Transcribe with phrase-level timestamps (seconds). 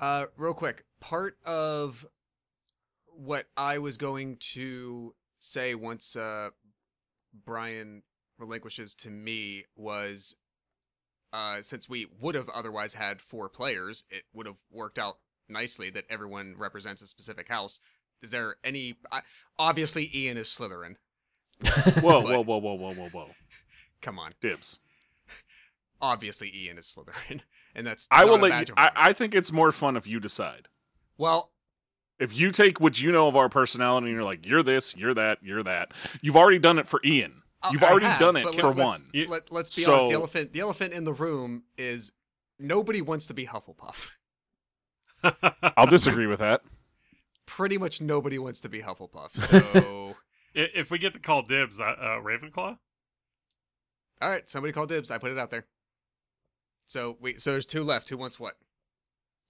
[0.00, 2.06] Uh, real quick, part of
[3.06, 6.50] what I was going to say once uh,
[7.44, 8.02] Brian
[8.38, 10.36] relinquishes to me was
[11.32, 15.90] uh, since we would have otherwise had four players, it would have worked out nicely
[15.90, 17.80] that everyone represents a specific house.
[18.22, 18.96] Is there any?
[19.12, 19.22] I
[19.58, 20.96] obviously, Ian is Slytherin.
[22.02, 23.28] Whoa, whoa, whoa, whoa, whoa, whoa, whoa.
[24.02, 24.78] Come on, Dibs.
[26.00, 27.40] obviously Ian is Slytherin,
[27.76, 28.74] and that's I not will let you.
[28.76, 28.90] I.
[28.96, 30.66] I think it's more fun if you decide.
[31.18, 31.52] well,
[32.18, 35.14] If you take what you know of our personality and you're like, you're this, you're
[35.14, 35.92] that, you're that.
[36.22, 37.42] You've already done it for Ian.
[37.70, 39.26] You've I already have, done it for let, let's- one.
[39.28, 40.08] Let, let's be honest.
[40.08, 42.12] The elephant, the elephant in the room is
[42.58, 44.08] nobody wants to be Hufflepuff.
[45.76, 46.62] I'll disagree with that.
[47.46, 49.30] Pretty much nobody wants to be Hufflepuff.
[49.72, 50.14] So,
[50.54, 52.78] if we get to call dibs, uh, uh, Ravenclaw.
[54.22, 55.10] all right, somebody call dibs.
[55.10, 55.66] I put it out there.
[56.86, 58.08] So we, so there's two left.
[58.08, 58.54] Who wants what?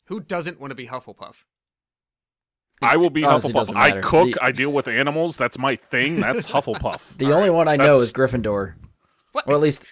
[0.07, 1.45] Who doesn't want to be Hufflepuff?
[2.83, 3.75] I will be Honestly, Hufflepuff.
[3.77, 4.33] I cook.
[4.33, 5.37] The- I deal with animals.
[5.37, 6.21] That's my thing.
[6.21, 7.17] That's Hufflepuff.
[7.17, 8.75] The All only right, one I know is Gryffindor,
[9.33, 9.47] What?
[9.49, 9.87] or at least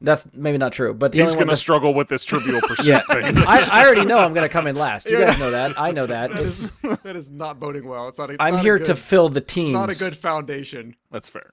[0.00, 0.94] that's maybe not true.
[0.94, 3.36] But the He's only going one to struggle with this trivial pursuit Yeah, thing.
[3.46, 5.10] I, I already know I'm gonna come in last.
[5.10, 5.26] You Yeah.
[5.26, 5.78] guys know that.
[5.78, 6.30] I know that.
[6.32, 6.70] That It's, is
[7.02, 8.08] that is not boding well.
[8.08, 8.30] It's not.
[8.30, 9.72] A, I'm not a here good, to fill the teams.
[9.74, 10.96] Not a good foundation.
[11.10, 11.52] That's fair.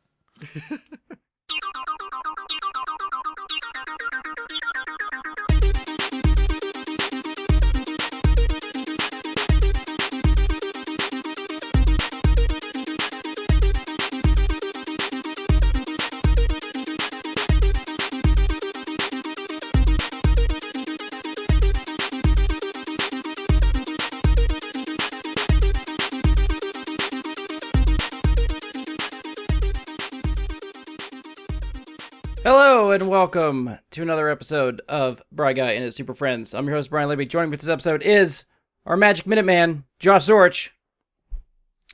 [33.01, 36.55] And welcome to another episode of Bry Guy and his Super Friends.
[36.55, 37.27] I'm your host Brian Libby.
[37.27, 38.45] Joining me for this episode is
[38.87, 40.71] our Magic Minute Man, Josh Zorich.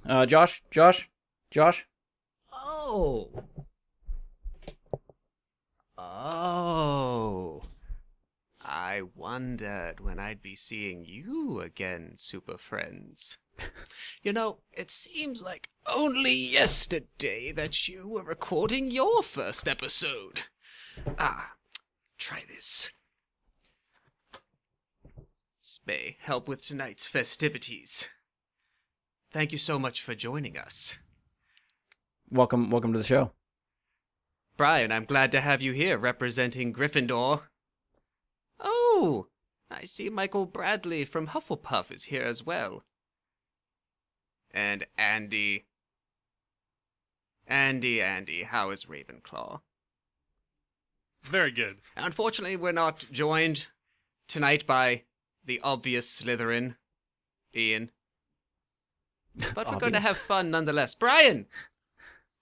[0.07, 1.09] Uh, Josh, Josh,
[1.51, 1.85] Josh.
[2.53, 3.43] Oh.
[5.97, 7.63] Oh.
[8.63, 13.37] I wondered when I'd be seeing you again, Super Friends.
[14.21, 20.43] You know, it seems like only yesterday that you were recording your first episode.
[21.17, 21.53] Ah,
[22.17, 22.91] try this.
[25.59, 28.09] This may help with tonight's festivities.
[29.31, 30.97] Thank you so much for joining us.
[32.29, 33.31] Welcome, welcome to the show.
[34.57, 37.43] Brian, I'm glad to have you here representing Gryffindor.
[38.59, 39.27] Oh,
[39.71, 42.83] I see Michael Bradley from Hufflepuff is here as well.
[44.51, 45.65] And Andy.
[47.47, 49.61] Andy, Andy, how is Ravenclaw?
[51.29, 51.77] Very good.
[51.97, 53.67] Unfortunately, we're not joined
[54.27, 55.03] tonight by
[55.45, 56.75] the obvious Slytherin,
[57.55, 57.91] Ian.
[59.55, 60.93] But we're going to have fun nonetheless.
[60.93, 61.47] Brian,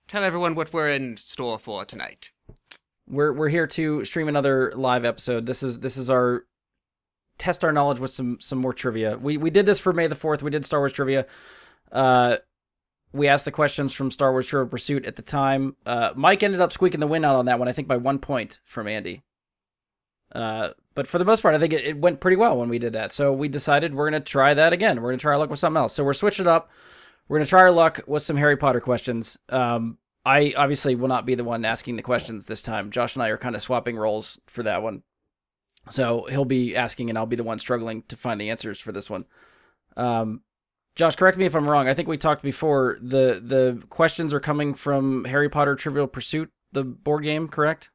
[0.09, 2.31] tell everyone what we're in store for tonight.
[3.07, 5.45] We're we're here to stream another live episode.
[5.45, 6.45] This is this is our
[7.37, 9.17] test our knowledge with some some more trivia.
[9.17, 10.43] We we did this for May the Fourth.
[10.43, 11.27] We did Star Wars trivia.
[11.91, 12.37] Uh,
[13.13, 15.75] we asked the questions from Star Wars Trivia Pursuit at the time.
[15.85, 17.67] Uh, Mike ended up squeaking the win out on that one.
[17.67, 19.23] I think by one point from Andy.
[20.33, 22.79] Uh, but for the most part, I think it, it went pretty well when we
[22.79, 23.11] did that.
[23.11, 25.01] So we decided we're gonna try that again.
[25.01, 25.93] We're gonna try our luck with something else.
[25.93, 26.69] So we're switching it up.
[27.27, 29.37] We're gonna try our luck with some Harry Potter questions.
[29.49, 32.91] Um, I obviously will not be the one asking the questions this time.
[32.91, 35.03] Josh and I are kind of swapping roles for that one.
[35.89, 38.91] So he'll be asking, and I'll be the one struggling to find the answers for
[38.91, 39.25] this one.
[39.97, 40.41] Um,
[40.95, 41.87] Josh, correct me if I'm wrong.
[41.87, 42.97] I think we talked before.
[43.01, 47.89] the The questions are coming from Harry Potter Trivial Pursuit, the board game, correct?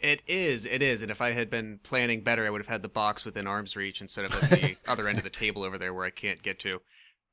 [0.00, 1.00] It is, it is.
[1.00, 3.76] And if I had been planning better, I would have had the box within arm's
[3.76, 6.42] reach instead of at the other end of the table over there where I can't
[6.42, 6.82] get to.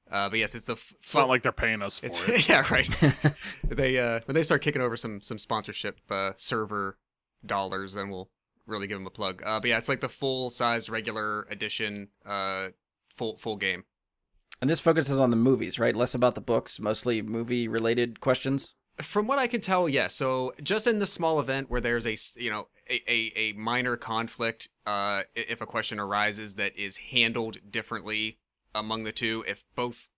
[0.10, 0.74] Uh, but yes, it's the.
[0.74, 2.48] F- It's not like they're paying us for It's, it.
[2.50, 2.88] yeah, right.
[3.68, 6.98] they uh, when they start kicking over some some sponsorship uh, server
[7.46, 8.30] dollars, then we'll
[8.68, 9.42] really give them a plug.
[9.46, 12.68] Uh, but yeah, it's like the full size regular edition, uh,
[13.16, 13.84] full full game.
[14.61, 15.96] And this focuses on the movies, right?
[15.96, 18.75] Less about the books, mostly movie related questions.
[19.02, 20.13] From what I can tell, yes.
[20.13, 23.97] So just in the small event where there's a you know a, a, a minor
[23.97, 28.37] conflict, uh, if a question arises that is handled differently
[28.75, 30.09] among the two, if both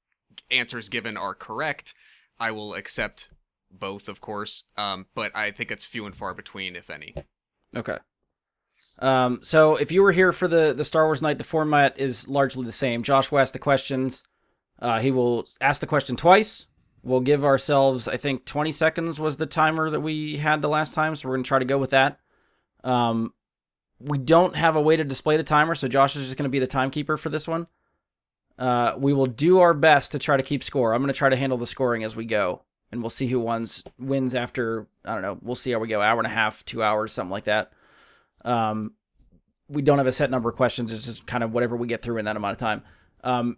[0.52, 1.94] answers given are correct,
[2.40, 3.30] I will accept
[3.72, 4.66] both, of course.
[4.76, 7.16] Um, but I think it's few and far between, if any.
[7.76, 7.98] Okay.
[9.00, 12.28] Um, so if you were here for the the Star Wars night, the format is
[12.28, 13.04] largely the same.
[13.04, 14.24] Josh will ask the questions.
[14.84, 16.68] Uh, he will ask the question twice.
[17.02, 20.94] We'll give ourselves, I think, 20 seconds was the timer that we had the last
[20.94, 22.20] time, so we're gonna try to go with that.
[22.84, 23.34] Um,
[24.00, 26.60] we don't have a way to display the timer, so Josh is just gonna be
[26.60, 27.66] the timekeeper for this one.
[28.58, 30.94] Uh, we will do our best to try to keep score.
[30.94, 33.40] I'm going to try to handle the scoring as we go, and we'll see who
[33.40, 34.88] wins wins after.
[35.04, 35.40] I don't know.
[35.42, 36.02] We'll see how we go.
[36.02, 37.72] Hour and a half, two hours, something like that.
[38.46, 38.94] Um,
[39.70, 40.92] we don't have a set number of questions.
[40.92, 42.84] It's just kind of whatever we get through in that amount of time.
[43.24, 43.58] Um,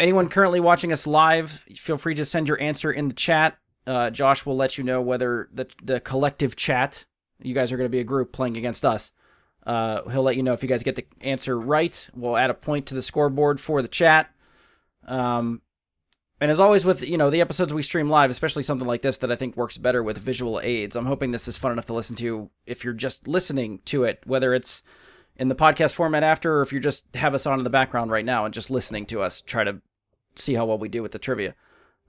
[0.00, 3.58] anyone currently watching us live, feel free to send your answer in the chat.
[3.86, 7.04] Uh, Josh will let you know whether the the collective chat.
[7.40, 9.12] You guys are going to be a group playing against us.
[9.66, 12.08] Uh, he'll let you know if you guys get the answer right.
[12.14, 14.30] We'll add a point to the scoreboard for the chat.
[15.06, 15.62] Um,
[16.40, 19.18] and as always, with you know the episodes we stream live, especially something like this
[19.18, 20.94] that I think works better with visual aids.
[20.96, 24.20] I'm hoping this is fun enough to listen to if you're just listening to it,
[24.24, 24.82] whether it's
[25.36, 28.10] in the podcast format after, or if you just have us on in the background
[28.10, 29.80] right now and just listening to us try to
[30.38, 31.54] see how well we do with the trivia.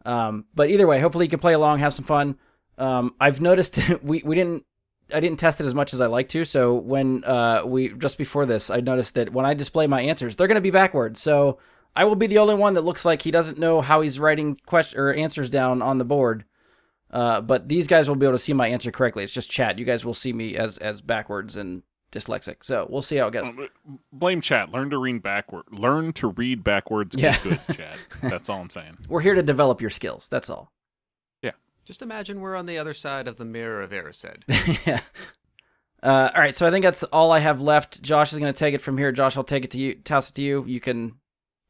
[0.06, 2.38] Um, but either way, hopefully you can play along, have some fun.
[2.78, 4.66] Um, I've noticed we, we didn't
[5.14, 6.46] I didn't test it as much as I like to.
[6.46, 10.36] So when uh, we just before this, I noticed that when I display my answers,
[10.36, 11.20] they're going to be backwards.
[11.20, 11.58] So
[11.96, 14.56] I will be the only one that looks like he doesn't know how he's writing
[14.66, 16.46] question or answers down on the board.
[17.12, 19.24] Uh, but these guys will be able to see my answer correctly.
[19.24, 19.80] It's just chat.
[19.80, 22.57] You guys will see me as as backwards and dyslexic.
[22.63, 23.47] So we'll see how it goes.
[24.11, 24.71] Blame chat.
[24.71, 25.65] Learn to read backward.
[25.71, 27.15] Learn to read backwards.
[27.15, 27.51] Get Yeah.
[27.51, 27.97] good, chat.
[28.21, 28.97] That's all I'm saying.
[29.07, 30.27] We're here to develop your skills.
[30.29, 30.71] That's all.
[31.41, 31.51] Yeah.
[31.85, 34.44] Just imagine we're on the other side of the mirror of Erised.
[34.88, 35.01] yeah.
[36.01, 38.01] Uh, all right, so I think that's all I have left.
[38.01, 39.11] Josh is going to take it from here.
[39.11, 40.63] Josh, I'll take it to you, toss it to you.
[40.65, 41.15] You can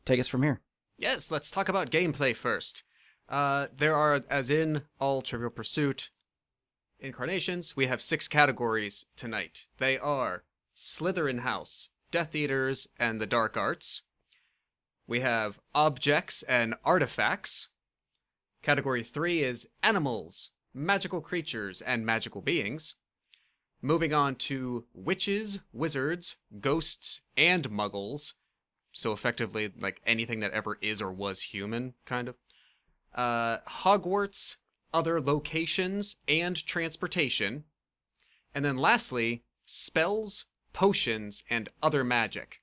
[0.05, 0.61] take us from here.
[0.99, 2.83] Yes, let's talk about gameplay first.
[3.27, 6.11] Uh, there are, as in all Trivial Pursuit
[6.99, 9.67] incarnations, we have six categories tonight.
[9.77, 10.43] They are
[10.75, 14.01] Slytherin House, Death Eaters, and the Dark Arts.
[15.07, 17.69] We have Objects and Artifacts.
[18.61, 22.95] Category 3 is Animals, Magical Creatures, and Magical Beings.
[23.81, 28.33] Moving on to Witches, Wizards, Ghosts, and Muggles
[28.91, 32.35] so effectively like anything that ever is or was human kind of
[33.15, 34.55] uh hogwarts
[34.93, 37.63] other locations and transportation
[38.55, 42.61] and then lastly spells potions and other magic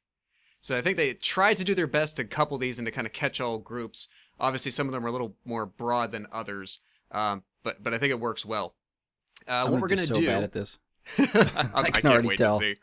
[0.60, 3.12] so i think they tried to do their best to couple these into kind of
[3.12, 4.08] catch-all groups
[4.40, 6.80] obviously some of them are a little more broad than others
[7.12, 8.74] um but but i think it works well
[9.48, 10.78] uh I'm what we're gonna so do bad at this.
[11.18, 11.22] I,
[11.74, 12.58] I can can't already wait tell.
[12.58, 12.74] to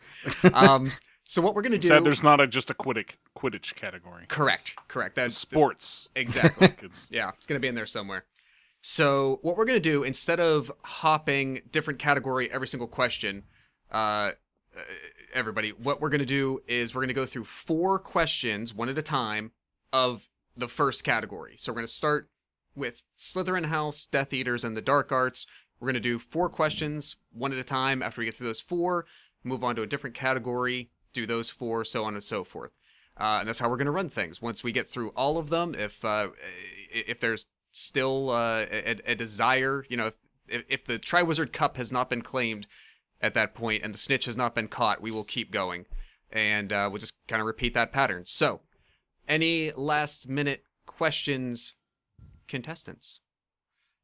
[0.43, 0.91] see um
[1.25, 4.25] so what we're gonna do Sad there's not a, just a Quidditch Quidditch category.
[4.27, 6.09] correct correct It's that's sports.
[6.15, 6.67] exactly
[7.09, 8.25] Yeah, it's going to be in there somewhere.
[8.85, 13.43] So, what we're going to do instead of hopping different category every single question,
[13.93, 14.31] uh,
[14.75, 14.81] uh,
[15.33, 18.89] everybody, what we're going to do is we're going to go through four questions one
[18.89, 19.51] at a time
[19.93, 20.27] of
[20.57, 21.55] the first category.
[21.57, 22.29] So, we're going to start
[22.75, 25.47] with Slytherin House, Death Eaters, and the Dark Arts.
[25.79, 28.03] We're going to do four questions one at a time.
[28.03, 29.05] After we get through those four,
[29.45, 32.77] move on to a different category, do those four, so on and so forth.
[33.17, 34.41] Uh, and that's how we're going to run things.
[34.41, 36.29] Once we get through all of them, if uh,
[36.91, 40.11] if there's still uh, a, a desire, you know,
[40.47, 42.67] if, if the Triwizard Cup has not been claimed
[43.19, 45.85] at that point and the snitch has not been caught, we will keep going,
[46.31, 48.23] and uh, we'll just kind of repeat that pattern.
[48.25, 48.61] So,
[49.27, 51.73] any last minute questions,
[52.47, 53.21] contestants?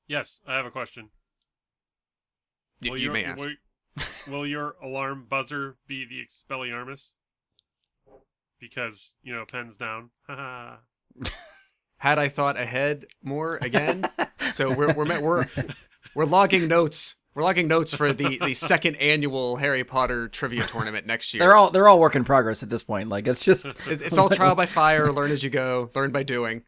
[0.07, 1.09] Yes, I have a question.
[2.81, 3.45] Y- Will you your, may ask.
[3.45, 3.53] Will,
[4.31, 7.13] will your alarm buzzer be the Expelliarmus?
[8.59, 10.09] Because, you know, pens down.
[11.99, 14.05] Had I thought ahead more again?
[14.51, 15.45] so we're we're we're
[16.15, 17.15] we're logging notes.
[17.35, 21.39] We're logging notes for the, the second annual Harry Potter trivia tournament next year.
[21.39, 23.09] They're all they're all work in progress at this point.
[23.09, 26.23] Like it's just It's, it's all trial by fire, learn as you go, learn by
[26.23, 26.63] doing.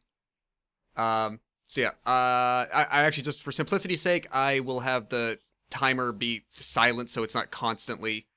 [0.95, 1.39] Um.
[1.67, 6.11] So yeah, uh, I, I actually just for simplicity's sake, I will have the timer
[6.11, 8.27] be silent so it's not constantly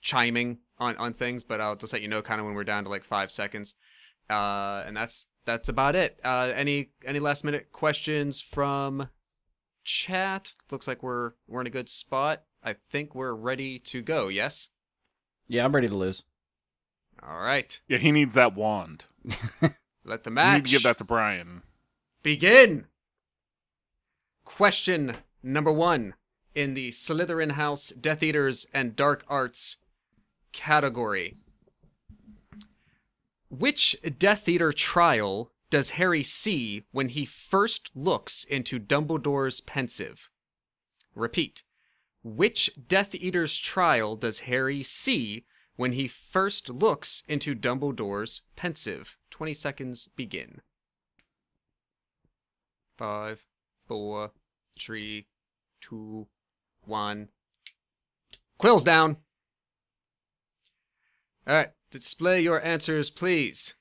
[0.00, 2.84] chiming on on things, but I'll just let you know kind of when we're down
[2.84, 3.74] to like five seconds.
[4.30, 6.18] Uh, and that's that's about it.
[6.24, 9.08] Uh, any any last minute questions from
[9.84, 10.54] chat?
[10.70, 12.42] Looks like we're we're in a good spot.
[12.62, 14.28] I think we're ready to go.
[14.28, 14.70] Yes.
[15.48, 15.64] yeah.
[15.64, 16.22] I'm ready to lose.
[17.22, 17.78] All right.
[17.88, 19.04] Yeah, he needs that wand.
[20.04, 21.62] Let the You match need to give that to Brian.
[22.22, 22.86] begin.
[24.44, 26.14] Question number one
[26.54, 29.78] in the Slytherin House, Death Eaters, and Dark Arts
[30.52, 31.36] category.
[33.58, 40.28] Which Death Eater trial does Harry see when he first looks into Dumbledore's Pensieve?
[41.14, 41.62] Repeat.
[42.24, 45.44] Which Death Eater's trial does Harry see
[45.76, 49.16] when he first looks into Dumbledore's Pensieve?
[49.30, 50.60] 20 seconds begin.
[52.98, 53.46] Five,
[53.86, 54.32] four,
[54.76, 55.28] three,
[55.80, 56.26] two,
[56.86, 57.28] one.
[58.58, 59.18] Quills down.
[61.46, 63.74] All right, display your answers, please.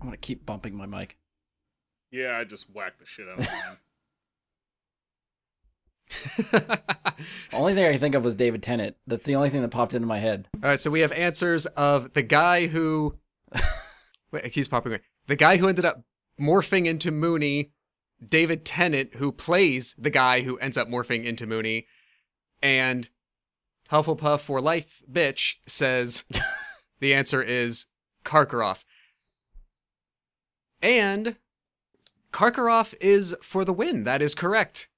[0.00, 1.16] I'm gonna keep bumping my mic.
[2.10, 3.76] Yeah, I just whacked the shit out of mine.
[7.52, 8.96] Only thing I can think of was David Tennant.
[9.06, 10.48] That's the only thing that popped into my head.
[10.62, 13.16] All right, so we have answers of the guy who.
[14.30, 14.92] Wait, it keeps popping.
[14.92, 15.02] away.
[15.26, 16.04] The guy who ended up
[16.40, 17.72] morphing into Moody,
[18.26, 21.86] David Tennant, who plays the guy who ends up morphing into Moody,
[22.62, 23.08] and
[23.90, 26.24] Hufflepuff for life, bitch says
[27.00, 27.86] the answer is
[28.24, 28.84] Karkaroff.
[30.82, 31.36] And
[32.32, 34.04] Karkaroff is for the win.
[34.04, 34.88] That is correct.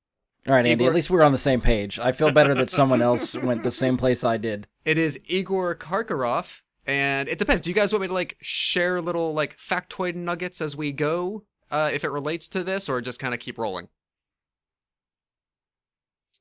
[0.46, 0.84] All right, Andy.
[0.84, 1.98] Igor- At least we're on the same page.
[1.98, 4.66] I feel better that someone else went the same place I did.
[4.84, 7.60] It is Igor Karkaroff, and it depends.
[7.60, 11.44] Do you guys want me to like share little like factoid nuggets as we go,
[11.70, 13.88] uh, if it relates to this, or just kind of keep rolling?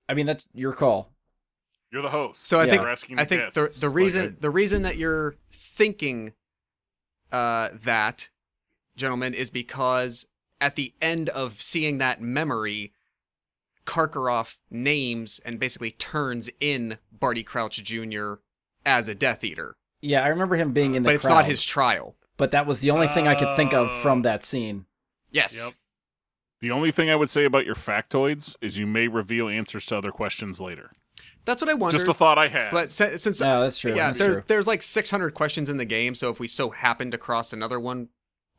[0.10, 1.12] I mean, that's your call.
[1.92, 2.46] You're the host.
[2.48, 2.72] So I Yeah.
[2.72, 6.34] think asking I think the guests, the like reason I- the reason that you're thinking
[7.32, 8.30] uh, that,
[8.96, 10.28] gentlemen, is because
[10.62, 12.94] at the end of seeing that memory,
[13.86, 18.36] Karkaroff names and basically turns in Barty Crouch Jr.
[18.86, 21.46] as a Death Eater, Yeah, I remember him being in the but it's crowd, not
[21.48, 22.16] his trial.
[22.38, 24.02] But that was the only thing I could think of Oh.
[24.02, 24.86] from that scene.
[25.32, 25.58] Yes.
[25.58, 25.74] Yep.
[26.60, 29.98] the only thing I would say about your factoids is you may reveal answers to
[29.98, 30.92] other questions later.
[31.46, 31.98] That's what I wondered.
[32.00, 32.72] Just a thought I had.
[32.72, 33.96] But since, since No, that's true.
[33.96, 34.44] yeah, that's there's true.
[34.48, 37.80] there's like 600 questions in the game, so if we so happen to cross another
[37.80, 38.10] one,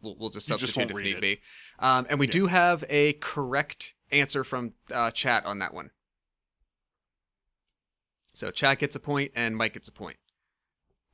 [0.01, 1.21] we'll, we'll just You just substitute won't if read need it.
[1.21, 1.41] be.
[1.79, 2.33] Um, and we Yeah.
[2.33, 5.91] do have a correct answer from uh, chat on that one.
[8.35, 10.17] So chat gets a point and Mike gets a point.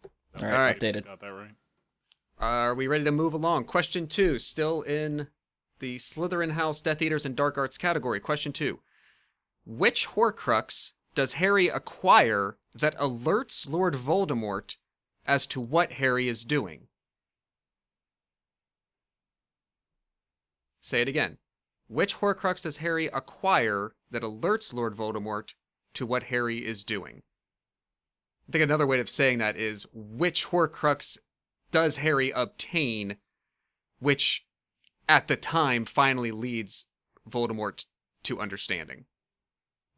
[0.04, 0.78] All All right, right.
[0.78, 1.04] updated.
[1.06, 1.50] Got that right.
[2.38, 3.64] Are we ready to move along?
[3.64, 5.28] Question two, still in
[5.78, 8.18] the Slytherin House Death Eaters and Dark Arts category.
[8.20, 8.80] Question two:
[9.64, 14.76] Which Horcrux does Harry acquire that alerts Lord Voldemort
[15.26, 16.88] as to what Harry is doing?
[20.80, 21.38] Say it again.
[21.86, 25.54] Which Horcrux does Harry acquire that alerts Lord Voldemort
[25.94, 27.22] to what Harry is doing?
[28.48, 31.18] I think another way of saying that is which Horcrux
[31.70, 33.16] does Harry obtain,
[33.98, 34.44] which
[35.08, 36.86] at the time finally leads
[37.28, 37.86] Voldemort
[38.24, 39.06] to understanding?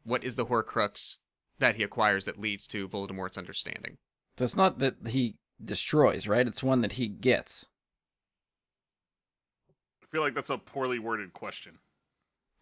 [0.07, 1.17] What is the Horcrux
[1.59, 3.97] that he acquires that leads to Voldemort's understanding?
[4.37, 6.47] So it's not that he destroys, right?
[6.47, 7.65] It's one that he gets.
[10.01, 11.79] I feel like that's a poorly worded question.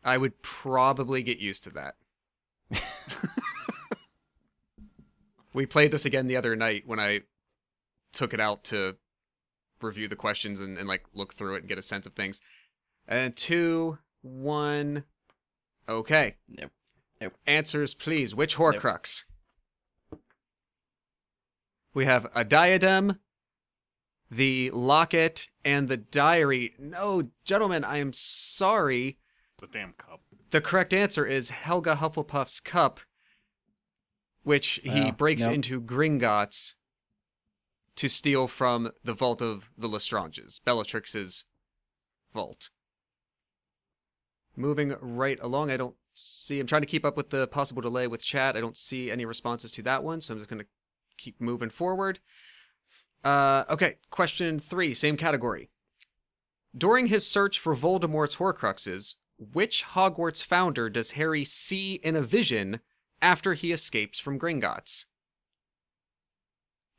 [0.03, 1.95] I would probably get used to that.
[5.53, 7.21] we played this again the other night when I
[8.11, 8.95] took it out to
[9.81, 12.41] review the questions and, and like look through it and get a sense of things.
[13.07, 15.03] And two, one,
[15.87, 16.37] okay.
[16.49, 16.71] Nope.
[17.21, 17.33] Nope.
[17.47, 18.35] Answers, please.
[18.35, 19.23] Which Horcrux?
[21.93, 23.19] We have a diadem,
[24.29, 26.73] the locket, and the diary.
[26.77, 29.17] No, gentlemen, I am sorry.
[29.59, 30.21] The damn cup.
[30.49, 32.99] The correct answer is Helga Hufflepuff's cup,
[34.43, 35.11] which he Wow.
[35.11, 35.53] breaks Nope.
[35.55, 36.75] into Gringotts
[37.95, 41.45] to steal from the vault of the Lestranges, Bellatrix's
[42.33, 42.69] vault.
[44.57, 46.59] Moving right along, I don't see.
[46.59, 48.55] I'm trying to keep up with the possible delay with chat.
[48.55, 50.67] I don't see any responses to that one, so I'm just going to
[51.17, 52.19] keep moving forward.
[53.23, 55.69] Uh, okay, question three, same category.
[56.77, 62.81] During his search for Voldemort's Horcruxes, which Hogwarts founder does Harry see in a vision
[63.21, 65.05] after he escapes from Gringotts?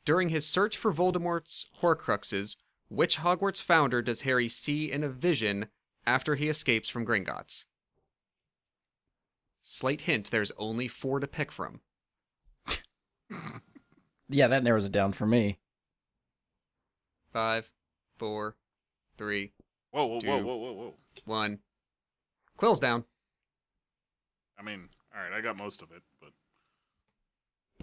[0.05, 2.57] During his search for Voldemort's Horcruxes,
[2.89, 5.67] which Hogwarts founder does Harry see in a vision
[6.07, 7.65] after he escapes from Gringotts?
[9.69, 11.81] Slight hint, there's only four to pick from.
[14.29, 15.59] Yeah, that narrows it down for me.
[17.33, 17.71] Five,
[18.17, 18.57] four,
[19.19, 19.53] three,
[19.93, 20.29] Whoa, whoa, whoa, Two.
[20.47, 20.95] whoa, whoa, whoa.
[21.25, 21.59] one.
[22.57, 23.05] Quill's down.
[24.59, 26.31] I mean, all right, I got most of it, but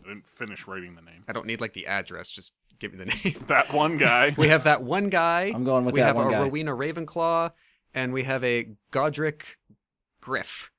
[0.03, 1.21] I didn't finish writing the name.
[1.29, 3.43] I don't need like the address, just give me the name.
[3.47, 4.33] That one guy.
[4.37, 5.51] we have that one guy.
[5.53, 6.13] I'm going with that.
[6.15, 6.29] one guy.
[6.29, 6.45] we have a.
[6.45, 6.71] Rowena
[7.05, 7.51] Ravenclaw,
[7.93, 9.57] and we have a Godric
[10.21, 10.72] Griff.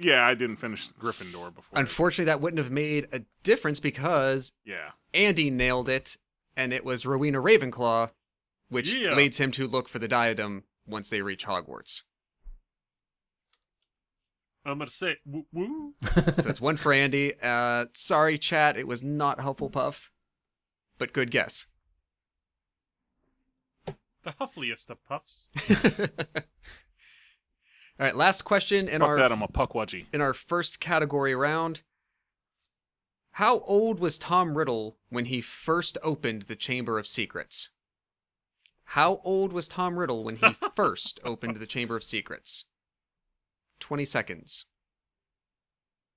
[0.00, 1.78] Yeah, I didn't finish Gryffindor before.
[1.78, 4.90] Unfortunately, that wouldn't have made a difference because yeah.
[5.14, 6.16] Andy nailed it,
[6.56, 8.10] and it was Rowena Ravenclaw,
[8.68, 9.14] which Yeah.
[9.14, 12.02] leads him to look for the diadem once they reach Hogwarts.
[14.64, 15.94] I'm gonna say woo woo.
[16.38, 17.32] So it's one for Andy.
[17.42, 20.10] Uh, sorry, chat, it was not Hufflepuff,
[20.98, 21.64] but good guess.
[24.22, 25.50] The huffliest of puffs.
[28.00, 30.06] All right, last question in Fuck our that, I'm a Pukwudgie.
[30.14, 31.82] in our first category round.
[33.32, 37.68] How old was Tom Riddle when he first opened the Chamber of Secrets?
[38.84, 42.64] How old was Tom Riddle when he first opened the Chamber of Secrets?
[43.80, 44.64] 20 seconds.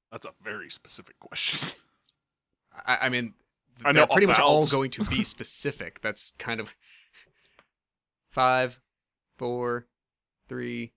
[0.10, 1.68] That's a very specific question.
[2.88, 3.34] I, I mean,
[3.84, 6.00] I they're pretty much all going to be specific.
[6.00, 6.76] That's kind of
[8.32, 8.80] five,
[9.38, 9.88] four,
[10.48, 10.94] three,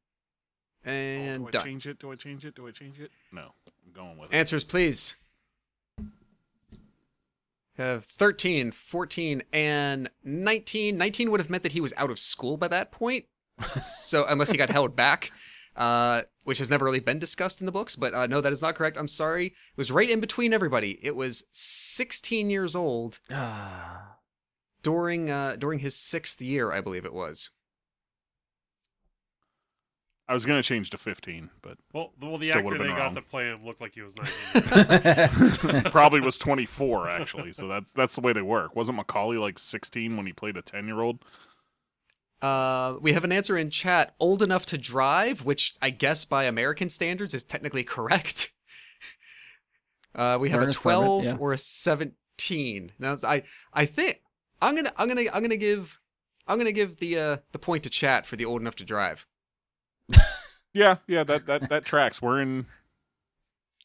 [0.87, 1.65] and oh, do I done.
[1.65, 1.99] change it?
[1.99, 2.55] Do I change it?
[2.55, 3.11] Do I change it?
[3.33, 4.37] No, I'm going with it.
[4.37, 5.17] Answers, please.
[7.77, 10.97] Have 13, 14, and 19.
[10.97, 13.27] 19 would have meant that he was out of school by that point.
[13.83, 15.33] so, unless he got held back,
[15.75, 17.97] uh, which has never really been discussed in the books.
[17.97, 18.97] But uh, no, that is not correct.
[18.97, 19.47] I'm sorry.
[19.47, 20.99] It was right in between everybody.
[21.03, 23.19] It was 16 years old
[24.83, 27.51] during uh, during his sixth year, I believe it was.
[30.29, 32.87] I was gonna change to 15, but Well, the- well, the Still actor would've they
[32.89, 33.15] been got wrong.
[33.15, 34.15] to play him looked like he was
[34.55, 35.83] 19.
[35.93, 37.53] probably was 24 actually.
[37.53, 38.75] So that's that's the way they work.
[38.75, 41.25] Wasn't Macaulay like 16 when he played a 10 year old?
[42.43, 44.15] Uh, we have an answer in chat.
[44.21, 48.53] Old enough to drive, which I guess by American standards is technically correct.
[50.15, 51.37] Uh, we have Learner's a permit, 12 yeah.
[51.39, 52.93] or a 17.
[52.99, 53.43] Now, I
[53.73, 54.23] I think
[54.63, 56.01] I'm gonna I'm gonna I'm gonna give
[56.47, 59.27] I'm gonna give the uh the point to chat for the old enough to drive.
[60.77, 62.21] Yeah, yeah, that that that tracks.
[62.21, 62.67] We're in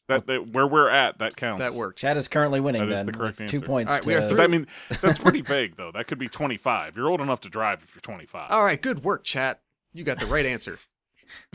[0.08, 1.18] that, that where we're at.
[1.18, 1.60] That counts.
[1.60, 2.00] That works.
[2.02, 2.82] Chad is currently winning.
[2.86, 3.90] That is then, the correct with two points.
[3.90, 4.42] All right, we are to- through.
[4.42, 4.66] I mean,
[5.00, 5.90] that's pretty vague though.
[5.90, 6.96] That could be 25.
[6.96, 8.50] You're old enough to drive if you're 25.
[8.50, 9.60] All right, good work, chat.
[9.94, 10.78] You got the right answer.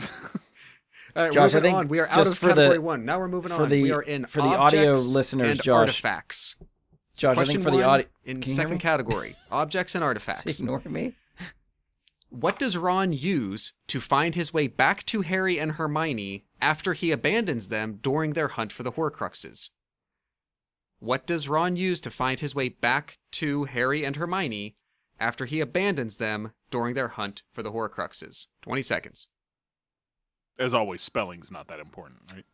[0.00, 1.88] All right, Josh, I think on.
[1.88, 3.04] We are out of for the- category one.
[3.04, 3.68] Now we're moving for on.
[3.68, 5.76] the- we are in for the audio objects listeners, and Josh.
[5.76, 6.56] artifacts.
[7.16, 10.46] Josh, I Question think for the audio, in Can second category, objects and artifacts.
[10.60, 11.14] Ignore me.
[12.30, 17.10] What does Ron use to find his way back to Harry and Hermione after he
[17.10, 19.70] abandons them during their hunt for the Horcruxes?
[21.00, 24.76] What does Ron use to find his way back to Harry and Hermione
[25.18, 28.48] after he abandons them during their hunt for the Horcruxes?
[28.62, 29.28] 20 seconds.
[30.58, 32.44] As always, spelling's not that important, right?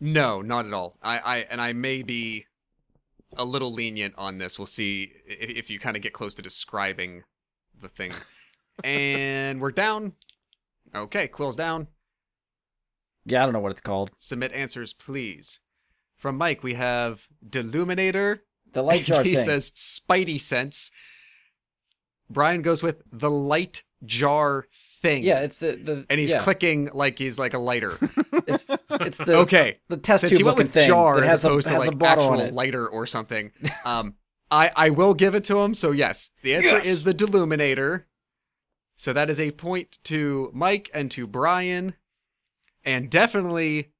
[0.00, 0.96] No, not at all.
[1.02, 2.46] I, I and I may be
[3.36, 4.58] a little lenient on this.
[4.58, 7.22] We'll see i- if you kind of get close to describing
[7.80, 8.12] the thing.
[8.84, 10.12] And we're down.
[10.94, 11.88] Okay, Quill's down.
[13.24, 14.10] Yeah, I don't know what it's called.
[14.18, 15.60] Submit answers, please.
[16.16, 18.40] From Mike, we have Deluminator.
[18.72, 19.44] The light jar he thing.
[19.44, 20.90] says Spidey sense.
[22.30, 24.66] Brian goes with the light jar
[25.02, 25.22] thing.
[25.24, 27.92] yeah, it's the, the and he's yeah, clicking like he's like a lighter.
[28.46, 29.78] It's, it's the okay.
[29.88, 31.78] the test Since he tube went with thing jar that as has a opposed to
[31.78, 33.52] like a bottle on actual lighter or something,
[33.84, 34.14] um,
[34.50, 35.74] I I will give it to him.
[35.74, 36.86] So yes, the answer Yes!
[36.86, 38.04] is the Deluminator.
[38.96, 41.94] So that is a point to Mike and to Brian,
[42.84, 43.92] and definitely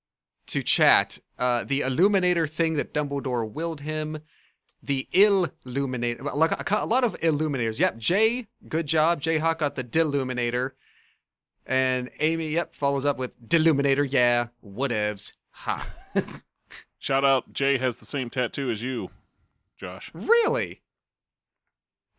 [0.49, 1.19] to chat.
[1.39, 4.19] Uh, the Illuminator thing that Dumbledore willed him.
[4.83, 7.79] The Illuminator, like a, lot of Illuminators.
[7.79, 9.21] Yep, Jay, good job.
[9.21, 10.73] Jay Hawk got the Deluminator.
[11.65, 14.11] And Amy, yep, follows up with Deluminator.
[14.11, 15.35] Yeah, whatevs.
[15.51, 15.89] Ha.
[16.99, 19.11] Shout out, Jay has the same tattoo as you,
[19.79, 20.11] Josh.
[20.15, 20.83] Really?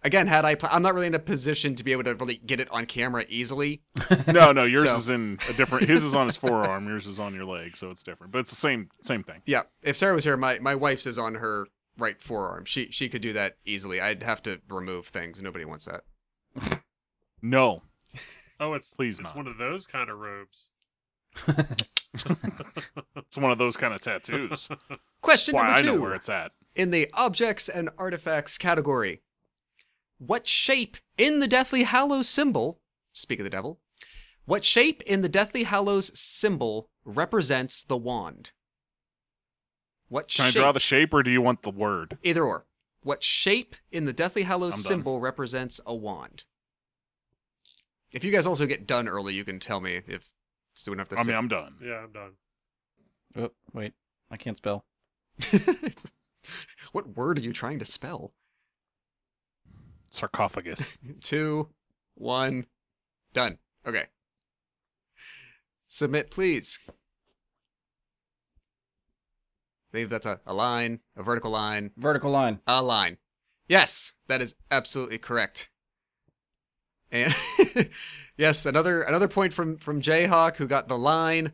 [0.06, 2.36] Again, had I, pl- I'm not really in a position to be able to really
[2.38, 3.82] get it on camera easily.
[4.28, 5.88] No, no, yours So- is in a different.
[5.88, 6.88] His is on his forearm.
[6.88, 8.32] Yours is on your leg, so it's different.
[8.34, 9.42] But it's the same same thing.
[9.46, 12.66] Yeah, if Sarah was here, my my wife's is on her right forearm.
[12.66, 14.02] She she could do that easily.
[14.02, 15.42] I'd have to remove things.
[15.42, 16.04] Nobody wants that.
[17.42, 17.80] No,
[18.60, 19.36] Oh, it's Please it's not.
[19.38, 20.72] one of those kind of robes.
[21.48, 24.70] it's one of those kind of tattoos.
[25.22, 26.52] Question Why number I two know where it's at.
[26.76, 29.22] in the objects and artifacts category.
[30.18, 32.80] What shape in the Deathly Hallows symbol?
[33.14, 33.80] Speak of the devil.
[34.46, 38.52] What shape in the Deathly Hallows symbol represents the wand?
[40.10, 40.60] What Can shape?
[40.60, 42.18] I draw the shape, or do you want the word?
[42.24, 42.66] Either or.
[43.02, 44.88] What shape in the Deathly Hallows I'm done.
[44.88, 46.44] symbol represents a wand?
[48.12, 50.30] If you guys also get done early, you can tell me if
[50.74, 51.76] so we don't have to I mean, I'm done.
[51.84, 52.32] Yeah, I'm done.
[53.38, 53.94] Oh, wait,
[54.30, 54.86] I can't spell.
[56.92, 58.34] what word are you trying to spell?
[60.14, 60.90] Sarcophagus.
[61.22, 61.70] Two,
[62.16, 62.68] one,
[63.34, 63.58] done.
[63.86, 64.06] Okay.
[65.90, 66.80] Submit, please.
[66.88, 66.94] I
[69.92, 72.60] believe that's a, a line, a vertical line, Vertical line.
[72.66, 73.18] a line.
[73.68, 75.70] Yes, that is absolutely correct.
[77.12, 77.34] And
[78.38, 81.52] yes, another another point from from Jayhawk who got the line.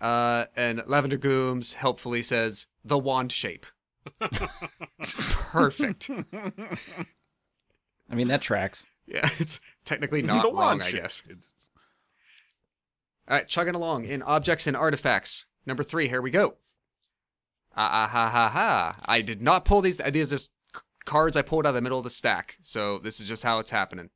[0.00, 3.66] Uh, and Lavender Gooms helpfully says the wand shape.
[5.00, 6.10] Perfect.
[8.10, 8.86] I mean that tracks.
[9.06, 11.02] Yeah, it's technically not The wrong, wand I shape.
[11.02, 11.22] guess.
[13.28, 15.46] All right, chugging along in objects and artifacts.
[15.66, 16.54] Number three, here we go.
[17.76, 18.96] Ah, ah, ha, ha, ha.
[19.06, 19.98] I did not pull these.
[19.98, 22.56] These are just c- cards I pulled out of the middle of the stack.
[22.62, 24.10] So this is just how it's happening.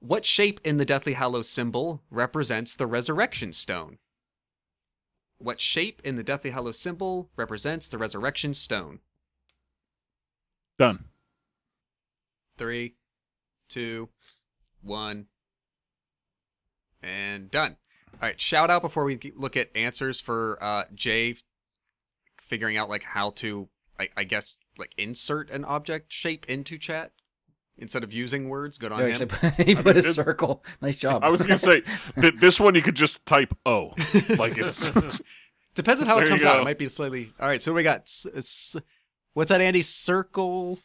[0.00, 3.98] What shape in the Deathly Hallows symbol represents the resurrection stone?
[5.38, 8.98] What shape in the Deathly Hallows symbol represents the resurrection stone?
[10.78, 11.04] Done.
[12.58, 12.94] Three,
[13.68, 14.08] two,
[14.82, 15.26] one,
[17.02, 17.76] and done.
[18.14, 21.36] All right, shout out before we look at answers for uh, Jay
[22.40, 23.68] figuring out like how to,
[24.00, 27.12] I, I guess, like insert an object shape into chat
[27.76, 28.76] instead of using words.
[28.78, 29.28] Good on He him.
[29.30, 30.64] actually he I put a it- circle.
[30.80, 31.22] Nice job.
[31.22, 31.82] I was gonna say
[32.20, 33.94] th- this one you could just type O,
[34.36, 34.90] like it's
[35.74, 36.58] Depends on how There it comes out.
[36.60, 37.32] It might be slightly.
[37.38, 38.00] All right, so we got.
[38.00, 38.76] s- s-
[39.34, 39.82] What's that, Andy?
[39.82, 40.80] Circle.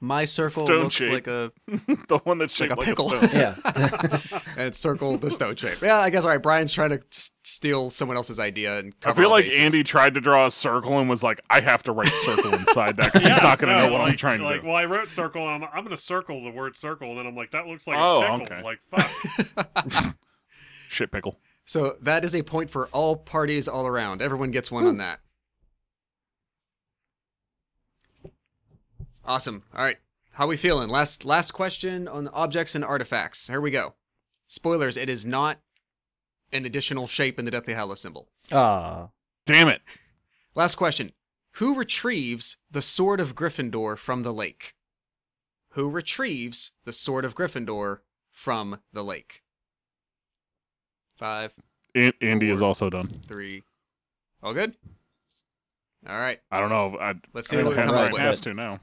[0.00, 1.12] My circle Stone looks shape.
[1.12, 1.50] like a
[2.08, 3.28] the one that's shaped like shaped a like pickle.
[3.28, 3.40] stone.
[3.40, 4.40] yeah.
[4.56, 5.82] and circle the stone shape.
[5.82, 6.22] Yeah, I guess.
[6.24, 9.46] All right, Brian's trying to s- steal someone else's idea and I feel all like
[9.46, 9.58] bases.
[9.60, 12.96] Andy tried to draw a circle and was like, "I have to write circle inside
[12.98, 14.68] that because he's not going to no, know what like, I'm trying to like, do."
[14.68, 15.42] Well, I wrote circle.
[15.52, 17.88] And I'm, I'm going to circle the word circle, and then I'm like, that looks
[17.88, 18.56] like Oh, a pickle.
[18.56, 18.62] okay.
[18.62, 18.78] Like,
[19.84, 20.14] fuck.
[20.90, 21.38] Shit pickle.
[21.64, 24.22] So that is a point for all parties all around.
[24.22, 25.20] Everyone gets one on that.
[29.28, 29.62] Awesome.
[29.74, 29.98] All right.
[30.32, 30.88] How we feeling?
[30.88, 33.46] Last last question on objects and artifacts.
[33.46, 33.94] Here we go.
[34.46, 35.58] Spoilers, it is not
[36.50, 38.28] an additional shape in the Deathly Hallow symbol.
[38.50, 39.08] Ah.
[39.44, 39.82] Damn it!
[40.54, 41.12] Last question.
[41.56, 44.74] Who retrieves the sword of Gryffindor from the lake?
[45.72, 47.98] Who retrieves the sword of Gryffindor
[48.30, 49.42] from the lake?
[51.18, 51.52] Five,
[51.94, 53.08] An- Andy is also done.
[53.26, 53.64] three.
[54.42, 54.74] All good?
[56.08, 56.38] All right.
[56.50, 56.96] I don't know.
[56.98, 58.22] I, Let's see think what we I'm come right up with.
[58.22, 58.78] has to now.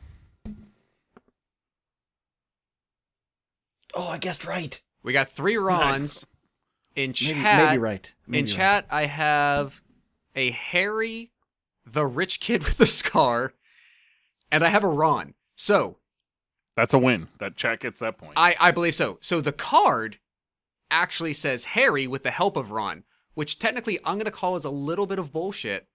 [3.95, 4.79] Oh, I guessed right.
[5.03, 6.25] We got three Rons Nice.
[6.95, 7.69] in chat.
[7.69, 8.13] maybe right.
[8.27, 8.55] Maybe in right.
[8.55, 9.81] chat, I have
[10.35, 11.31] a Harry,
[11.85, 13.53] the rich kid with the scar,
[14.51, 15.33] and I have a Ron.
[15.55, 15.97] So
[16.75, 17.27] That's a win.
[17.39, 18.33] That chat gets that point.
[18.35, 19.17] I, I believe so.
[19.21, 20.17] So the card
[20.91, 23.03] actually says Harry with the help of Ron,
[23.33, 25.87] which technically I'm going to call as a little bit of bullshit.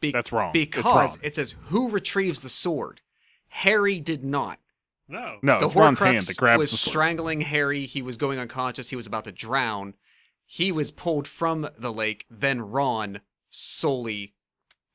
[0.00, 0.50] Be- That's wrong.
[0.54, 1.18] It's Because wrong.
[1.22, 3.00] it says who retrieves the sword.
[3.48, 4.58] Harry did not.
[5.08, 5.38] No.
[5.42, 6.92] no, the it's Ron's Horcrux hand that grabs was the sword.
[6.92, 7.86] strangling Harry.
[7.86, 8.88] He was going unconscious.
[8.88, 9.94] He was about to drown.
[10.44, 12.26] He was pulled from the lake.
[12.30, 14.34] Then Ron solely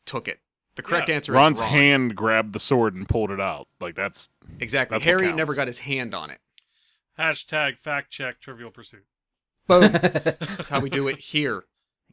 [0.05, 0.39] took it.
[0.75, 1.15] The correct Yeah.
[1.15, 1.69] answer Ron's is Ron.
[1.71, 3.67] hand grabbed the sword and pulled it out.
[3.79, 4.95] Like that's Exactly.
[4.95, 5.37] That's Harry counts.
[5.37, 6.39] never got his hand on it.
[7.19, 9.05] Hashtag fact check Trivial Pursuit.
[9.67, 9.91] Boom.
[9.91, 11.65] That's how we do it here.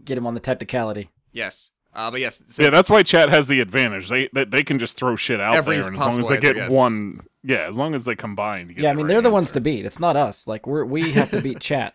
[0.04, 1.08] Get him on the technicality.
[1.32, 1.72] Yes.
[1.98, 2.40] Uh, but yes.
[2.56, 2.70] yeah.
[2.70, 4.08] That's why chat has the advantage.
[4.08, 6.40] They they, they can just throw shit out there, and as long as they answer,
[6.40, 6.70] get yes.
[6.70, 8.68] one, yeah, as long as they combine.
[8.68, 9.84] You get Yeah, I mean right they're the ones to beat.
[9.84, 10.46] It's not us.
[10.46, 11.94] Like we're we have to beat chat.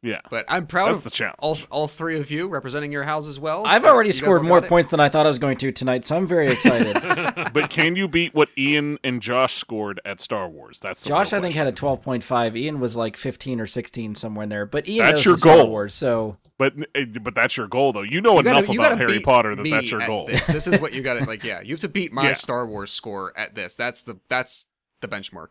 [0.00, 1.34] Yeah, But I'm proud that's of the challenge.
[1.40, 3.66] all all three of you representing your house as well.
[3.66, 4.68] I've already you guys scored all more got it.
[4.68, 6.94] points than I thought I was going to tonight, so I'm very excited.
[7.52, 10.78] but can you beat what Ian and Josh scored at Star Wars?
[10.78, 12.56] That's the Josh, real I think, had a 12.5.
[12.56, 14.66] Ian was like 15 or 16 somewhere in there.
[14.66, 15.70] But Ian That's knows your the Star goal.
[15.70, 18.02] Wars, so But eh, but that's your goal, though.
[18.02, 20.02] You know You gotta- enough you about gotta Harry beat Potter that me that's your
[20.02, 20.26] at goal.
[20.28, 20.46] This.
[20.46, 21.42] This is what you got to like.
[21.42, 22.32] Yeah, you have to beat my Yeah.
[22.34, 23.74] Star Wars score at this.
[23.74, 24.68] That's the that's
[25.00, 25.48] the benchmark.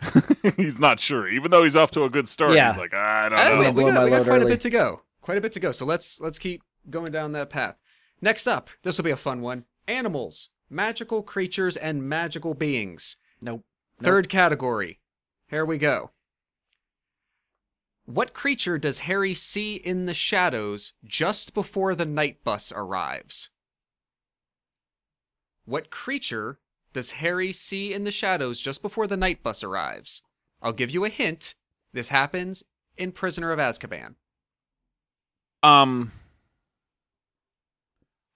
[0.56, 2.54] he's not sure, even though he's off to a good start.
[2.54, 2.70] Yeah.
[2.72, 3.58] He's like, I don't Uh, know.
[3.58, 5.02] we, gonna we got, we got load quite a bit to go.
[5.22, 5.72] Quite a bit to go.
[5.72, 7.76] So let's let's keep going down that path.
[8.20, 9.64] Next up, this will be a fun one.
[9.88, 13.16] Animals, magical creatures, and magical beings.
[13.42, 13.64] nope.
[13.98, 15.00] Third category.
[15.48, 16.10] Here we go.
[18.04, 23.48] What creature does Harry see in the shadows just before the night bus arrives?
[25.64, 26.60] What creature
[26.96, 30.22] does Harry see in the shadows just before the night bus arrives?
[30.62, 31.54] I'll give you a hint.
[31.92, 32.64] This happens
[32.96, 34.14] in Prisoner of Azkaban.
[35.62, 36.10] Um,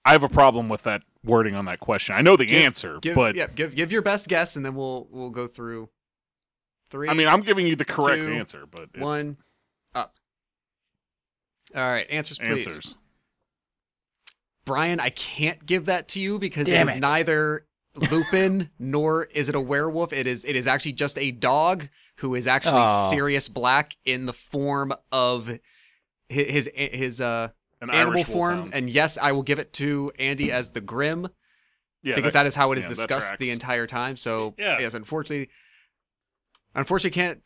[0.05, 2.13] I have a problem with that wording on that question.
[2.13, 4.75] I know the Give- answer, Give, but yeah, give give your best guess, and then
[4.75, 5.89] we'll we'll go through
[6.91, 7.09] three.
[7.09, 9.37] I mean, I'm giving you the correct two, answer, but it's one
[9.95, 10.13] up.
[11.75, 12.67] All right, answers please.
[12.67, 12.95] answers.
[14.65, 16.99] Brian, I can't give that to you because Damn it is it.
[16.99, 20.13] neither Lupin nor is it a werewolf.
[20.13, 23.09] It is it is actually just a dog who is actually Oh.
[23.09, 25.57] Sirius Black in the form of hi-
[26.29, 27.49] his his uh
[27.81, 28.53] An animal Irish form.
[28.55, 28.73] wolfhound.
[28.73, 31.27] And yes, I will give it to Andy as the Grim
[32.03, 34.15] yeah, because that- that is how it is yeah, discussed the entire time.
[34.17, 34.79] So Yeah.
[34.79, 35.49] yes, unfortunately,
[36.75, 37.39] unfortunately can't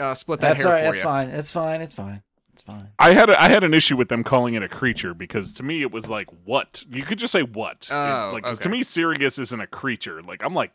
[0.00, 0.80] uh, split that That's hair all right.
[0.80, 1.02] for That's you.
[1.04, 1.28] fine.
[1.28, 1.80] It's fine.
[1.80, 2.22] It's fine.
[2.54, 2.88] It's fine.
[2.98, 5.62] I had a, I had an issue with them calling it a creature because to
[5.64, 8.62] me it was like what you could just say what It- Oh, like 'cause okay.
[8.62, 10.72] to me Sirius isn't a creature like I'm like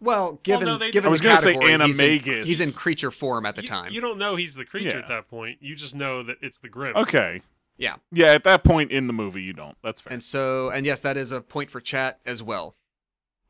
[0.00, 2.46] Well, given no, they- given I was the gonna say category, he's in- animagus.
[2.46, 3.92] He's in creature form at the you, time.
[3.92, 5.02] you don't know he's the creature Yeah.
[5.04, 5.58] at that point.
[5.62, 6.94] You just know that it's the Grim.
[6.96, 7.40] okay
[7.78, 7.96] Yeah.
[8.12, 11.00] yeah at that point in the movie you don't that's fair And so, and yes,
[11.00, 12.76] that is a point for chat as well.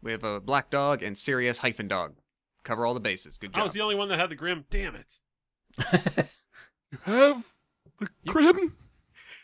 [0.02, 2.14] We have a black dog and Sirius hyphen dog.
[2.64, 3.38] Cover all the bases.
[3.38, 4.64] Good job I was the only one that had the Grim.
[4.70, 5.18] Damn it.
[6.92, 7.56] You have
[8.00, 8.76] the grim.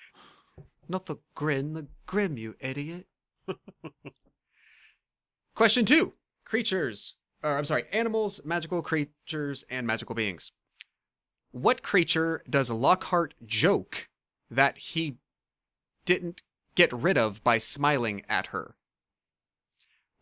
[0.88, 3.06] Not the grin, the grim, you idiot.
[5.54, 10.52] Question two Creatures, or I'm sorry, animals, magical creatures, and magical beings.
[11.50, 14.08] What creature does Lockhart joke
[14.50, 15.18] that he
[16.06, 16.42] didn't
[16.74, 18.76] get rid of by smiling at her?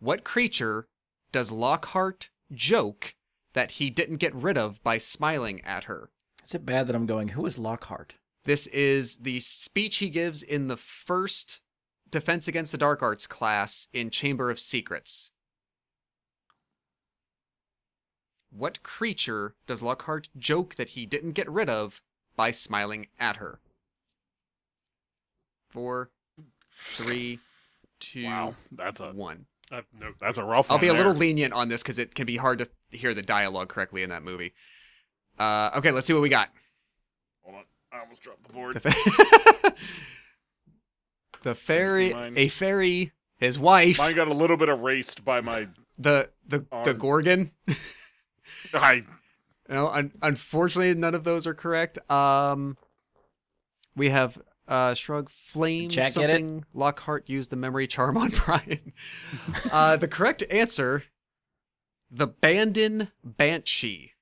[0.01, 0.89] What creature
[1.31, 3.15] does Lockhart joke
[3.53, 6.11] that he didn't get rid of by smiling at her?
[6.47, 7.29] Is it bad that I'm going?
[7.29, 8.15] Who is Lockhart?
[8.45, 11.61] This is the speech he gives in the first
[12.09, 15.33] Defense Against the Dark Arts class in Chamber of Secrets.
[18.51, 22.01] What creature does Lockhart joke that he didn't get rid of
[22.37, 23.59] by smiling at her?
[25.69, 26.11] Four,
[26.95, 27.41] three,
[27.99, 29.47] two, Wow, that's a one.
[29.73, 30.13] I no.
[30.21, 30.81] that's a rough I'll one.
[30.83, 33.69] be a little lenient on this because it can be hard to hear the dialogue
[33.69, 34.53] correctly in that movie.
[35.39, 36.51] Uh, okay, let's see what we got.
[37.45, 38.75] Hold on, I almost dropped the board.
[38.83, 39.75] The, fa-
[41.43, 45.69] the fairy, a fairy, his wife, Mine got a little bit erased by my.
[45.99, 47.53] the the the gorgon.
[48.75, 49.05] I
[49.69, 51.99] No, un- unfortunately, none of those are correct.
[52.11, 52.77] Um,
[53.95, 56.35] we have uh, shrug, flame, Chat get it?
[56.41, 56.65] something.
[56.75, 58.93] Lockhart used the memory charm on Brian.
[59.71, 61.05] uh, the correct answer:
[62.11, 64.13] the Bandon Banshee.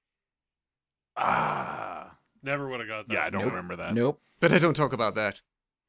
[1.17, 3.15] Ah Never would have got that.
[3.15, 3.51] yeah, I don't Nope.
[3.53, 3.95] remember that.
[3.95, 4.21] Nope.
[4.41, 5.41] But I don't talk about that.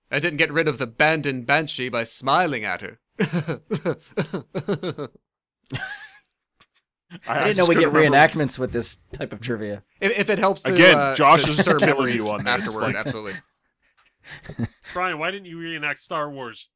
[0.10, 3.00] I didn't get rid of the Bandon Banshee by smiling at her.
[7.28, 9.82] I, didn't know we get couldn't reenactments with this type of trivia.
[10.02, 12.40] if, if it helps to, Again, uh, Josh to is stir killing memories you on
[12.44, 13.34] this, afterward, like- absolutely.
[14.94, 16.70] Brian, why didn't you reenact Star Wars?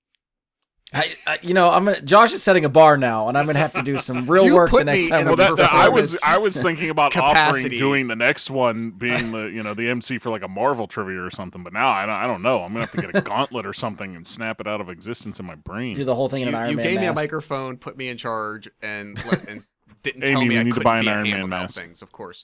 [0.92, 2.02] I, I, you know, I'm gonna.
[2.02, 4.56] Josh is setting a bar now, and I'm gonna have to do some real You
[4.56, 5.20] work put the next me time.
[5.22, 8.08] in we a Well, do that, that- I was I was thinking about offering doing
[8.08, 11.30] the next one being the you know the MC for like a Marvel trivia or
[11.30, 12.64] something, but now I don't, I don't know.
[12.64, 15.40] I'm gonna have to get a gauntlet or something and snap it out of existence
[15.40, 15.94] in my brain.
[15.94, 17.96] do the whole thing in an Iron you Man You gave me a microphone, put
[17.96, 19.64] me in charge, and, let, and
[20.02, 21.76] didn't Amy, tell me I need to couldn't buy an be Iron ham Man mask.
[21.80, 22.02] things.
[22.02, 22.44] Of course.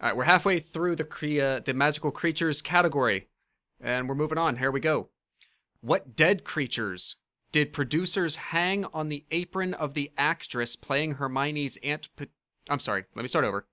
[0.00, 3.28] All right, we're halfway through the crea- the magical creatures category,
[3.80, 4.56] and we're moving on.
[4.56, 5.08] Here we go.
[5.84, 7.16] What dead creatures
[7.52, 12.08] did producers hang on the apron of the actress playing Hermione's Aunt?
[12.16, 12.28] Pe-
[12.70, 13.04] I'm sorry.
[13.14, 13.66] Let me start over.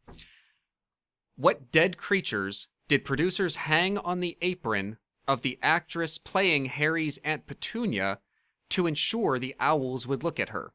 [1.38, 7.48] What dead creatures did producers hang on the apron of the actress playing Harry's Aunt
[7.48, 8.20] Petunia
[8.72, 10.74] to ensure the owls would look at her?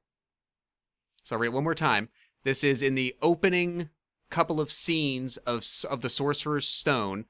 [1.23, 2.09] So I'll read it one more time.
[2.45, 3.91] This is in the opening
[4.31, 7.27] couple of scenes of of the Sorcerer's Stone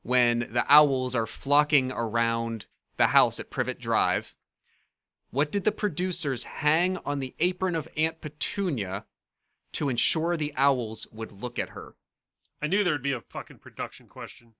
[0.00, 2.64] when the owls are flocking around
[2.96, 4.36] the house at Privet Drive.
[5.30, 9.06] What did the producers hang on the apron of Aunt Petunia
[9.72, 11.94] to ensure the owls would look at her?
[12.60, 14.54] I knew there would be a fucking production question.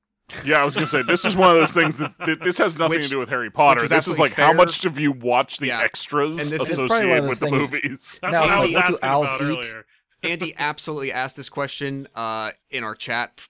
[0.47, 2.77] Yeah, I was gonna say this is one of those things that, that this has
[2.79, 3.83] nothing Which- to do with Harry Potter.
[3.83, 5.81] This is absolutely like how much have you watched the Yeah.
[5.83, 8.19] extras And this is- It's probably one of associated with the things- movies?
[8.23, 9.45] That's Now, what I so was what do asking owls about eat?
[9.45, 9.87] earlier.
[10.23, 13.41] Andy absolutely asked this question uh, in our chat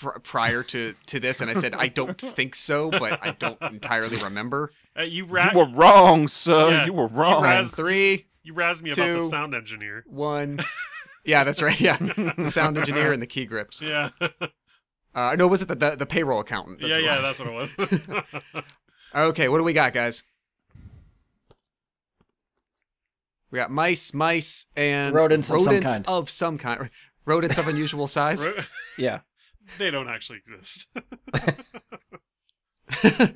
[0.00, 3.60] pr- prior to, to this, and I said I don't think so, but I don't
[3.62, 4.72] entirely remember.
[4.98, 6.70] Uh, you You were wrong, sir.
[6.70, 7.42] Yeah, you were you wrong.
[7.42, 10.04] raz- Three, you razzed me about the sound engineer.
[10.06, 10.60] one.
[11.24, 11.80] Yeah, that's right.
[11.80, 13.80] Yeah, the sound engineer and the key grips.
[13.80, 14.10] Yeah,
[15.14, 16.80] Uh, no, was it the the, the payroll accountant?
[16.80, 17.20] yeah, yeah.
[17.20, 18.64] That's what it was.
[19.14, 20.24] Okay, what do we got, guys?
[23.50, 26.04] We got mice, mice, and Rodents of some kind.
[26.08, 26.90] of some kind.
[27.24, 28.44] Rodents of unusual size.
[28.46, 28.54] Ro-
[28.98, 29.20] Yeah.
[29.78, 30.88] They don't actually exist.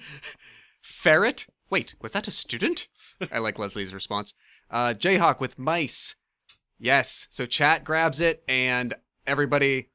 [0.82, 1.46] Ferret?
[1.70, 2.88] Wait, was that a student?
[3.32, 4.34] I like Leslie's response.
[4.70, 6.16] Uh, Jayhawk with mice.
[6.78, 7.26] Yes.
[7.30, 8.94] So chat grabs it, and
[9.26, 9.90] everybody,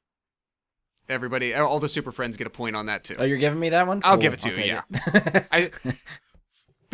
[1.08, 3.15] everybody, all the super friends get a point on that too.
[3.17, 4.02] Oh, you're giving me that one?
[4.04, 4.82] I'll Cool, give it to you, take yeah.
[4.91, 5.48] it.
[5.52, 5.72] I,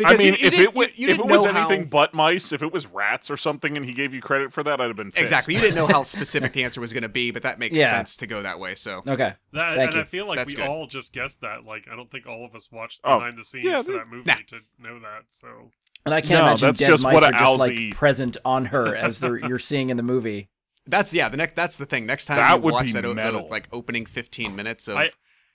[0.06, 1.88] I mean, you- you if it was you- you if it was know how- anything
[1.88, 4.80] but mice, if it was rats or something, and he gave you credit for that,
[4.80, 5.22] I'd have been pissed.
[5.22, 7.76] exactly, you didn't know how specific the answer was going to be, but that makes
[7.78, 7.90] Yeah.
[7.90, 8.74] sense to go that way.
[8.74, 9.34] So okay.
[9.52, 10.00] That, Thank and you.
[10.00, 10.68] I feel like That's we good.
[10.68, 11.64] all just guessed that.
[11.64, 13.98] Like, I don't think all of us watched Oh, behind the scenes yeah, for that-
[13.98, 14.36] that movie nah.
[14.48, 15.24] to know that.
[15.28, 15.70] So
[16.06, 17.94] And I can't No, imagine dead just mice what are just like eat.
[17.94, 20.48] present on her as they're, you're seeing in the movie.
[20.86, 21.28] that's yeah.
[21.28, 22.06] The next that's the thing.
[22.06, 23.46] Next time That you would watch be that o- metal.
[23.50, 25.10] like opening fifteen minutes of I-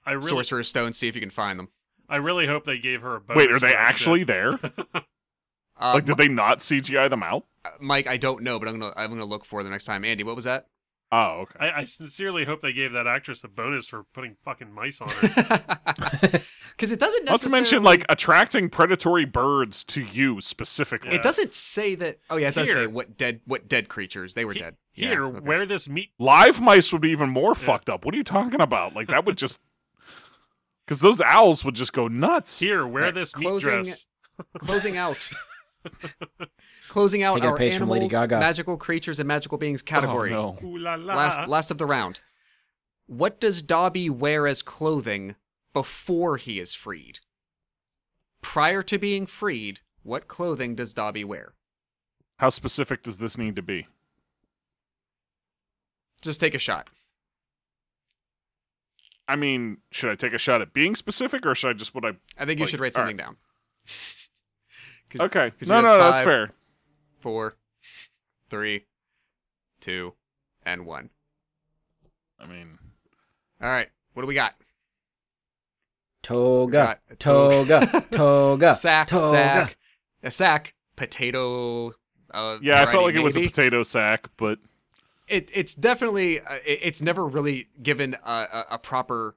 [0.05, 1.69] I really, Sorcerer's Stone, see if you can find them.
[2.09, 3.37] I really hope they gave her a bonus.
[3.45, 4.27] Wait, are they actually shit.
[4.27, 4.59] there?
[5.77, 7.45] Uh, like, did they not CGI them out?
[7.81, 10.05] Mike, I don't know, but I'm gonna I'm gonna look for the next time.
[10.05, 10.67] Andy, what was that?
[11.11, 11.59] Oh, okay.
[11.59, 15.09] I, I sincerely hope they gave that actress a bonus for putting fucking mice on
[15.09, 16.41] her.
[16.75, 21.11] Because it doesn't Not to mention like attracting predatory birds to you specifically.
[21.11, 21.15] Yeah.
[21.17, 22.17] it doesn't say that.
[22.29, 22.83] Oh yeah, it does Here.
[22.83, 24.75] say what dead what dead creatures they were He- dead.
[24.93, 25.39] Yeah, Here, okay.
[25.39, 26.09] wear this meat.
[26.19, 28.03] Live mice would be even more fucked up.
[28.05, 28.93] What are you talking about?
[28.93, 29.59] Like that would just
[30.85, 32.59] because those owls would just go nuts.
[32.59, 34.05] Here, wear Right, this meat closing- dress.
[34.59, 35.29] closing out.
[36.89, 38.39] closing out Taking our page from animals, Lady Gaga.
[38.39, 40.33] magical creatures, and magical beings category.
[40.33, 40.67] Oh, no.
[40.67, 41.15] Ooh la la.
[41.15, 42.19] Last last of the round.
[43.07, 45.35] What does Dobby wear as clothing
[45.73, 47.19] before he is freed?
[48.41, 51.53] Prior to being freed, what clothing does Dobby wear?
[52.37, 53.87] How specific does this need to be?
[56.21, 56.89] Just take a shot.
[59.27, 62.05] I mean, should I take a shot at being specific, or should I just what
[62.05, 62.09] I?
[62.37, 63.37] I think you Like, should write all something down.
[65.09, 66.51] 'Cause- Okay, 'cause no, you no, had no, that's fair.
[67.21, 67.55] Four,
[68.49, 68.85] three,
[69.79, 70.13] two,
[70.63, 71.09] and one.
[72.39, 72.77] I mean,
[73.61, 73.89] All right.
[74.13, 74.55] What do we got?
[76.23, 76.71] Toga,
[77.09, 79.29] got toga, toga, sack, toga.
[79.31, 79.77] sack,
[80.23, 81.93] a sack, potato.
[82.31, 84.57] Uh, yeah, I felt variety, like it was a potato sack, but
[85.27, 89.35] it, it's definitely uh, it, it's never really given a, a, a proper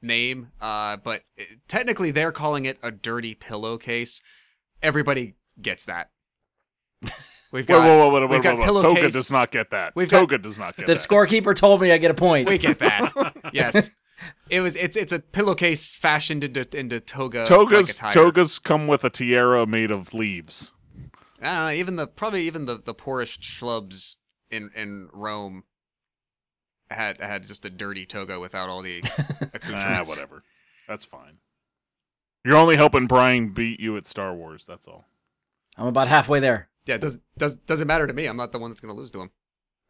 [0.00, 4.20] name uh but it, technically they're calling it a dirty pillowcase
[4.82, 6.10] everybody gets that
[7.52, 8.82] we've got whoa, whoa, whoa, whoa, we've got whoa, whoa.
[8.82, 9.94] Toga does not get that.
[9.94, 11.02] We've got- Toga does not get The that.
[11.02, 12.48] The scorekeeper told me I get a point.
[12.48, 13.12] we get that
[13.52, 13.90] yes
[14.50, 19.04] it was it's it's a pillowcase fashioned into into toga Togas, like togas come with
[19.04, 20.72] a tiara made of leaves.
[21.40, 24.16] I don't know, even the probably even the the poorest schlubs
[24.52, 25.64] in in Rome
[26.90, 29.02] had had just a dirty toga without all the
[29.74, 30.44] Ah, whatever.
[30.86, 31.38] That's fine.
[32.44, 34.64] You're only helping Brian beat you at Star Wars.
[34.66, 35.06] That's all.
[35.76, 36.68] I'm about halfway there.
[36.86, 38.26] Yeah, does does doesn't matter to me.
[38.26, 39.30] I'm not the one that's going to lose to him.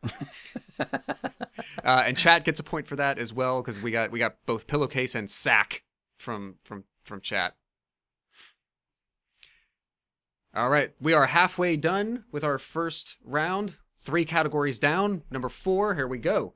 [0.81, 4.37] uh, and chat gets a point for that as well because we got we got
[4.47, 5.83] both pillowcase and sack
[6.17, 7.55] from from from chat.
[10.55, 13.77] All right, we are halfway done with our first round.
[14.03, 15.23] Three categories down.
[15.31, 16.55] Number four, here we go.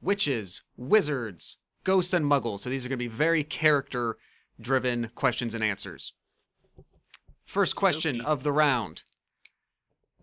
[0.00, 2.60] Witches, wizards, ghosts, and muggles.
[2.60, 4.16] So these are going to be very character
[4.60, 6.12] driven questions and answers.
[7.44, 8.26] First question Okey.
[8.26, 9.02] of the round.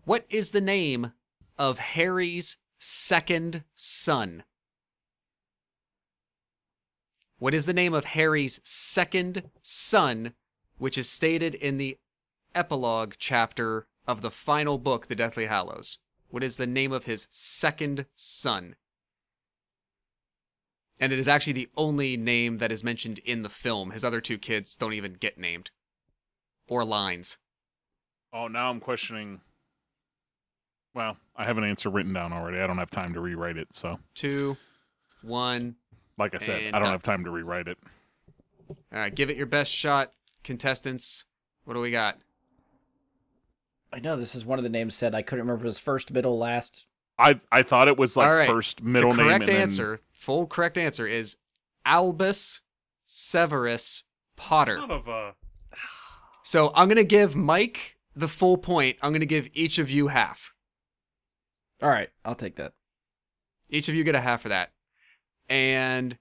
[0.04, 1.12] What is the name
[1.56, 4.44] of Harry's second son?
[7.38, 10.34] What is the name of Harry's second son,
[10.76, 11.96] which is stated in the
[12.54, 16.00] epilogue chapter of the final book, The Deathly Hallows?
[16.36, 18.76] What is the name of his second son?
[21.00, 23.92] And it is actually the only name that is mentioned in the film.
[23.92, 25.70] His other two kids don't even get named
[26.68, 27.38] or lines.
[28.34, 29.40] Oh, now I'm questioning.
[30.92, 32.58] Well, I have an answer written down already.
[32.58, 33.74] I don't have time to rewrite it.
[33.74, 34.58] So, Two,
[35.22, 35.76] one.
[36.18, 36.92] like I said, I don't done.
[36.92, 37.78] have time to rewrite it.
[38.68, 40.12] All right, give it your best shot,
[40.44, 41.24] contestants.
[41.64, 42.18] What do we got?
[43.92, 45.14] I know this is one of the names said.
[45.14, 46.86] I couldn't remember if it was first, middle, last.
[47.18, 48.48] I I thought it was like All right.
[48.48, 51.38] first middle the name correct and then- answer, full correct answer is
[51.84, 52.60] Albus
[53.04, 54.02] Severus
[54.36, 54.76] Potter.
[54.78, 55.34] Son of a.
[56.42, 58.98] So I'm gonna give Mike the full point.
[59.02, 60.52] I'm gonna give each of you half.
[61.82, 62.72] All right, I'll take that.
[63.70, 64.72] Each of you get a half for that.
[65.48, 66.18] And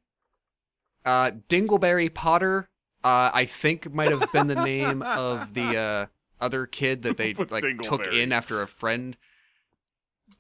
[1.06, 2.70] uh, Dingleberry Potter,
[3.04, 6.06] uh, I think might have been the name of the uh,
[6.42, 9.18] other kid that they like took in after a friend.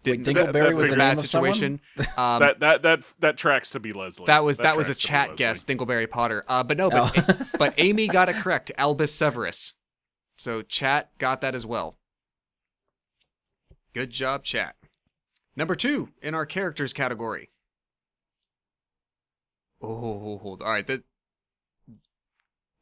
[0.05, 1.79] Wait, Didn't that- that Dingleberry was was a bad situation.
[2.17, 4.25] Um, that that that that tracks to be Leslie.
[4.27, 5.38] that was that, was a tracks to be chat Leslie.
[5.38, 6.43] guess, Dingleberry Potter.
[6.47, 7.45] Uh, but no, but Oh.
[7.60, 9.73] but Amy got it correct, Albus Severus.
[10.38, 11.97] So chat got that as well.
[13.93, 14.75] Good job, chat.
[15.55, 17.49] Number two in our characters category.
[19.81, 20.86] Oh, hold all right.
[20.88, 21.03] That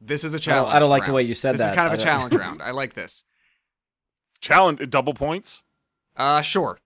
[0.06, 0.76] this is a I don't, challenge.
[0.76, 1.58] I don't like the way you said that.
[1.60, 2.62] this is kind of I a don't- challenge round.
[2.62, 3.24] I like this.
[4.42, 5.62] Challenge double points.
[6.18, 6.80] Uh, sure.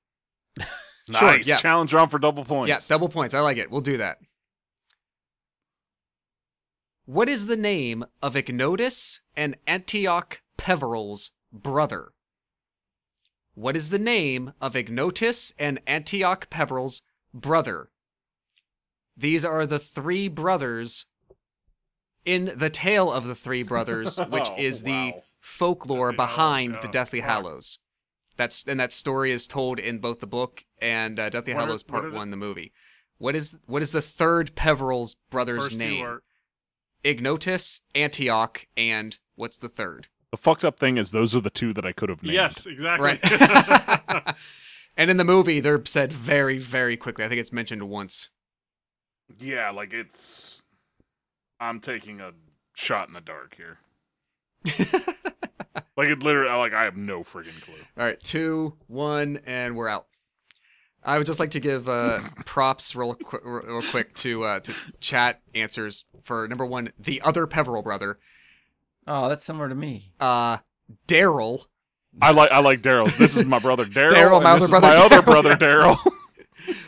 [1.10, 1.56] Nice Sure, yeah.
[1.56, 2.68] challenge round for double points.
[2.68, 3.34] Yeah, double points.
[3.34, 3.72] I like it.
[3.72, 4.18] We'll do that.
[7.06, 12.12] What is the name of Ignotus and Antioch Peverell's brother?
[13.54, 17.02] What is the name of Ignotus and Antioch Peverell's
[17.34, 17.90] brother?
[19.16, 21.06] These are the three brothers
[22.28, 26.82] in the tale of the three brothers, which Oh, is the folklore Deathly behind Hallows,
[26.86, 26.92] the.
[26.92, 27.80] Deathly Hallows.
[28.36, 31.84] That's and that story is told in both the book and uh, Deathly What Hallows
[31.88, 32.72] what Part One, the movie.
[33.18, 36.06] What is what is the third Peverell's brother's First name?
[36.06, 36.22] are
[37.04, 40.08] Ignotus, Antioch, and what's the third?
[40.32, 42.34] The fucked up thing is those are the two that I could have named.
[42.36, 43.18] yes, exactly.
[43.24, 44.36] Right.
[45.00, 47.24] And in the movie, they're said very, very quickly.
[47.24, 48.30] I think it's mentioned once.
[49.40, 50.57] Yeah, like it's.
[51.60, 52.32] I'm taking a
[52.76, 53.78] shot in the dark here.
[55.96, 57.74] Like it literally, like I have no friggin' clue.
[57.98, 60.06] All right, two, one, and we're out.
[61.04, 64.74] I would just like to give uh, props real, qu- real quick to uh, to
[65.00, 68.20] chat answers for number one, the other Peverell brother,
[69.08, 70.12] Oh, that's similar to me.
[70.20, 70.58] uh,
[71.08, 71.66] Daryl.
[72.22, 73.16] I like I like Daryl.
[73.18, 74.12] This is my brother Daryl.
[74.12, 75.56] Daryl, and my this other is brother my other Daryl, brother.
[75.56, 76.12] Daryl.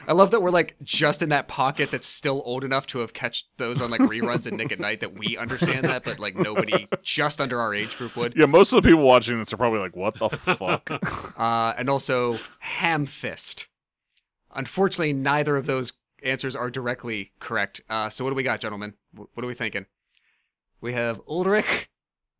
[0.07, 3.13] I love that we're like just in that pocket that's still old enough to have
[3.13, 6.35] catch those on like reruns at Nick at Night that we understand that, but like
[6.35, 8.35] nobody just under our age group would.
[8.35, 10.89] yeah, most of the people watching this are probably like, "What the fuck?"
[11.39, 13.67] Uh, and also Ham Fist.
[14.53, 15.93] Unfortunately, neither of those
[16.23, 17.81] answers are directly correct.
[17.89, 18.95] Uh, so what do we got, gentlemen?
[19.13, 19.85] What are we thinking?
[20.81, 21.89] We have Ulrich,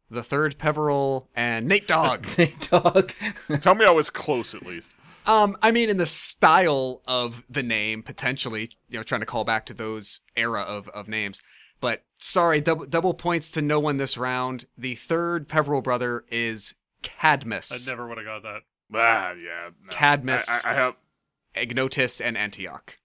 [0.10, 2.26] the third Peverell, and Nate Dogg.
[2.70, 3.14] Dog.
[3.62, 4.96] Tell me I was close at least.
[5.30, 9.44] Um, I mean, in the style of the name, potentially, you know, trying to call
[9.44, 11.40] back to those era of, of names.
[11.80, 14.66] But sorry, double, double points to no one this round.
[14.76, 16.74] The third Peverell brother is
[17.04, 18.62] Cadmus, I never would have got that.
[18.92, 19.70] Ah, yeah.
[19.86, 19.92] no.
[19.92, 20.50] Cadmus.
[20.50, 20.96] I, I, I have.
[21.56, 22.98] Ignotus, and Antioch.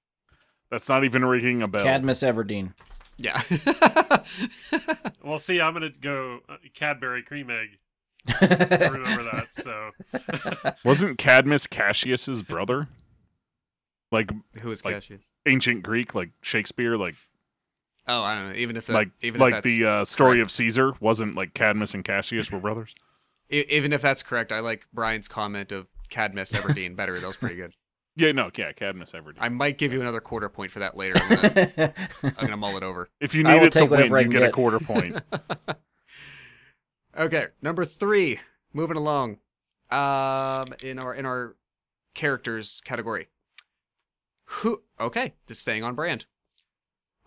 [0.70, 1.84] That's not even ringing a bell.
[1.84, 2.72] Cadmus Everdeen.
[3.18, 3.40] Yeah.
[5.24, 7.78] Well, see, I'm gonna go uh, Cadbury cream egg.
[8.28, 9.46] I remember that.
[9.52, 9.90] So
[10.84, 12.88] Wasn't Cadmus Cassius's brother?
[14.12, 14.30] Like
[14.62, 15.24] Who is Like- Cassius?
[15.46, 17.14] ancient Greek, like Shakespeare, like
[18.06, 18.54] Oh, I don't know.
[18.56, 20.48] Even if that, like even if like that's, the uh, story correct.
[20.48, 22.94] of Caesar wasn't like Cadmus and Cassius were brothers.
[23.50, 27.18] even if that's correct, I like Brian's comment of Cadmus Everdeen better.
[27.18, 27.72] That was pretty good.
[28.16, 29.38] Yeah, no, yeah, Cadmus Everdeen.
[29.40, 31.14] I might give you another quarter point for that later.
[31.18, 31.92] I'm gonna,
[32.24, 33.08] I'm gonna mull it over.
[33.20, 35.16] if you I need it to win, you can get a quarter point.
[37.16, 38.40] Okay, number three.
[38.72, 39.38] Moving along.
[39.90, 41.56] Um, in our in our
[42.14, 43.28] characters category.
[44.46, 44.82] Who?
[44.98, 46.26] Okay, just staying on brand.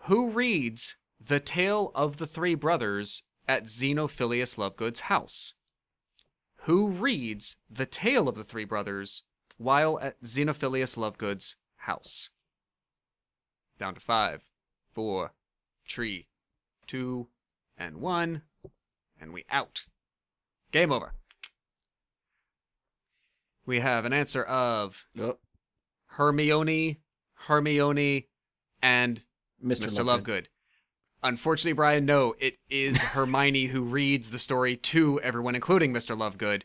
[0.02, 5.54] Who reads the tale of the three brothers at Xenophilius Lovegood's house?
[6.62, 9.22] Who reads the tale of the three brothers
[9.56, 12.30] while at Xenophilius Lovegood's house?
[13.78, 14.42] Down to five,
[14.92, 15.32] four,
[15.88, 16.28] three,
[16.86, 17.28] two,
[17.76, 18.42] and one,
[19.20, 19.82] and we out.
[20.72, 21.12] Game over.
[23.66, 25.38] We have an answer of Oh,
[26.06, 27.00] Hermione,
[27.34, 28.28] Hermione,
[28.82, 29.22] and
[29.64, 29.86] Mr.
[29.86, 30.04] Mr.
[30.04, 30.22] Lovegood.
[30.24, 30.46] Lovegood.
[31.22, 36.16] Unfortunately, Brian, no, it is Hermione who reads the story to everyone, including Mr.
[36.16, 36.62] Lovegood.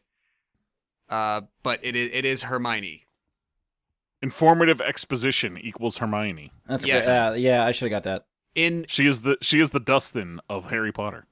[1.09, 3.05] Uh, but it is it is Hermione.
[4.21, 6.51] Informative exposition equals Hermione.
[6.67, 7.07] That's Yes.
[7.07, 8.25] Uh, yeah, I should have got that.
[8.55, 11.25] In She is the she is the Dustin of Harry Potter.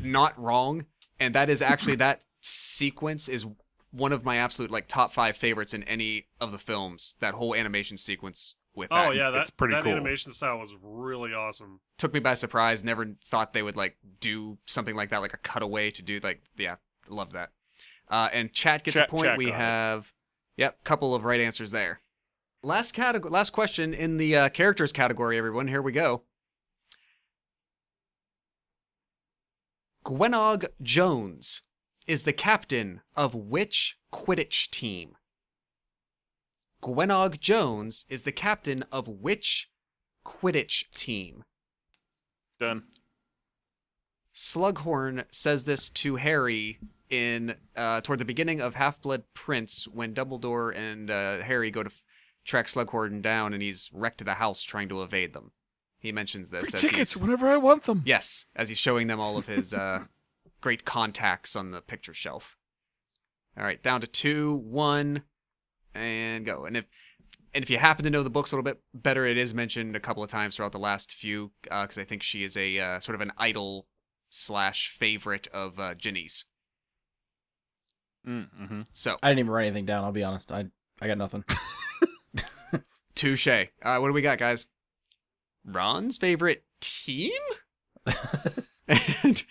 [0.00, 0.86] Not wrong,
[1.20, 3.46] and that is actually that sequence is
[3.90, 7.16] one of my absolute like top five favorites in any of the films.
[7.20, 9.08] That whole animation sequence with that.
[9.08, 9.92] oh yeah, that's it's pretty that cool.
[9.92, 11.80] animation style was really awesome.
[11.98, 12.82] took me by surprise.
[12.82, 16.42] Never thought they would like do something like that, like a cutaway to do like
[16.56, 16.76] yeah,
[17.08, 17.50] love that.
[18.08, 19.24] Uh, and chat gets Chat- a point.
[19.24, 19.56] chat we got it.
[19.58, 20.12] have
[20.56, 22.00] yep, couple of right answers there.
[22.62, 25.36] Last category, last question in the uh, characters category.
[25.36, 26.22] Everyone, here we go.
[30.04, 31.62] Gwenog Jones
[32.08, 35.16] is the captain of which Quidditch team?
[36.82, 39.70] Gwenog Jones is the captain of which
[40.26, 41.44] Quidditch team?
[42.58, 42.82] Done.
[44.34, 46.78] Slughorn says this to Harry
[47.08, 51.82] in uh, toward the beginning of Half Blood Prince when Dumbledore and uh, Harry go
[51.82, 52.04] to f-
[52.44, 55.52] track Slughorn down and he's wrecked the house trying to evade them.
[56.02, 58.02] He mentions this Free tickets whenever I want them.
[58.04, 60.00] yes, as he's showing them all of his uh,
[60.60, 62.56] great contacts on the picture shelf.
[63.56, 65.22] All right, down to two, one,
[65.94, 66.64] and go.
[66.64, 66.86] And if
[67.54, 69.94] and if you happen to know the books a little bit better, it is mentioned
[69.94, 73.00] a couple of times throughout the last few because I think she is a uh,
[73.00, 73.86] sort of an idol
[74.28, 76.46] slash favorite of uh, Ginny's.
[78.26, 80.02] Mm, hmm So I didn't even write anything down.
[80.02, 80.50] I'll be honest.
[80.50, 80.66] I
[81.00, 81.44] I got nothing.
[83.14, 83.46] touche.
[83.48, 84.66] All right, what do we got, guys?
[85.64, 87.32] Ron's favorite team
[88.88, 89.42] and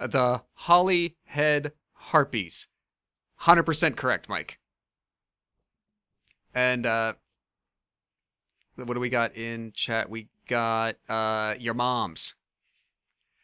[0.00, 2.68] the Holyhead Harpies.
[3.36, 4.58] Hundred percent correct, Mike.
[6.54, 7.14] And uh,
[8.76, 10.10] what do we got in chat?
[10.10, 12.34] We got uh, your mom's.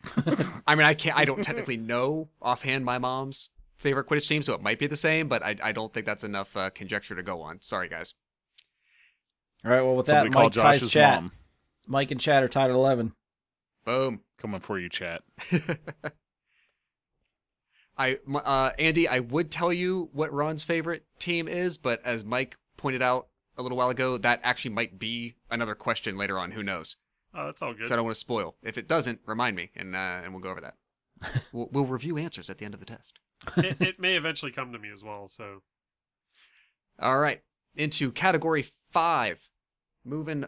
[0.67, 1.17] I mean, I can't.
[1.17, 4.97] I don't technically know offhand my mom's favorite Quidditch team, so it might be the
[4.97, 7.61] same, but I, I don't think that's enough uh, conjecture to go on.
[7.61, 8.15] Sorry, guys.
[9.65, 9.83] All right.
[9.83, 11.23] Well, with Somebody that, call Mike ties Josh's chat.
[11.23, 11.33] mom.
[11.87, 13.13] Mike and chat are tied at eleven.
[13.85, 14.21] Boom.
[14.39, 15.23] Coming for you, chat.
[17.99, 22.59] I, uh, Andy, I would tell you what Ron's favorite team is, but as Mike
[22.77, 26.51] pointed out a little while ago, that actually might be another question later on.
[26.51, 26.97] Who knows?
[27.35, 27.87] Oh, that's all good.
[27.87, 28.57] So I don't want to spoil.
[28.63, 30.75] If it doesn't, remind me, and uh, and we'll go over that.
[31.53, 33.19] we'll, we'll review answers at the end of the test.
[33.57, 35.29] it, it may eventually come to me as well.
[35.29, 35.63] So
[37.01, 37.43] All right,
[37.75, 39.49] into category five.
[40.05, 40.45] Moving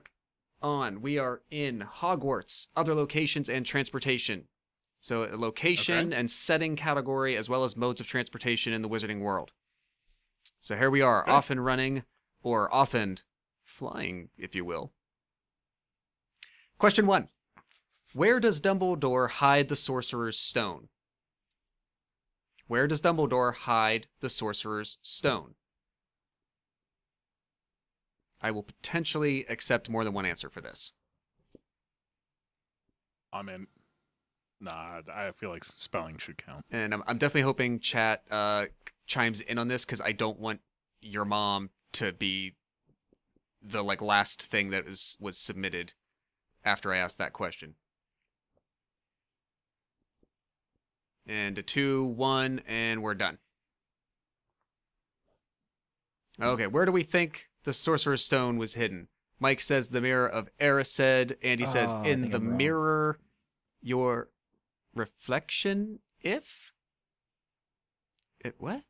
[0.63, 4.49] on, we are in Hogwarts, other locations and transportation.
[5.01, 9.21] So a location and setting category, as well as modes of transportation in the Wizarding
[9.21, 9.53] world.
[10.61, 11.31] So here we are, Okay.
[11.31, 12.05] often running,
[12.43, 13.19] or often
[13.65, 14.93] flying, if you will.
[16.79, 17.29] Question one:
[18.13, 20.89] Where does Dumbledore hide the Sorcerer's Stone?
[22.67, 25.55] Where does Dumbledore hide the Sorcerer's Stone?
[28.41, 30.93] I will potentially accept more than one answer for this.
[33.33, 33.67] I mean,
[34.61, 36.65] nah, I feel like spelling should count.
[36.71, 38.67] And I'm, I'm definitely hoping chat uh,
[39.07, 40.61] chimes in on this because I don't want
[41.01, 42.55] your mom to be
[43.63, 45.93] the like last thing that was was submitted
[46.65, 47.75] after I asked that question.
[51.27, 53.39] And a two, one, and we're done.
[56.41, 59.09] Okay, where do we think the Sorcerer's Stone was hidden?
[59.39, 61.37] Mike says the mirror of Erised.
[61.43, 62.57] Andy oh, says Oh, I in the I'm wrong.
[62.57, 63.19] mirror,
[63.83, 64.31] your
[64.95, 65.99] reflection.
[66.23, 66.73] If
[68.41, 68.85] it what?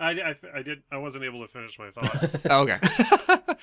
[0.00, 2.40] I, I, I did I wasn't able to finish my thought.
[2.50, 2.78] Oh, okay.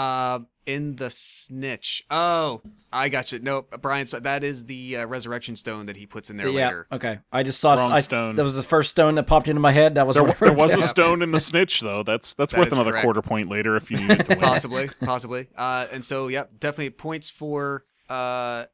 [0.00, 2.04] um, in the snitch.
[2.10, 3.38] Oh, I got you.
[3.38, 4.06] Nope, Brian.
[4.06, 6.66] So that is the uh, resurrection stone that he puts in there yeah.
[6.66, 6.86] later.
[6.92, 7.18] Okay.
[7.32, 7.74] I just saw.
[7.74, 8.36] Wrong I, stone.
[8.36, 9.96] That was the first stone that popped into my head.
[9.96, 12.02] That was There, there wrote was a stone in the snitch, though.
[12.02, 13.04] That's that's That worth another correct.
[13.04, 14.40] quarter point later if you need it to win.
[14.40, 15.48] possibly, possibly.
[15.56, 18.64] Uh, and so, yep, definitely points for uh,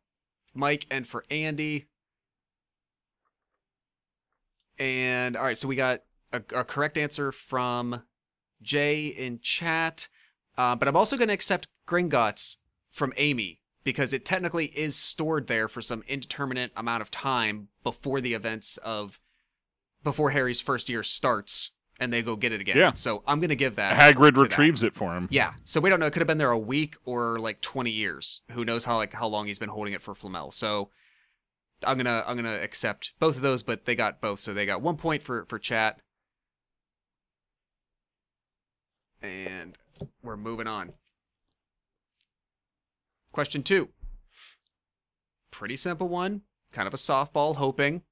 [0.55, 1.87] Mike and for Andy.
[4.79, 6.03] And all right, so we got
[6.33, 8.03] a, a correct answer from
[8.63, 10.09] Jay in chat,
[10.57, 12.57] uh, but I'm also going to accept Gringotts
[12.91, 18.21] from Amy because it technically is stored there for some indeterminate amount of time before
[18.21, 19.21] the events of
[20.03, 22.77] before Harry's first year starts, and they go get it again.
[22.77, 22.93] Yeah.
[22.95, 23.95] So I'm going to give that.
[23.99, 24.43] Hagrid to that.
[24.43, 25.29] retrieves it for him.
[25.31, 25.53] Yeah.
[25.65, 26.07] So we don't know.
[26.07, 28.43] It could have been there a week or like 20 years.
[28.53, 30.51] Who knows how like how long he's been holding it for Flamel.
[30.53, 30.91] So
[31.85, 34.81] I'm gonna I'm gonna accept both of those, but they got both, so they got
[34.81, 36.01] one point for for chat.
[39.23, 39.77] And
[40.23, 40.93] we're moving on.
[43.33, 43.89] Question two.
[45.51, 46.43] Pretty simple one.
[46.73, 48.03] Kind of a softball, hoping.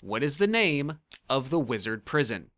[0.00, 0.98] What is the name
[1.28, 2.50] of the wizard prison?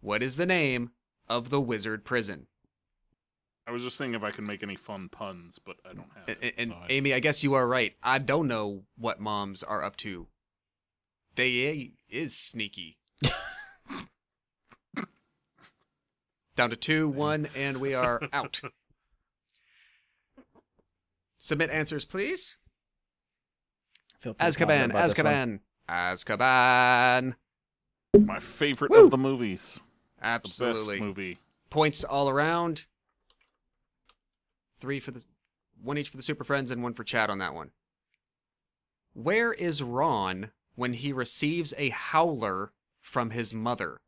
[0.00, 0.90] What is the name
[1.28, 2.46] of the wizard prison?
[3.66, 6.28] I was just thinking if I could make any fun puns, but I don't have
[6.28, 6.54] And, it.
[6.58, 7.94] and so I- Amy, I guess you are right.
[8.02, 10.26] I don't know what moms are up to.
[11.36, 12.98] They is sneaky.
[16.54, 18.60] Down to two, one, and we are out.
[21.38, 22.56] Submit answers, please.
[24.14, 25.60] I feel pretty confident Azkaban, about this one.
[25.88, 27.34] Azkaban,
[28.14, 28.26] Azkaban.
[28.26, 29.04] my favorite Woo!
[29.04, 29.80] of the movies.
[30.20, 30.96] The Absolutely.
[30.96, 31.38] best movie.
[31.70, 32.86] Points all around.
[34.78, 35.24] Three for the
[35.82, 37.70] one each for the Super Friends and one for Chad on that one.
[39.14, 44.00] Where is Ron when he receives a howler from his mother?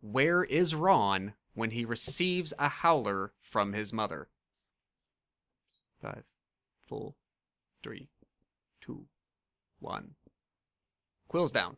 [0.00, 4.28] Where is Ron when he receives a howler from his mother?
[6.00, 6.24] Five,
[6.86, 7.14] four,
[7.82, 8.08] three,
[8.80, 9.04] two,
[9.78, 10.12] one.
[11.28, 11.76] Quill's down.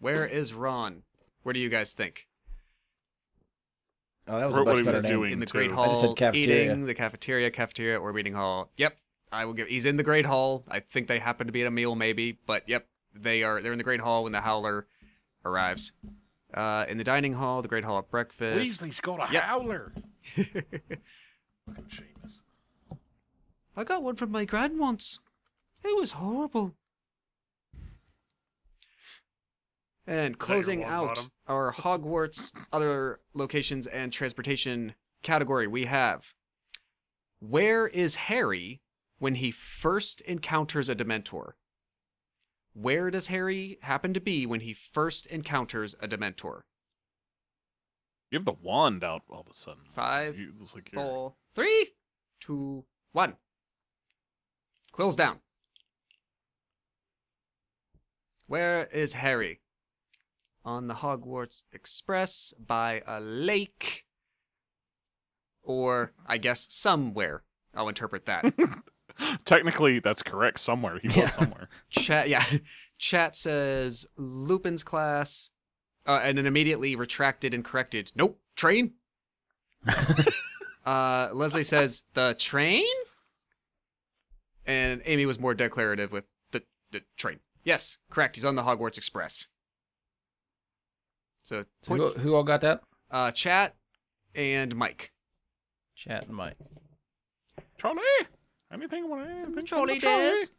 [0.00, 1.02] Where is Ron?
[1.42, 2.26] Where do you guys think?
[4.26, 5.16] Oh, that was a What much was better he name.
[5.16, 5.32] doing?
[5.34, 5.52] in the too.
[5.58, 6.64] Great I Hall, just said cafeteria.
[6.72, 8.70] eating the cafeteria, cafeteria, or meeting hall.
[8.78, 8.96] Yep,
[9.30, 9.68] I will give.
[9.68, 10.64] He's in the Great Hall.
[10.68, 13.60] I think they happen to be at a meal, maybe, but yep, they are.
[13.62, 14.86] They're in the Great Hall when the Howler
[15.44, 15.92] arrives.
[16.54, 18.80] Uh, in the dining hall, the Great Hall at breakfast.
[18.82, 19.42] Weasley's got a Yep.
[19.42, 19.92] howler.
[20.36, 20.52] Fucking
[21.66, 22.32] Seamus.
[23.76, 25.18] I got one from my grand once.
[25.82, 26.74] It was horrible.
[30.06, 31.32] And closing one out bottom?
[31.48, 36.34] our Hogwarts other locations and transportation category, we have
[37.40, 38.80] Where is Harry
[39.18, 41.52] when he first encounters a Dementor?
[42.74, 46.62] Where does Harry happen to be when he first encounters a Dementor?
[48.30, 49.84] You have the wand out all of a sudden.
[49.94, 51.94] Five, You- it's like you're- four, three,
[52.40, 53.36] two, one.
[54.92, 55.40] Quill's down.
[58.46, 59.60] Where is Harry?
[60.64, 64.06] On the Hogwarts Express by a lake.
[65.62, 67.44] Or, I guess, somewhere.
[67.74, 68.54] I'll interpret that.
[69.44, 70.58] Technically, that's correct.
[70.60, 71.28] Somewhere he was Yeah.
[71.28, 71.68] somewhere.
[71.90, 72.44] Chat, yeah.
[72.98, 75.50] Chat says Lupin's class.
[76.06, 78.12] uh, and then immediately retracted and corrected.
[78.14, 78.92] Nope, train.
[80.86, 82.84] uh, Leslie says the train,
[84.66, 87.40] and Amy was more declarative with the the train.
[87.64, 88.36] Yes, correct.
[88.36, 89.46] He's on the Hogwarts Express.
[91.42, 92.82] So, So who, who all got that?
[93.10, 93.74] uh, chat
[94.34, 95.12] and Mike.
[95.94, 96.56] Chat and Mike.
[97.78, 98.00] Charlie,
[98.74, 99.04] anything?
[99.04, 99.66] I want anything?
[99.66, 100.50] Charlie does.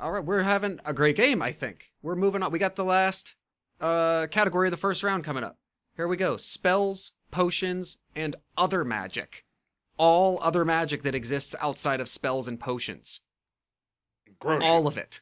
[0.00, 1.42] All right, we're having a great game.
[1.42, 2.52] I think we're moving on.
[2.52, 3.34] We got the last
[3.80, 5.58] uh, category of the first round coming up.
[5.96, 9.44] Here we go: spells, potions, and other magic.
[9.96, 13.20] All other magic that exists outside of spells and potions.
[14.38, 14.62] Gross.
[14.64, 15.20] All of it.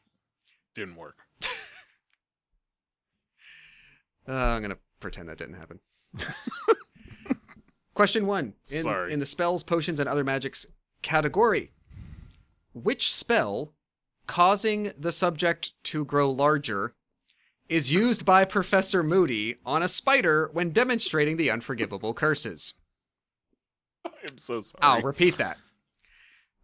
[0.75, 1.17] didn't work.
[4.29, 5.79] Uh, I'm gonna pretend that didn't happen.
[7.97, 9.11] Question one: in, Sorry.
[9.11, 10.67] in the spells, potions, and other magics
[11.01, 11.71] category,
[12.71, 13.73] which spell
[14.27, 16.93] causing the subject to grow larger
[17.67, 22.75] is used by Professor Moody on a spider when demonstrating the unforgivable curses?
[24.05, 24.79] I'm so sorry.
[24.83, 25.57] I'll repeat that.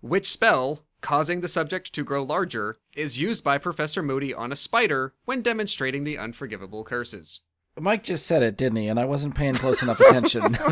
[0.02, 4.56] Which spell causing the subject to grow larger is used by Professor Moody on a
[4.56, 7.40] spider when demonstrating the unforgivable curses?
[7.80, 8.88] Mike just said it, didn't he?
[8.88, 10.58] And I wasn't paying close enough attention.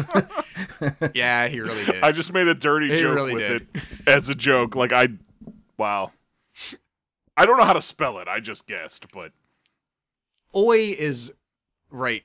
[1.14, 2.02] Yeah, he really did.
[2.04, 3.68] I just made a dirty He joke really with did.
[3.74, 4.76] it as a joke.
[4.76, 5.10] Like I,
[5.78, 6.12] wow.
[7.38, 8.28] I don't know how to spell it.
[8.28, 9.32] I just guessed, but
[10.56, 11.34] Oi is
[11.92, 12.24] right,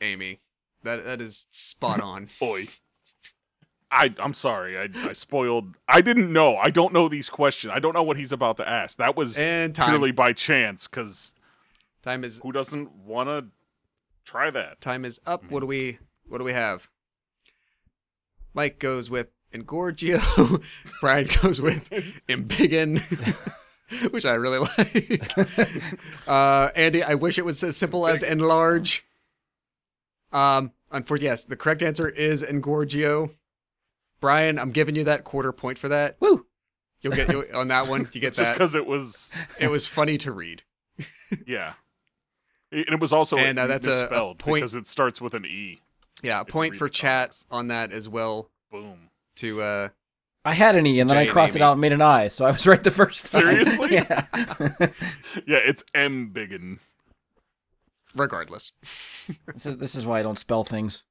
[0.00, 0.40] Amy.
[0.82, 2.28] That that is spot on.
[2.40, 2.68] boy,
[3.90, 4.76] I I'm sorry.
[4.78, 5.76] I I spoiled.
[5.88, 6.56] I didn't know.
[6.56, 7.72] I don't know these questions.
[7.74, 8.98] I don't know what he's about to ask.
[8.98, 9.90] That was And time.
[9.90, 10.86] purely by chance.
[10.88, 11.34] Because
[12.02, 13.46] Time is who doesn't want to
[14.24, 14.80] try that?
[14.80, 15.44] time is up.
[15.50, 15.98] What do we
[16.28, 16.88] what do we have?
[18.54, 20.62] Mike goes with Engorgio.
[21.00, 21.88] Brian goes with
[22.28, 23.00] Embiggen,
[24.12, 25.30] which I really like.
[26.28, 29.04] uh, Andy, I wish it was as simple as enlarge.
[30.32, 33.34] Um, unfortunately, yes, the correct answer is Engorgio.
[34.20, 36.16] Brian, I'm giving you that quarter point for that.
[36.20, 36.46] Woo!
[37.00, 38.08] You'll get you, on that one.
[38.12, 40.62] You get that Just because it was It was funny to read.
[41.46, 41.74] yeah.
[42.72, 45.44] And it was also And, uh, that's a- a point- because it starts with an
[45.44, 45.80] e.
[46.22, 47.46] Yeah, a point for the chat comics.
[47.50, 48.48] on that as well.
[48.70, 49.10] Boom.
[49.36, 49.88] To uh,
[50.44, 52.02] I had an E, and then I Jay and crossed it out and made an
[52.02, 53.42] I, so I was right the first time.
[53.42, 53.94] Seriously?
[53.94, 54.26] yeah.
[55.46, 56.78] Yeah, it's M biggin.
[58.14, 58.72] regardless.
[59.52, 61.04] this, is, this is why I don't spell things.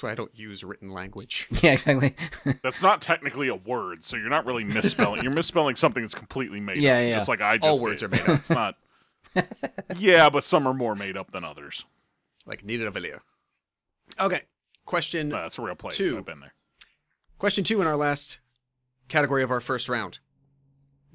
[0.00, 1.46] That's why I don't use written language.
[1.62, 2.14] Yeah, exactly.
[2.62, 5.22] That's not technically a word, so you're not really misspelling.
[5.22, 7.10] You're misspelling something that's completely made Yeah, up, yeah.
[7.12, 8.06] just like I just All words did.
[8.06, 8.38] are made up.
[8.38, 8.76] It's not.
[9.98, 11.84] yeah, but some are more made up than others.
[12.46, 13.20] like Nita de Villiers.
[14.18, 14.40] Okay.
[14.86, 15.96] Question No, that's a real place.
[15.98, 16.16] Two.
[16.16, 16.54] I've been there.
[17.38, 18.38] question two in our last
[19.08, 20.18] category of our first round.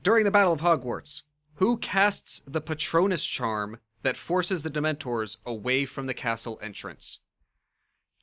[0.02, 1.24] During the Battle of Hogwarts,
[1.56, 7.18] who casts the Patronus charm that forces the Dementors away from the castle entrance?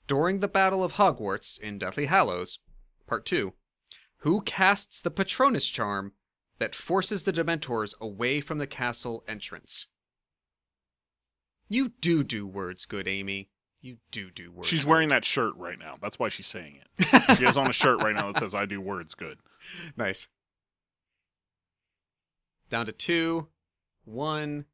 [0.07, 2.59] During the Battle of Hogwarts in Deathly Hallows,
[3.07, 3.53] Part 2,
[4.19, 6.13] who casts the Patronus charm
[6.59, 9.87] that forces the Dementors away from the castle entrance?
[11.69, 13.49] You do do words good, Amy.
[13.81, 14.69] You do do words.
[14.69, 14.91] She's good.
[14.91, 15.97] wearing that shirt right now.
[16.01, 17.37] That's why she's saying it.
[17.39, 19.39] She has on a shirt right now that says "I do words good."
[19.97, 20.29] Nice.
[22.69, 23.49] Down to two,
[24.05, 24.67] one,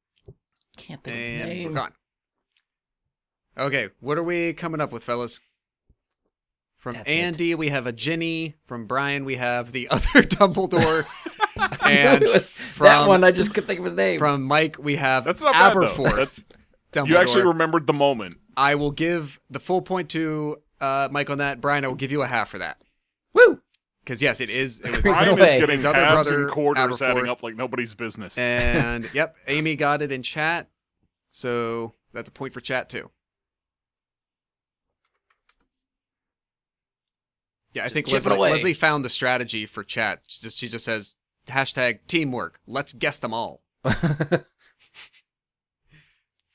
[0.77, 1.75] Can't think of his and we're name.
[1.75, 1.93] gone.
[3.59, 5.41] Okay, what are we coming up with, fellas?
[6.77, 7.19] From That's it.
[7.19, 8.55] Andy, we have a Ginny.
[8.67, 11.07] From Brian, we have the other Dumbledore.
[11.83, 14.19] and was from, that one, I just couldn't think of his name.
[14.19, 15.81] from Mike, we have That's not bad, though.
[15.81, 16.45] Aberforth.
[16.93, 17.09] Dumbledore.
[17.09, 18.37] You actually remembered the moment.
[18.57, 21.61] I will give the full point to uh, Mike on that.
[21.61, 22.79] Brian, I will give you a half for that.
[23.33, 23.61] Woo!
[24.05, 24.81] Because yes, it is.
[24.81, 25.49] It was Creeping Brian away.
[25.49, 28.39] is getting His other halves brother, and quarters adding up like nobody's business.
[28.39, 30.69] And yep, Amy got it in chat.
[31.31, 33.11] So that's a point for chat too.
[37.75, 38.39] Yeah, I think Leslie.
[38.39, 40.21] Leslie found the strategy for chat.
[40.27, 41.17] She just she just says
[41.47, 42.61] hashtag teamwork.
[42.67, 43.63] Let's guess them all.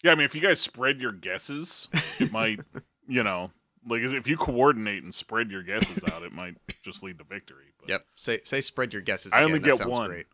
[0.03, 1.87] Yeah, I mean, if you guys spread your guesses,
[2.19, 2.59] it might,
[3.07, 3.51] you know,
[3.87, 7.67] like if you coordinate and spread your guesses out, it might just lead to victory.
[7.79, 8.05] But Yep.
[8.15, 9.31] Say say spread your guesses.
[9.31, 9.45] I again.
[9.45, 10.09] only That get sounds one.
[10.09, 10.25] Great.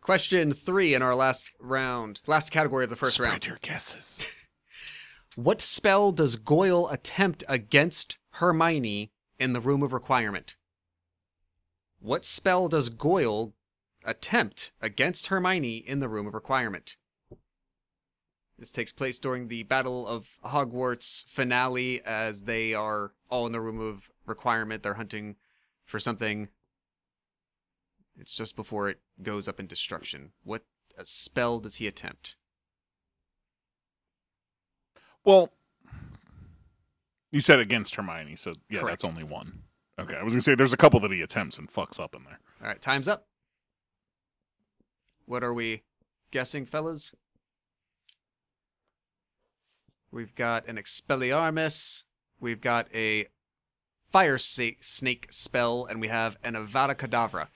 [0.00, 3.42] Question three in our last round, last category of the first spread round.
[3.42, 4.26] Spread your guesses.
[5.36, 10.56] What spell does Goyle attempt against Hermione in the Room of Requirement?
[12.00, 13.54] What spell does Goyle
[14.04, 16.96] attempt against Hermione in the Room of Requirement?
[18.58, 23.60] This takes place during the Battle of Hogwarts finale as they are all in the
[23.60, 24.82] Room of Requirement.
[24.82, 25.36] They're hunting
[25.84, 26.48] for something.
[28.18, 30.32] It's just before it goes up in destruction.
[30.42, 30.64] What
[31.04, 32.36] spell does he attempt?
[35.24, 35.52] Well,
[37.30, 39.02] you said against Hermione, so yeah, Correct.
[39.02, 39.62] that's only one.
[39.98, 42.24] Okay, I was gonna say there's a couple that he attempts and fucks up in
[42.24, 42.38] there.
[42.62, 43.26] All right, time's up.
[45.26, 45.82] What are we
[46.30, 47.14] guessing, fellas?
[50.10, 52.04] We've got an Expelliarmus,
[52.40, 53.26] we've got a
[54.10, 57.48] Fire Snake spell, and we have an Avada Kedavra.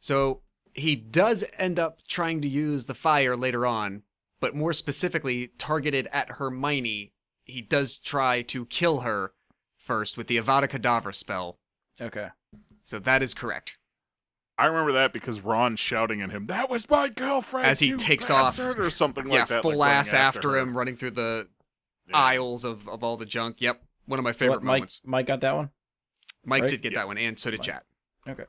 [0.00, 0.42] So
[0.74, 4.02] he does end up trying to use the fire later on,
[4.40, 7.12] but more specifically targeted at Hermione.
[7.48, 9.32] He does try to kill her
[9.76, 11.58] first with the Avada Kedavra spell.
[12.00, 12.28] Okay.
[12.84, 13.76] So that is correct.
[14.56, 17.96] I remember that because Ron shouting at him, "That was my girlfriend!" As he you
[17.96, 18.58] takes off.
[18.58, 19.62] or something yeah, like that.
[19.62, 20.58] full like ass after, her.
[20.58, 21.48] him, running through the
[22.08, 22.16] Yeah.
[22.16, 23.60] aisles of, of all the junk.
[23.60, 25.00] Yep, one of my So favorite what, Mike, moments.
[25.04, 25.70] Mike got that one?
[26.44, 26.70] Mike right?
[26.70, 26.98] did get Yeah.
[27.00, 27.66] that one, and so did Mike.
[27.66, 27.84] Chat.
[28.28, 28.44] Okay.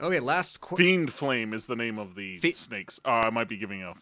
[0.00, 3.00] Okay, last qu- Fiend Flame is the name of the Fe- snakes.
[3.04, 3.94] Uh, I might be giving a,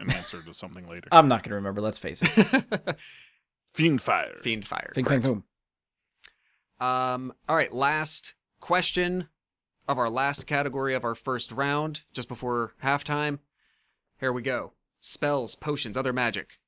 [0.00, 1.08] an answer to something later.
[1.12, 1.80] I'm not going to remember.
[1.80, 2.96] Let's face it.
[3.74, 4.38] Fiend Fire.
[4.42, 4.90] Fiend fire.
[4.94, 5.44] Fing, fing, correct.
[6.80, 6.86] boom.
[6.86, 7.32] Um.
[7.48, 9.28] All right, last question
[9.86, 13.38] of our last category of our first round, just before halftime.
[14.18, 14.72] Here we go.
[15.00, 16.58] Spells, potions, other magic.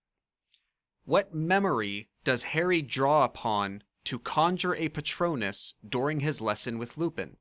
[1.05, 7.37] What memory does Harry draw upon to conjure a Patronus during his lesson with Lupin?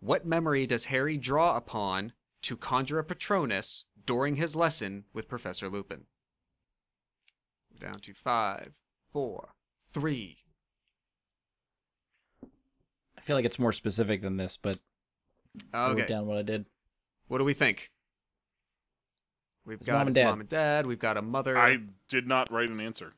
[0.00, 2.12] What memory does Harry draw upon
[2.42, 6.06] to conjure a Patronus during his lesson with Professor Lupin?
[7.78, 8.72] Down to five,
[9.12, 9.50] four,
[9.92, 10.38] three,
[13.16, 14.78] I feel like it's more specific than this, but
[15.72, 16.06] I wrote Okay.
[16.08, 16.66] down what I did.
[17.28, 17.90] What do we think?
[19.66, 20.24] We've His got mom and his dad.
[20.30, 20.86] mom and dad.
[20.86, 21.58] We've got a mother.
[21.58, 21.78] I
[22.08, 23.12] did not write an answer.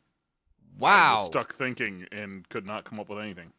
[0.77, 1.15] I wow.
[1.19, 3.53] was stuck thinking and could not come up with anything.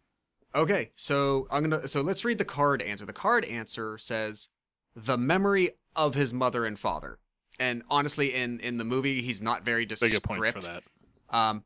[0.53, 1.87] Okay, so I'm gonna.
[1.87, 3.05] So let's read the card answer.
[3.05, 4.49] The card answer says
[4.93, 7.19] the memory of his mother and father.
[7.59, 10.13] And honestly, in in the movie, he's not very They descript.
[10.13, 10.83] get points for that.
[11.29, 11.63] Um.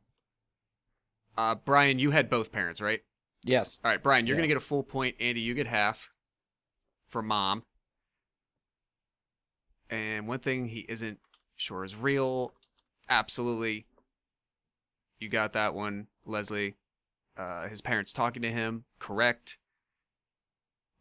[1.38, 3.02] Uh, Brian, you had both parents, right?
[3.42, 3.78] Yes.
[3.84, 4.40] All right, Brian, you're Yeah.
[4.40, 5.16] gonna get a full point.
[5.20, 6.10] Andy, you get half
[7.08, 7.64] for mom.
[9.90, 11.20] And one thing he isn't
[11.54, 12.54] sure is real.
[13.08, 13.86] Absolutely.
[15.18, 16.74] You got that one, Leslie.
[17.36, 19.58] Uh, his parents talking to him, correct.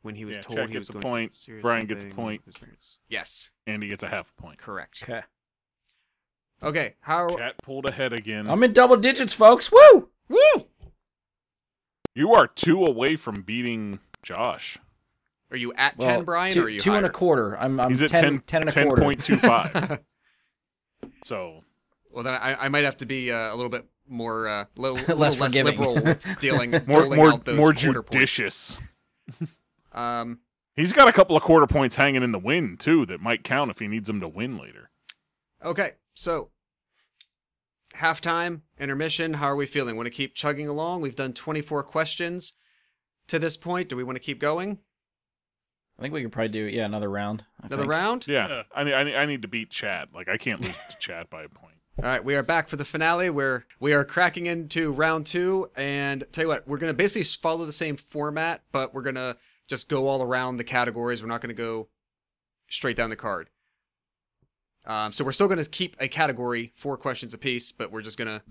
[0.05, 2.03] When he was Yeah, told Chad he gets was a going point, serious Brian gets
[2.03, 2.41] a point.
[2.41, 2.99] with his parents.
[3.09, 4.59] Yes, Andy gets a half a point.
[4.59, 5.01] correct.
[5.01, 5.21] Okay.
[6.61, 7.29] Okay, how?
[7.35, 8.47] Cat pulled ahead again.
[8.47, 9.71] I'm in double digits, folks.
[9.71, 10.09] Woo!
[10.29, 10.67] Woo!
[12.13, 14.77] you are two away from beating Josh.
[15.49, 17.57] Are you at Well, ten, Brian, two, or are you two and a quarter.
[17.57, 19.01] I'm, I'm He's at 10, 10, 10 and a quarter.
[19.01, 19.99] 10.25.
[21.23, 21.63] so
[22.11, 24.97] Well, then I, I might have to be uh, a little bit more, uh, little,
[24.99, 28.77] little Less less, liberal with dealing, more doling more out those more judicious.
[29.95, 30.39] Um,
[30.75, 33.71] He's got a couple of quarter points hanging in the wind too that might count
[33.71, 34.89] if he needs them to win later.
[35.63, 36.49] okay, so
[37.95, 39.35] halftime, intermission.
[39.35, 39.95] How are we feeling?
[39.95, 41.01] Want to keep chugging along?
[41.01, 42.53] We've done 24 questions
[43.27, 43.89] to this point.
[43.89, 44.79] Do we want to keep going?
[45.97, 47.45] I think we could probably do yeah another round.
[47.61, 47.91] I Another think.
[47.91, 48.25] round?
[48.27, 48.63] Yeah, Yeah.
[48.75, 50.09] I need, I need I need to beat Chad.
[50.13, 51.75] Like I can't lose to Chad by a point.
[51.99, 53.29] All right, we are back for the finale.
[53.29, 57.65] Where we are cracking into round two, and tell you what, we're gonna basically follow
[57.65, 59.37] the same format, but we're gonna
[59.67, 61.21] just go all around the categories.
[61.21, 61.87] We're not gonna go
[62.69, 63.49] straight down the card.
[64.85, 68.43] Um, so we're still gonna keep a category, four questions apiece, but we're just gonna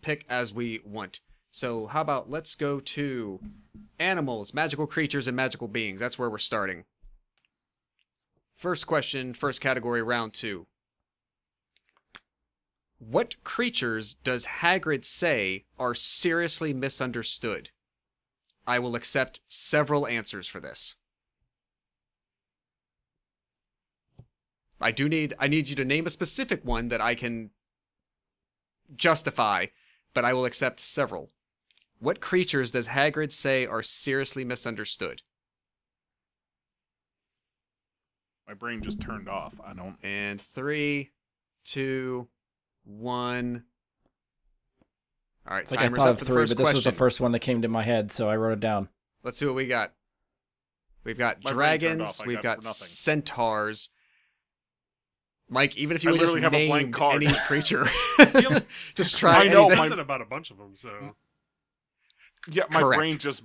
[0.00, 1.20] pick as we want.
[1.50, 3.40] So how about let's go to
[3.98, 6.00] animals, magical creatures, and magical beings.
[6.00, 6.84] That's where we're starting.
[8.54, 10.66] First question, first category, round two.
[12.98, 17.70] What creatures does Hagrid say are seriously misunderstood?
[18.66, 20.94] I will accept several answers for this.
[24.80, 27.50] I do need I need you to name a specific one that I can
[28.96, 29.66] justify,
[30.12, 31.30] but I will accept several.
[32.00, 35.22] What creatures does Hagrid say are seriously misunderstood?
[38.48, 39.60] My brain just turned off.
[39.64, 39.96] I don't.
[40.02, 41.12] And three,
[41.64, 42.28] two,
[42.84, 43.64] one.
[45.48, 46.76] All right, It's like I thought up of for the three, first but this question.
[46.76, 48.88] was the first one that came to my head, so I wrote it down.
[49.24, 49.92] Let's see what we got.
[51.04, 52.20] We've got My dragons.
[52.20, 52.26] off.
[52.26, 53.88] We've got got centaurs.
[55.48, 57.22] Mike, even if you I just literally have a blank card.
[57.24, 57.86] any creature,
[58.94, 59.44] just try.
[59.44, 59.90] I know, It anything.
[59.90, 61.14] says about a bunch of them, so
[62.48, 62.98] Yeah, my Correct.
[63.00, 63.42] brain just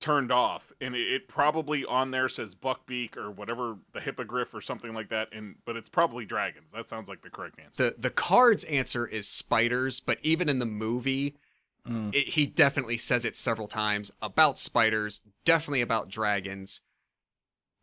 [0.00, 4.60] turned off, and it, it probably on there says buckbeak or whatever the hippogriff or
[4.60, 5.28] something like that.
[5.32, 6.70] And but it's probably dragons.
[6.72, 7.90] That sounds like the correct answer.
[7.90, 11.36] The the card's answer is spiders, but even in the movie,
[11.86, 12.14] Mm.
[12.14, 16.82] it, he definitely says it several times about spiders, definitely about dragons.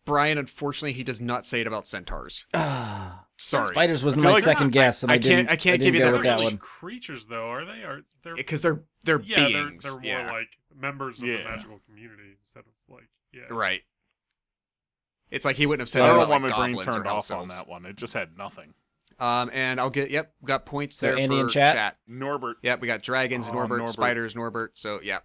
[0.05, 2.45] Brian, unfortunately, he does not say it about centaurs.
[2.53, 5.49] Ah, Sorry, spiders was my like- second guess, and I, I can't- didn't.
[5.49, 6.57] I can't didn't give you that that one.
[6.57, 7.83] creatures, though, are they?
[7.83, 9.83] Are they're because they're they're yeah, beings.
[9.83, 10.31] they're they're more yeah.
[10.31, 11.37] like members of Yeah.
[11.37, 13.41] the magical community instead of like yeah.
[13.49, 13.81] right.
[15.31, 17.47] It's like he wouldn't have said I don't about want my brain turned off on
[17.49, 17.85] that one.
[17.85, 18.73] It just had nothing.
[19.19, 21.97] Um, and I'll get yep, got points there Andy for in chat?
[22.07, 22.57] Norbert.
[22.61, 23.91] Yep, we got dragons, Oh, Norbert, Norbert.
[23.93, 24.77] spiders, Norbert.
[24.77, 25.19] So yeah.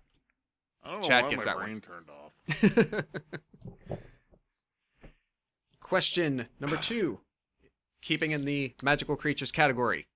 [0.83, 1.65] I don't know Chad why gets my that one.
[1.65, 3.05] brain turned off.
[5.81, 7.19] Question number two,
[8.01, 10.07] keeping in the magical creatures category.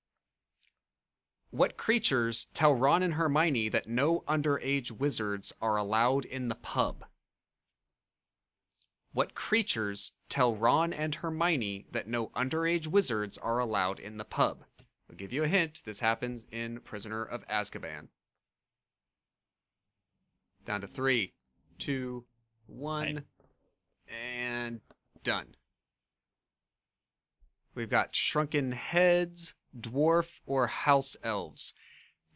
[1.50, 7.04] What creatures tell Ron and Hermione that no underage wizards are allowed in the pub?
[9.12, 14.64] What creatures tell Ron and Hermione that no underage wizards are allowed in the pub?
[15.08, 15.82] I'll give you a hint.
[15.84, 18.08] This happens in Prisoner of Azkaban.
[20.64, 21.34] Down to three,
[21.78, 22.24] two,
[22.66, 23.24] one,
[24.08, 24.80] and
[25.22, 25.54] done.
[27.74, 31.74] We've got shrunken heads, dwarf, or house elves.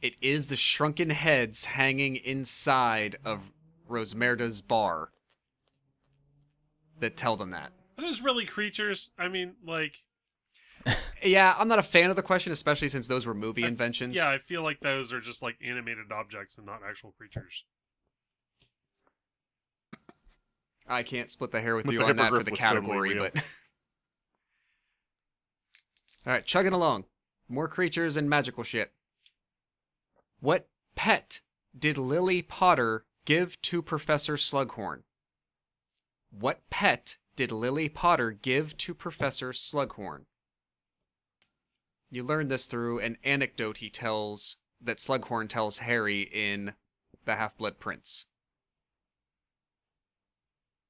[0.03, 3.53] It is the shrunken heads hanging inside of
[3.89, 5.11] Rosmerta's bar
[7.01, 7.73] that tell them that.
[7.97, 9.11] Are those really creatures?
[9.19, 10.03] I mean, like
[11.23, 14.17] Yeah, I'm not a fan of the question, especially since those were movie I- inventions.
[14.17, 17.65] yeah, I feel like those are just like animated objects and not actual creatures.
[20.87, 23.35] I can't split the hair with But you the on that for the category, but.
[26.29, 27.07] All right, chugging along.
[27.49, 28.93] More creatures and magical shit.
[30.41, 31.41] What pet
[31.77, 35.05] did Lily Potter give to Professor Slughorn?
[36.31, 40.27] What pet did Lily Potter give to Professor Slughorn?
[42.11, 46.75] You learn this through an anecdote he tells that Slughorn tells Harry in
[47.25, 48.27] The Half Blood Prince.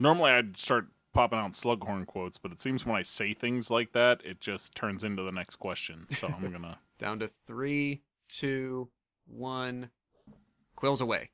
[0.01, 0.89] Normally, I'd start
[1.19, 4.77] popping out slughorn quotes, but it seems when I say things like that, it just
[4.77, 6.07] turns into the next question.
[6.11, 6.79] So I'm gonna.
[6.97, 8.89] Down to three, two,
[9.27, 9.91] one.
[10.77, 11.31] Quills away.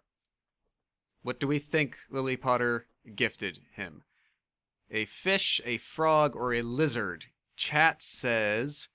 [1.23, 4.05] What do we think Lily Potter gifted him?
[4.91, 7.27] A fish, a frog, or a lizard?
[7.55, 8.89] Chat says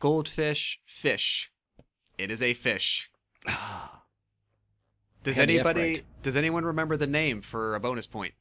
[0.00, 1.50] goldfish, fish.
[2.18, 3.10] It is a fish.
[3.48, 4.02] Ah,
[5.22, 6.04] Does Had anybody right.
[6.22, 8.34] does anyone remember the name for a bonus point?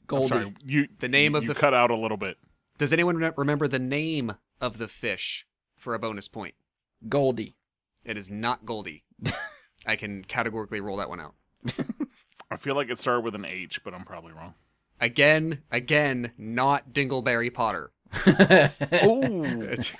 [0.11, 0.27] Goldie.
[0.27, 2.37] sorry, you The name you, of you the- cut out a little bit.
[2.77, 5.45] Does anyone re- remember the name of the fish
[5.75, 6.55] for a bonus point?
[7.09, 7.55] Goldie.
[8.03, 9.03] It is not Goldie.
[9.85, 11.35] I can categorically roll that one out.
[12.51, 14.55] I feel like it started with an H, but I'm probably wrong.
[14.99, 17.91] Again, again, not Dingleberry Potter.
[19.03, 19.93] Oh, It's-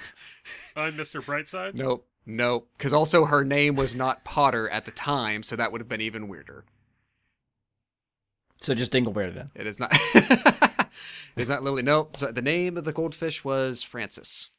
[0.76, 1.22] I'm Mr.
[1.24, 1.76] Brightside.
[1.76, 2.68] nope, nope.
[2.78, 6.02] Because also her name was not Potter at the time, so that would have been
[6.02, 6.66] even weirder.
[8.62, 9.50] So just Dingleberry then.
[9.56, 9.92] It is not.
[11.36, 11.84] it's not Lily.
[11.84, 14.50] No, So the name of the goldfish was Francis.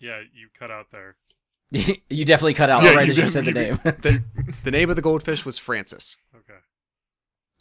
[0.00, 1.16] Yeah, you cut out there.
[1.70, 3.80] you definitely cut out Yeah, right you as you said the you name.
[3.82, 4.22] The,
[4.64, 6.16] the name of the goldfish was Francis.
[6.36, 6.58] Okay.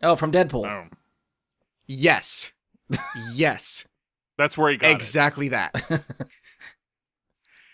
[0.04, 0.66] oh, from Deadpool.
[0.66, 0.88] oh.
[1.88, 2.52] Yes.
[3.34, 3.86] yes.
[4.38, 4.94] that's where he got it.
[4.94, 5.74] exactly that.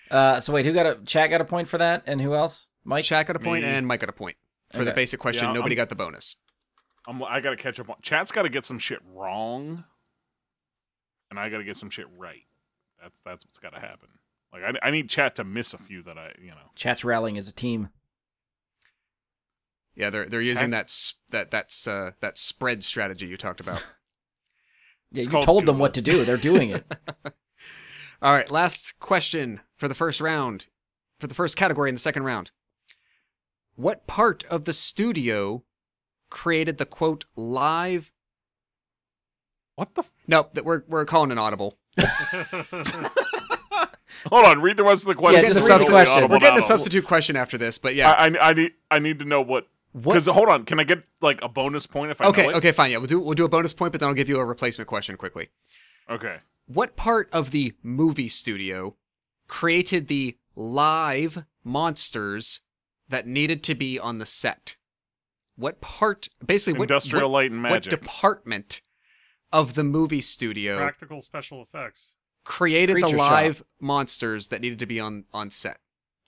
[0.10, 2.68] Uh, so wait, who got a chat got a point for that, and who else?
[2.86, 3.04] Mike.
[3.04, 3.70] Chat got a point Me.
[3.70, 4.38] and Mike got a point.
[4.72, 6.36] For the basic question, Yeah, nobody I'm- got the bonus.
[7.08, 7.96] I'm, I gotta catch up on.
[8.02, 9.86] Chat's got to get some shit wrong,
[11.32, 12.44] and I got to get some shit right.
[13.02, 14.10] That's that's what's got to happen.
[14.52, 16.72] Like I, I need chat to miss a few that I, you know.
[16.76, 17.90] Chat's rallying as a team.
[19.96, 20.72] Yeah, they're they're using Okay.
[20.72, 20.94] that
[21.30, 23.84] that that's uh, that spread strategy you talked about.
[25.10, 25.82] Yeah, It's you told them Duo.
[25.84, 26.26] what to do.
[26.26, 26.86] They're doing it.
[28.22, 30.66] All right, last question for the first round,
[31.18, 32.52] for the first category in the second round.
[33.78, 35.64] What part of the studio
[36.30, 38.12] created the quote live?
[39.76, 40.02] What the?
[40.02, 41.78] F- Nope, that we're we're calling an audible.
[44.30, 45.46] Hold on, read the rest of the question.
[45.46, 46.14] just read the Totally question.
[46.18, 46.66] audible We're getting a now.
[46.66, 48.12] substitute question after this, but yeah.
[48.12, 49.68] I, I, I need I need to know what.
[49.94, 50.14] What?
[50.14, 52.56] Because hold on, can I get like a bonus point if I Okay, know it?
[52.58, 52.92] okay, fine.
[52.92, 54.88] Yeah, we'll do we'll do a bonus point, but then I'll give you a replacement
[54.88, 55.50] question quickly.
[56.10, 56.38] Okay.
[56.68, 58.96] What part of the movie studio
[59.48, 62.60] created the live monsters
[63.08, 64.76] that needed to be on the set?
[65.58, 68.82] What part, basically, what, Industrial what, Light and what department
[69.52, 72.16] of the movie studio Practical special effects.
[72.44, 73.32] created the Creature shop.
[73.32, 75.80] live monsters that needed to be on on set?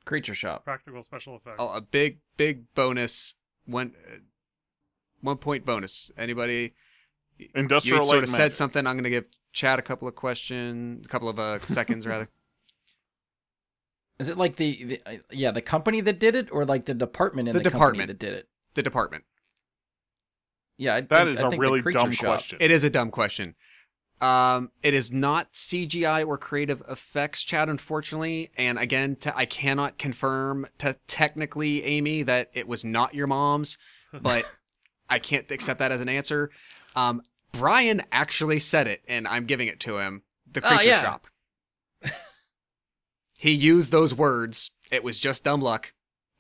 [0.06, 0.64] Creature shop.
[0.66, 1.58] Practical special effects.
[1.60, 3.36] Oh, a big, big bonus.
[3.66, 4.18] One, uh,
[5.22, 6.12] one point bonus.
[6.18, 6.74] Anybody?
[7.38, 8.54] You Industrial had Light sort of and said Magic.
[8.56, 8.88] something.
[8.88, 12.28] I'm going to give Chad a couple of questions, a couple of uh, seconds rather.
[14.18, 16.94] Is it like the, the uh, yeah the company that did it, or like the
[16.94, 18.08] department in The the, company department.
[18.08, 18.50] that did it?
[18.80, 19.26] The department.
[20.78, 22.60] Yeah, I That think- is I a think really dumb shop- question.
[22.62, 23.56] It is a dumb question.
[24.22, 28.52] Um, it is not CGI or creative effects, Chad, unfortunately.
[28.58, 33.78] And again, t- I cannot confirm to technically, Amy, that it was not your mom's,
[34.14, 34.46] but
[35.10, 36.50] I can't accept that as an answer.
[36.96, 37.22] Um,
[37.52, 40.24] Brian actually said it, and I'm giving it to him.
[40.50, 41.02] The Oh, creature yeah.
[41.02, 41.28] shop.
[43.38, 44.72] he used those words.
[44.90, 45.94] It was just dumb luck,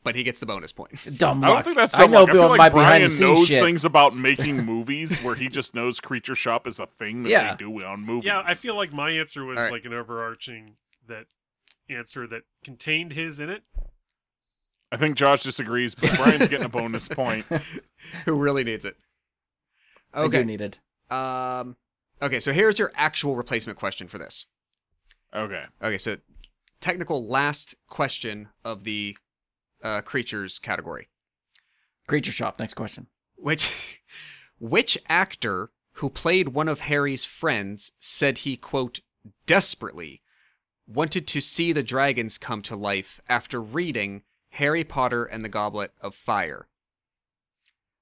[0.03, 0.91] but he gets the bonus point.
[1.17, 2.29] Dumb I don't think that's I dumb know luck.
[2.29, 3.61] I Bill feel like my Brian behind the scenes knows shit.
[3.61, 7.51] things about making movies where he just knows Creature Shop is a thing that Yeah.
[7.51, 8.25] they do on movies.
[8.27, 9.71] Yeah, I feel like my answer was All right.
[9.71, 10.75] like an overarching
[11.07, 11.25] that
[11.89, 13.63] answer that contained his in it.
[14.91, 17.45] I think Josh disagrees, but Brian's getting a bonus point.
[18.25, 18.95] Who really needs it?
[20.13, 20.43] I do Okay.
[20.43, 20.79] need it.
[21.11, 21.75] Um,
[22.21, 24.45] okay, so here's your actual replacement question for this.
[25.35, 25.63] Okay.
[25.83, 26.17] Okay, so
[26.81, 29.15] technical last question of the
[29.83, 31.09] uh, creatures category.
[32.07, 32.59] Creature shop.
[32.59, 33.07] Next question.
[33.35, 34.01] Which
[34.59, 38.99] which actor who played one of Harry's friends said he quote
[39.45, 40.21] desperately
[40.87, 45.91] wanted to see the dragons come to life after reading Harry Potter and the Goblet
[46.01, 46.67] of Fire?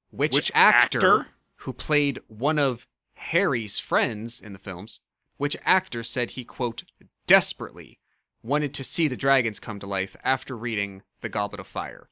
[0.09, 1.27] Which, Which actor, actor?
[1.57, 5.01] who played one of Harry's friends in the films,
[5.37, 6.83] which actor said he quote
[7.25, 7.99] desperately
[8.41, 12.09] wanted to see the dragons come to life after reading The Goblet of Fire?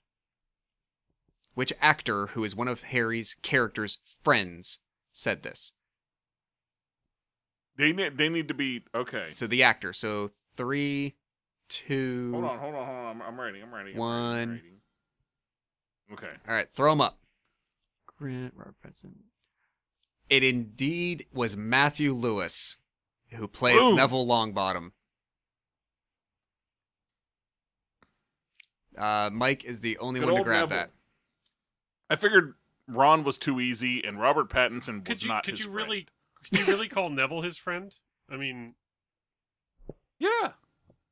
[1.54, 4.80] Which actor, who is one of Harry's character's friends,
[5.14, 5.74] said this?
[7.78, 9.28] They need they need to be okay.
[9.32, 9.94] So the actor.
[9.94, 11.16] So three,
[11.68, 12.32] two.
[12.32, 13.06] Hold on, hold on, hold on.
[13.06, 13.62] I'm, I'm writing.
[13.64, 13.94] I'm writing.
[13.94, 14.50] I'm One.
[14.50, 14.72] Writing,
[16.14, 16.32] Okay.
[16.48, 17.20] All right, throw him up.
[18.18, 19.12] Grant Robert Pattinson.
[20.30, 22.78] It indeed was Matthew Lewis
[23.32, 23.96] who played Boom.
[23.96, 24.92] Neville Longbottom.
[28.98, 30.78] Uh, Mike is the only Good one to grab Neville.
[30.78, 30.92] that.
[32.10, 32.54] I figured
[32.88, 35.76] Ron was too easy, and Robert Pattinson Could was you not could his you friend.
[35.90, 36.08] really
[36.44, 37.94] could you really call Neville his friend?
[38.32, 38.70] I mean,
[40.20, 40.52] Yeah.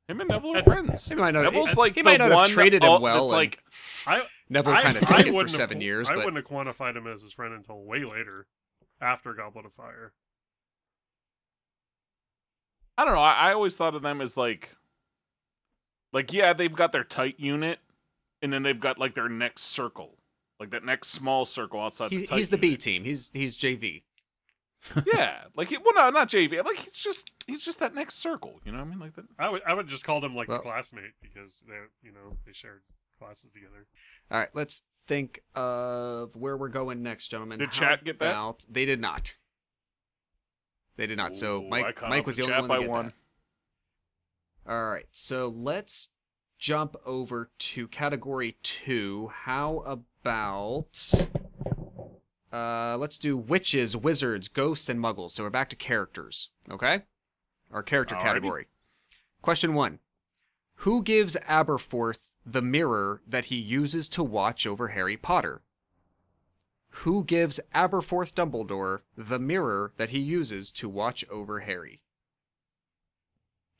[0.06, 1.08] Him and Neville are I- friends.
[1.08, 3.28] He might not, Neville's he, like he might not one have traded him well.
[3.28, 3.58] That's and like
[4.06, 6.10] I Neville kind of I took it for wouldn't have seven years.
[6.10, 8.46] I but wouldn't have quantified him as his friend until way later,
[9.00, 10.12] after Goblet of Fire.
[12.96, 13.20] I don't know.
[13.22, 14.70] I, I always thought of them as like,
[16.14, 17.80] like yeah, they've got their tight unit,
[18.40, 20.16] and then they've got like their next circle,
[20.58, 22.10] like that next small circle outside.
[22.10, 22.80] he's, the tight he's the B unit.
[22.80, 23.04] team.
[23.04, 24.02] He's he's JV.
[25.14, 26.62] yeah, like he, well, no, not JV.
[26.64, 28.60] Like he's just he's just that next circle.
[28.64, 28.98] You know what I mean?
[29.00, 29.24] Like that.
[29.38, 32.36] I would I would just call them like Well- a classmate because they you know
[32.46, 32.82] they shared
[33.18, 33.86] classes together.
[34.30, 37.58] All right, let's think of where we're going next, gentlemen.
[37.58, 38.30] Did How chat get that?
[38.30, 39.34] about- They did not.
[40.96, 41.36] They did not.
[41.36, 43.04] So Ooh, I Mike, Mike was with the only chat one to by get one.
[43.06, 43.14] that.
[44.66, 46.10] All right, so let's
[46.58, 49.30] jump over to category two.
[49.32, 51.12] How about
[52.50, 55.32] uh, let's do witches, wizards, ghosts, and muggles.
[55.32, 56.48] So we're back to characters.
[56.70, 57.02] Okay,
[57.70, 58.22] our character Alrighty.
[58.22, 58.66] category.
[59.42, 59.98] Question one:
[60.76, 65.60] Who gives Aberforth the mirror that he uses to watch over Harry Potter?
[66.98, 72.00] Who gives Aberforth Dumbledore the mirror that he uses to watch over Harry?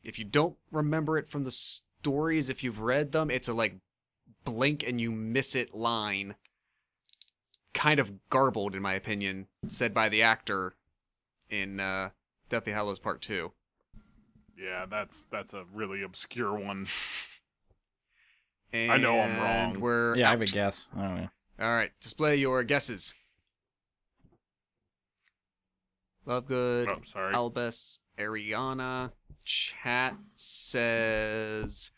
[0.05, 3.77] If you don't remember it from the stories, if you've read them, it's a like
[4.45, 6.35] blink and you miss it line.
[7.73, 10.75] Kind of garbled, in my opinion, said by the actor
[11.51, 12.11] in uh,
[12.49, 13.51] Deathly Hallows Part 2.
[14.57, 16.87] Yeah, that's that's a really obscure one.
[18.73, 19.81] And I know I'm wrong.
[19.81, 20.87] We're Yeah, I have a guess.
[20.97, 21.29] I don't know.
[21.61, 23.15] All right, display your guesses.
[26.27, 27.35] Lovegood, Oh, sorry.
[27.35, 29.13] Albus, Ariana.
[29.45, 31.91] Chat says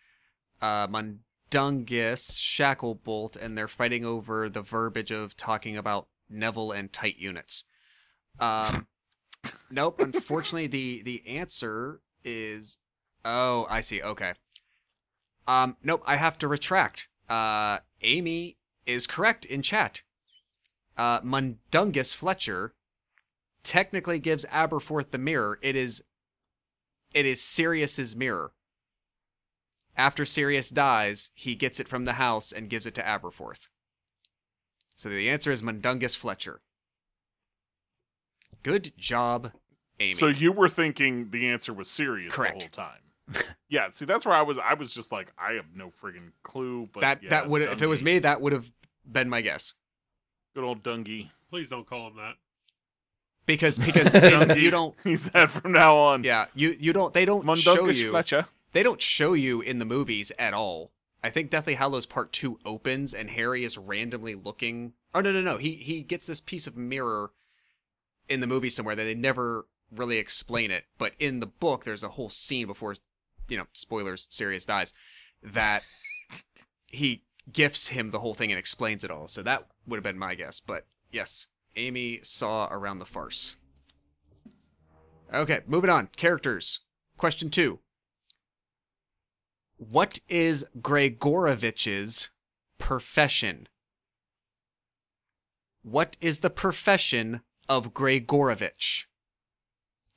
[0.61, 7.19] uh, Mundungus, Shacklebolt, and they're fighting over the verbiage of talking about Neville and tight
[7.19, 7.65] units.
[8.41, 8.87] Um,
[9.71, 10.01] nope.
[10.01, 12.79] Unfortunately, the the answer is
[13.25, 14.03] oh, I see.
[14.03, 14.35] Okay.
[15.47, 16.03] Um, nope.
[16.07, 17.09] I have to retract.
[17.29, 20.03] Uh, Amy is correct in chat.
[20.97, 22.75] Uh, Mundungus Fletcher
[23.67, 25.59] technically gives Aberforth the mirror.
[25.61, 26.03] It is
[27.13, 28.53] it is Sirius's mirror.
[29.97, 33.69] After Sirius dies, he gets it from the house and gives it to Aberforth.
[34.95, 36.61] So the answer is Mundungus Fletcher.
[38.63, 39.53] Good job,
[40.01, 40.13] Amy.
[40.13, 42.71] So you were thinking the answer was Sirius Correct.
[42.73, 43.57] the whole time.
[43.69, 46.85] yeah, see that's where I was I was just like I have no friggin' clue,
[46.93, 48.71] but that yeah, that would if it was me, that would have
[49.11, 49.75] been my guess.
[50.55, 51.31] Good old Dungy.
[51.51, 52.35] Please don't call him that.
[53.47, 56.25] Because because it- you don't He's that from now on.
[56.25, 58.47] yeah, you you don't they don't show you Fletcher.
[58.73, 60.91] they don't show you in the movies at all.
[61.25, 65.41] I think Deathly Hallows Part 2 opens and Harry is randomly looking Oh no no
[65.41, 65.57] no.
[65.57, 67.31] He he gets this piece of mirror
[68.29, 72.03] in the movie somewhere that they never really explain it, but in the book there's
[72.05, 72.97] a whole scene before
[73.49, 74.93] you know, spoilers, Sirius dies,
[75.41, 75.85] that
[76.91, 77.23] he
[77.53, 79.29] gifts him the whole thing and explains it all.
[79.29, 81.47] So that would have been my guess, but yes,
[81.77, 83.57] Amy saw around the farce.
[85.33, 86.09] Okay, moving on.
[86.17, 86.81] Characters.
[87.17, 87.79] Question 2.
[89.77, 92.31] What is Gregorovich's
[92.79, 93.69] profession?
[95.83, 99.05] What is the profession of Gregorovich?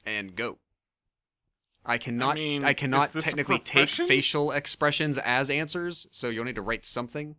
[0.05, 0.59] And go.
[1.85, 2.31] I cannot.
[2.31, 6.85] I, mean, is cannot technically take facial expressions as answers, so you'll need to write
[6.85, 7.35] something.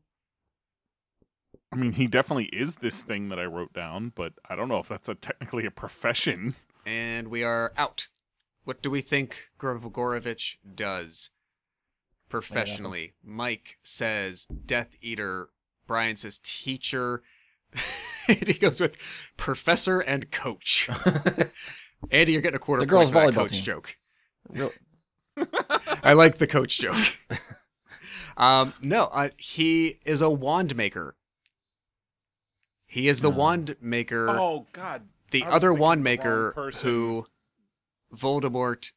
[1.72, 4.78] I mean, he definitely is this thing that I wrote down, but I don't know
[4.78, 6.54] if that's a technically a profession.
[6.84, 8.08] And we are out.
[8.64, 11.30] What do we think Gregorovich does
[12.28, 13.14] professionally?
[13.22, 15.50] Mike says Death Eater.
[15.86, 17.22] Brian says teacher.
[18.28, 18.96] and he goes with
[19.36, 20.88] professor and coach.
[22.10, 23.62] Andy, you're getting a quarter The girls' for that volleyball coach team.
[23.64, 23.96] joke.
[24.48, 24.72] Real-
[26.02, 27.18] I like the coach joke.
[28.36, 31.14] um, no, uh, he is a wand maker.
[32.92, 33.36] He is the No.
[33.36, 34.28] wand maker.
[34.28, 37.26] Oh God, the other wand maker wrong who
[38.12, 38.90] Voldemort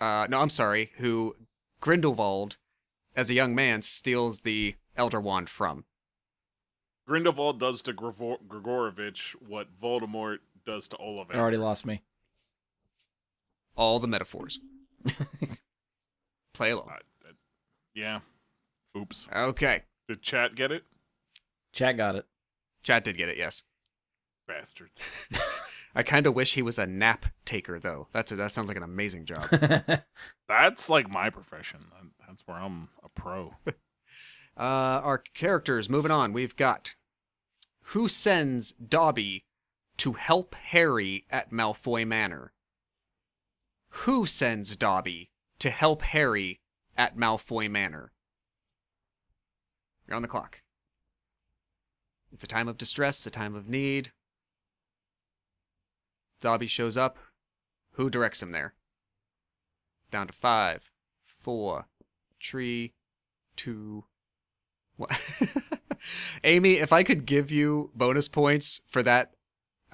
[0.00, 1.34] uh no I'm sorry who
[1.80, 2.56] Grindelwald
[3.16, 5.84] as a young man steals the elder wand from
[7.08, 11.34] Grindelwald does to Gregor- Gregorovich what Voldemort does to Ollivander.
[11.34, 12.02] You already lost me.
[13.76, 14.60] all the metaphors
[16.54, 17.32] play along Uh, uh,
[17.94, 18.20] yeah.
[18.96, 19.26] Oops.
[19.34, 20.84] okay Did chat get it?
[21.72, 22.26] Chat got it.
[22.86, 23.64] Chad did get it yes
[24.46, 24.92] Bastards.
[25.94, 28.76] I kind of wish he was a nap taker though that's a, that sounds like
[28.76, 29.48] an amazing job
[30.48, 31.80] That's like my profession.
[32.26, 33.54] That's where I'm a pro.
[33.66, 36.94] uh our characters moving on we've got
[37.90, 39.44] who sends Dobby
[39.96, 42.52] to help Harry at Malfoy Manor
[43.88, 46.60] who sends Dobby to help Harry
[46.96, 48.12] at Malfoy Manor?
[50.06, 50.62] You're on the clock.
[52.36, 54.12] It's a time of distress, a time of need.
[56.38, 57.16] Dobby shows up.
[57.92, 58.74] Who directs him there?
[60.10, 60.90] Down to five,
[61.24, 61.86] four,
[62.38, 62.92] three,
[63.56, 64.04] two,
[64.96, 65.08] one.
[66.44, 69.32] Amy, if I could give you bonus points for that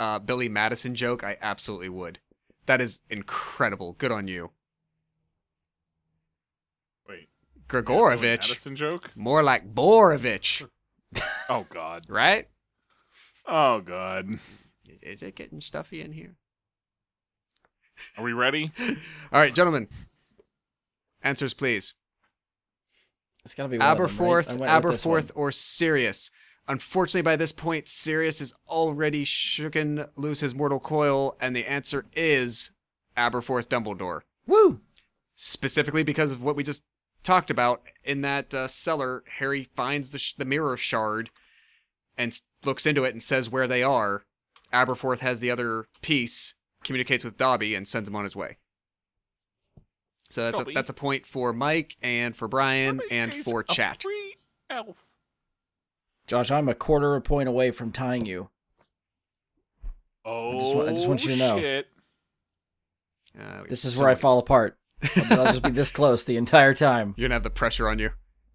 [0.01, 2.18] uh, Billy Madison joke, I absolutely would.
[2.66, 3.93] That is incredible.
[3.93, 4.51] Good on you.
[7.09, 7.28] Wait.
[7.68, 8.49] Gregorovich.
[8.49, 9.12] Madison joke?
[9.14, 10.68] More like Borovich,
[11.49, 12.07] Oh God.
[12.09, 12.49] right?
[13.47, 14.39] Oh God.
[14.89, 16.37] Is, is it getting stuffy in here?
[18.17, 18.73] Are we ready?
[19.33, 19.89] All right, gentlemen.
[21.23, 21.95] Answers, please.
[23.45, 24.11] It's gotta be one of them, right?
[24.11, 25.21] Aberforth, I went with this one.
[25.23, 26.31] Aberforth, or Sirius.
[26.69, 32.07] Unfortunately, by this point, Sirius is already shooken loose his mortal coil, and the answer
[32.15, 32.71] is
[33.17, 34.21] Aberforth Dumbledore.
[34.47, 34.81] Woo!
[35.35, 36.85] Specifically because of what we just
[37.23, 41.31] talked about in that uh, cellar, Harry finds the, sh- the mirror shard
[42.18, 44.25] and s- looks into it and says where they are.
[44.73, 48.57] Aberforth has the other piece, communicates with Dobby, and sends him on his way.
[50.31, 54.03] So that's a, that's a point for Mike and for Brian and for a chat.
[54.03, 54.37] Free
[54.70, 55.05] elf.
[56.27, 58.49] Josh, I'm a quarter of a point away from tying you.
[60.25, 61.59] Oh, just wa- I just want you to know.
[61.59, 61.89] Shit.
[63.39, 64.79] Uh, This is so- where I fall apart.
[65.30, 67.14] I'll, I'll just be this close the entire time.
[67.16, 68.11] You're gonna have the pressure on you.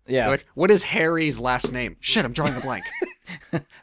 [0.07, 0.23] Yeah.
[0.23, 1.97] You're like, what is Harry's last name?
[1.99, 2.83] Shit, I'm drawing a blank.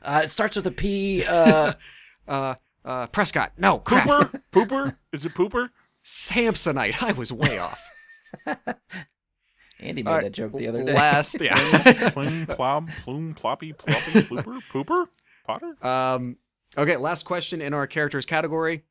[0.02, 1.22] Uh, it starts with a P.
[1.22, 1.74] Uh,
[2.28, 3.52] uh, uh, Prescott.
[3.58, 4.06] No, crap.
[4.06, 4.40] Pooper?
[4.52, 4.96] Pooper?
[5.12, 5.68] Is it Pooper?
[6.02, 7.02] Samsonite.
[7.02, 7.82] I was way off.
[9.80, 10.94] Andy made All right, that joke the other day.
[10.94, 12.10] Last, yeah.
[12.10, 15.06] Pling, plom, plume, ploppy, ploppy, pooper, pooper,
[15.46, 15.86] Potter?
[15.86, 16.36] um,
[16.78, 18.82] okay, last question in our characters category.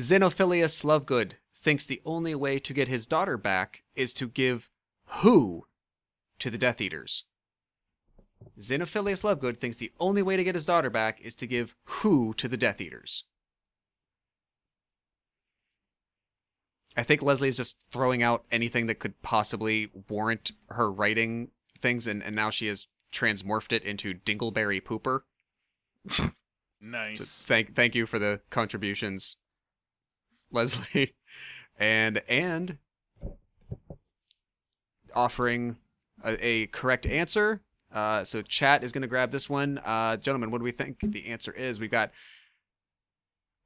[0.00, 1.32] Xenophilius Lovegood
[1.62, 4.68] thinks the only way to get his daughter back is to give
[5.06, 5.66] who
[6.40, 7.24] to the Death Eaters.
[8.58, 12.34] Xenophilius Lovegood thinks the only way to get his daughter back is to give who
[12.34, 13.24] to the Death Eaters.
[16.96, 21.48] I think Leslie is just throwing out anything that could possibly warrant her writing
[21.80, 25.20] things, and, and now she has transmorphed it into Dingleberry Pooper.
[26.84, 27.44] So Nice.
[27.46, 29.36] thank thank you for the contributions,
[30.52, 31.14] Leslie,
[31.78, 32.78] and and
[35.14, 35.76] offering
[36.24, 37.60] a, a correct answer.
[37.92, 40.50] Uh, so chat is going to grab this one, uh, gentlemen.
[40.50, 41.78] What do we think the answer is?
[41.78, 42.10] We've got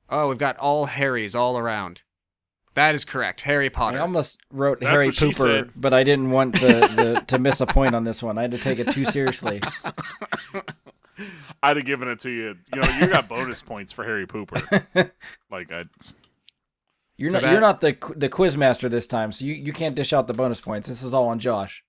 [0.08, 2.02] oh, we've got all Harrys all around.
[2.74, 3.40] That is correct.
[3.40, 3.96] Harry Potter.
[3.96, 7.66] I almost wrote That's Harry Pooper, but I didn't want the, the to miss a
[7.66, 8.36] point on this one.
[8.36, 9.62] I had to take it too seriously.
[11.62, 12.54] I'd have given it to you.
[12.74, 14.82] You know, you got bonus points for Harry Pooper.
[15.50, 15.84] Like I,
[17.18, 19.72] You're So not you're not the qu- the quiz master this time, so you, you
[19.72, 20.86] can't dish out the bonus points.
[20.88, 21.82] This is all on Josh.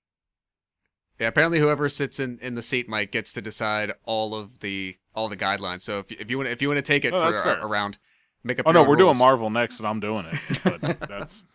[1.19, 4.95] Yeah, apparently whoever sits in, in the seat, Mike, gets to decide all of the
[5.15, 5.81] all the guidelines.
[5.81, 7.61] So if, if you want if you want to take it Oh, for that's a,
[7.63, 7.97] a round,
[8.43, 8.67] make up.
[8.67, 9.17] oh your no, we're doing.
[9.17, 10.59] Marvel next, and I'm doing it.
[10.63, 11.45] But that's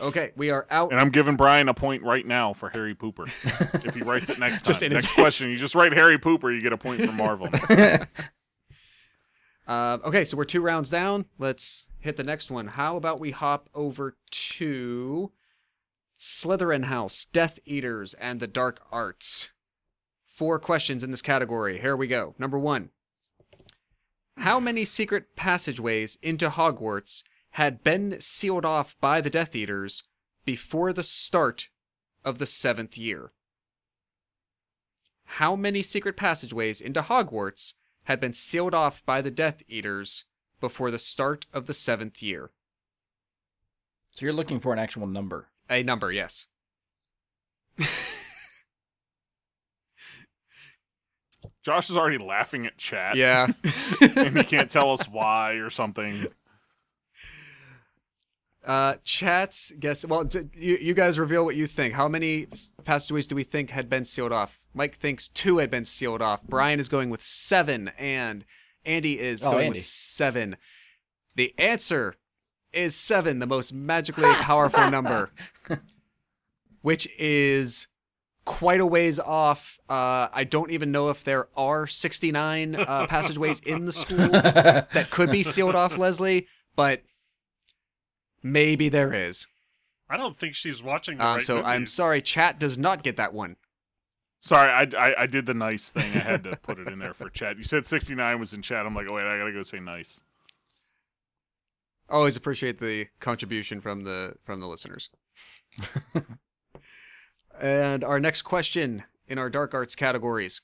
[0.00, 0.90] Okay, we are out.
[0.90, 3.28] and I'm giving Brian a point right now for Harry Pooper.
[3.86, 5.20] If he writes it next time, Just in next advance.
[5.22, 7.48] question, you just write Harry Pooper, you get a point for Marvel.
[9.66, 11.24] Uh, okay, so we're two rounds down.
[11.38, 12.66] Let's hit the next one.
[12.66, 15.32] How about we hop over to
[16.20, 19.48] Slytherin House, Death Eaters, and the Dark Arts?
[20.26, 21.78] Four questions in this category.
[21.78, 22.34] Here we go.
[22.38, 22.90] Number one
[24.36, 27.22] How many secret passageways into Hogwarts
[27.52, 30.02] had been sealed off by the Death Eaters
[30.44, 31.68] before the start
[32.22, 33.32] of the seventh year?
[35.24, 37.72] How many secret passageways into Hogwarts
[38.04, 40.26] had been sealed off by the Death Eaters
[40.68, 42.50] before the start of the seventh year.
[44.12, 45.48] So you're looking for an actual number.
[45.68, 46.46] A number, yes.
[51.62, 53.16] Josh is already laughing at chat.
[53.16, 53.46] Yeah.
[54.16, 56.26] and he can't tell us why or something.
[58.66, 60.04] uh, chats, guess.
[60.04, 61.94] Well, d- you, you guys reveal what you think.
[61.94, 64.60] How many s- passageways do we think had been sealed off?
[64.74, 66.42] Mike thinks two had been sealed off.
[66.46, 68.44] Brian is going with seven, and
[68.84, 69.78] Andy is Oh, going Andy.
[69.78, 70.56] with seven.
[71.36, 72.14] The answer
[72.72, 75.30] is seven, the most magically powerful number,
[76.82, 77.88] which is
[78.44, 79.78] quite a ways off.
[79.88, 85.08] Uh, I don't even know if there are 69 uh, passageways in the school that
[85.10, 86.46] could be sealed off, Leslie,
[86.76, 87.02] but
[88.42, 89.46] maybe there is.
[90.08, 93.16] I don't think she's watching the Um, right so I'm sorry, chat does not get
[93.16, 93.56] that one.
[94.44, 96.04] Sorry, I, I, I did the nice thing.
[96.16, 97.56] I had to put it in there for chat.
[97.56, 98.84] You said 69 was in chat.
[98.84, 100.20] I'm like, oh, wait, I gotta go say nice.
[102.10, 105.08] Always appreciate the contribution from the from the listeners.
[107.58, 110.60] and our next question in our dark arts categories.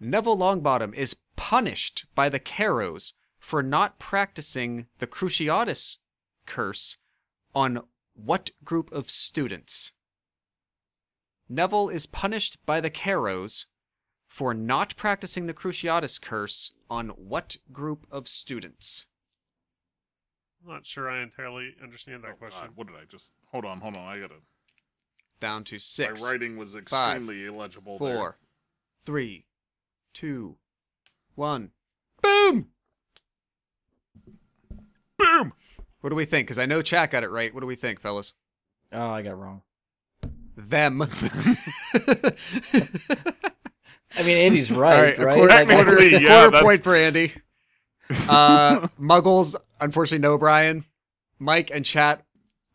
[0.00, 5.98] Neville Longbottom is punished by the Carrows for not practicing the Cruciatus
[6.46, 6.96] curse
[7.54, 7.82] on
[8.14, 9.92] what group of students?
[11.48, 13.66] Neville is punished by the Carrows
[14.28, 19.06] for not practicing the Cruciatus curse on what group of students?
[20.66, 22.68] I'm not sure I entirely understand that Oh, God, question.
[22.74, 23.32] what did I just?
[23.52, 24.04] Hold on, hold on.
[24.08, 24.34] I gotta.
[25.38, 26.22] Down to six.
[26.22, 27.98] My writing was extremely illegible.
[27.98, 28.14] there.
[28.16, 28.38] four,
[29.04, 29.46] three,
[30.14, 30.56] two,
[31.34, 31.70] one.
[32.22, 32.68] Boom!
[35.18, 35.52] Boom.
[36.00, 36.46] What do we think?
[36.46, 37.52] Because I know chat got it right.
[37.54, 38.34] What do we think, fellas?
[38.92, 39.62] Oh, I got it wrong.
[40.56, 41.02] Them.
[44.18, 45.36] I mean, Andy's All right, right, right?
[45.38, 47.34] quarter, Like, quarter, yeah, quarter that's- point for Andy.
[48.28, 50.84] Uh, Muggles, unfortunately, no Brian.
[51.38, 52.24] Mike and chat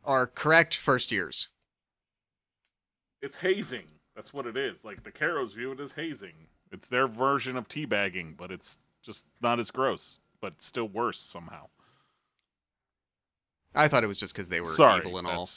[0.04, 1.50] are correct first years.
[3.22, 3.86] It's hazing.
[4.16, 4.84] That's what it is.
[4.84, 6.34] Like the Carrows view it as hazing.
[6.72, 11.68] It's their version of teabagging, but it's just not as gross, but still worse somehow.
[13.74, 15.50] I thought it was just because they were Sorry, evil and all.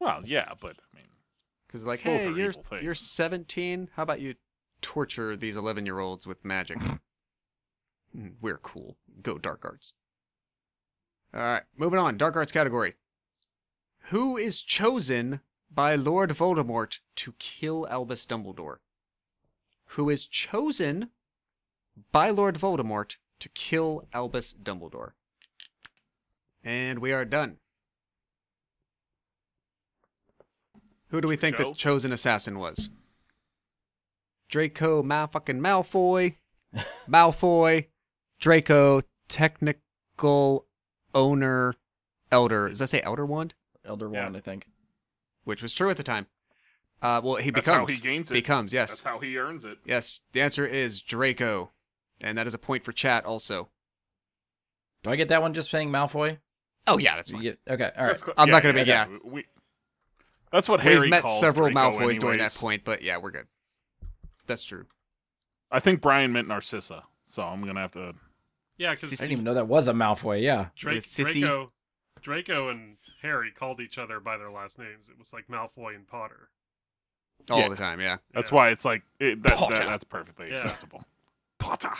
[0.00, 1.06] That's- Well, yeah, but I mean,
[1.66, 2.52] Because like, both hey, you're
[2.82, 3.90] you're 17.
[3.94, 4.34] How about you
[4.82, 6.78] torture these 11 year olds with magic?
[8.16, 8.96] Hmm, We're cool.
[9.22, 9.92] Go dark arts.
[11.34, 12.16] All right, moving on.
[12.16, 12.94] Dark arts category.
[14.10, 18.76] Who is chosen by Lord Voldemort to kill Albus Dumbledore?
[19.86, 21.10] Who is chosen
[22.12, 25.14] by Lord Voldemort to kill Albus Dumbledore?
[26.62, 27.56] And we are done.
[31.08, 31.70] Who do we think Joe?
[31.70, 32.90] the chosen assassin was?
[34.48, 36.36] Draco Malfucking Malfoy,
[37.08, 37.86] Malfoy,
[38.40, 40.66] Draco, technical
[41.14, 41.74] owner,
[42.30, 42.68] elder.
[42.68, 43.54] Does that say elder wand?
[43.84, 44.24] Elder Yeah.
[44.24, 44.66] Wand, I think.
[45.44, 46.26] Which was true at the time.
[47.02, 48.34] Uh, well, he that's how he gains it.
[48.34, 48.90] becomes, yes.
[48.90, 49.78] That's how he earns it.
[49.84, 51.70] Yes, the answer is Draco.
[52.22, 53.68] And that is a point for chat also.
[55.02, 56.38] Do I get that one just saying Malfoy?
[56.86, 57.42] Oh, yeah, that's You fine.
[57.42, 58.12] get- okay, all right.
[58.14, 59.06] That's co- I'm not gonna be- yeah.
[59.22, 59.44] We,
[60.54, 63.30] that's what Harry We've met calls several Draco Malfoys during that point, but yeah, we're
[63.32, 63.46] good.
[64.46, 64.86] That's true.
[65.70, 68.14] I think Brian meant Narcissa, so I'm gonna have to.
[68.78, 70.42] Yeah, because I didn't even know that was a Malfoy.
[70.42, 70.66] Yeah.
[70.76, 71.68] Drake, Draco,
[72.20, 75.08] Draco and Harry called each other by their last names.
[75.08, 76.48] It was like Malfoy and Potter.
[77.50, 77.68] All Yeah.
[77.68, 78.18] the time, yeah.
[78.32, 78.56] That's Yeah.
[78.56, 79.74] why it's like it, that, Potter.
[79.76, 79.86] that.
[79.86, 80.54] That's perfectly Yeah.
[80.54, 81.04] acceptable.
[81.58, 81.92] Potter.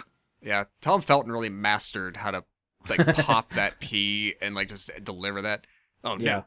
[0.42, 2.44] Yeah, Tom Felton really mastered how to
[2.88, 5.66] like pop that P and like just deliver that.
[6.02, 6.36] Oh Yeah.
[6.36, 6.44] no,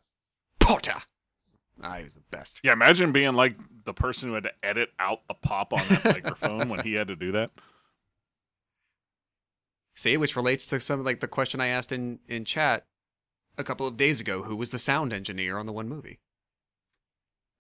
[0.60, 1.02] Potter.
[1.82, 2.62] Ah, he was the best.
[2.64, 3.56] Yeah, imagine being like
[3.86, 7.08] the person who had to edit out the pop on that microphone when he had
[7.08, 7.52] to do that.
[9.96, 12.86] See, which relates to some like the question I asked in in chat
[13.58, 14.44] a couple of days ago.
[14.44, 16.20] Who was the sound engineer on the one movie?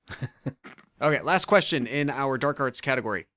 [1.01, 3.27] okay, last question in our dark arts category.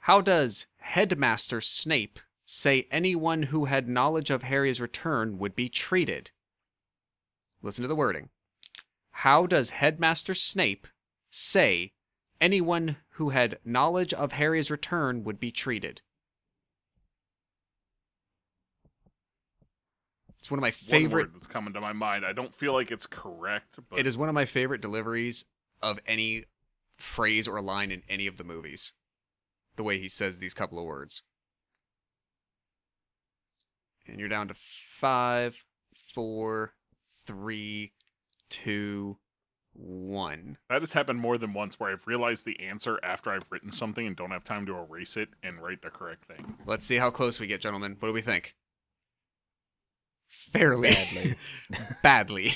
[0.00, 6.30] How does Headmaster Snape say anyone who had knowledge of Harry's return would be treated?
[7.62, 8.28] Listen to the wording.
[9.18, 10.88] How does Headmaster Snape
[11.30, 11.92] say
[12.40, 16.02] anyone who had knowledge of Harry's return would be treated?
[20.40, 21.26] It's one of my favorite.
[21.26, 22.26] One word that's coming to my mind.
[22.26, 25.46] I don't feel like it's correct, but It is one of my favorite deliveries
[25.80, 26.44] of any
[26.98, 28.92] phrase or line in any of the movies.
[29.76, 31.22] The way he says these couple of words.
[34.06, 35.64] And you're down to five,
[35.94, 37.92] four, three,
[38.54, 39.18] two,
[39.72, 40.56] one.
[40.70, 44.06] that has happened more than once where I've realized the answer after I've written something
[44.06, 46.56] and don't have time to erase it and write the correct thing.
[46.64, 47.96] Let's see how close we get, gentlemen.
[47.98, 48.54] What do we think?
[50.28, 51.34] Fairly Badly.
[52.02, 52.52] badly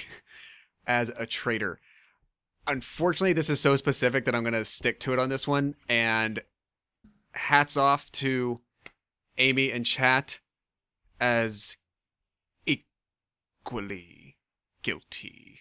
[0.86, 1.80] as a traitor.
[2.66, 5.74] Unfortunately, this is so specific that I'm going to stick to it on this one.
[5.88, 6.40] And
[7.32, 8.60] hats off to
[9.38, 10.38] Amy and chat
[11.20, 11.76] as
[12.66, 14.36] equally
[14.82, 15.57] guilty,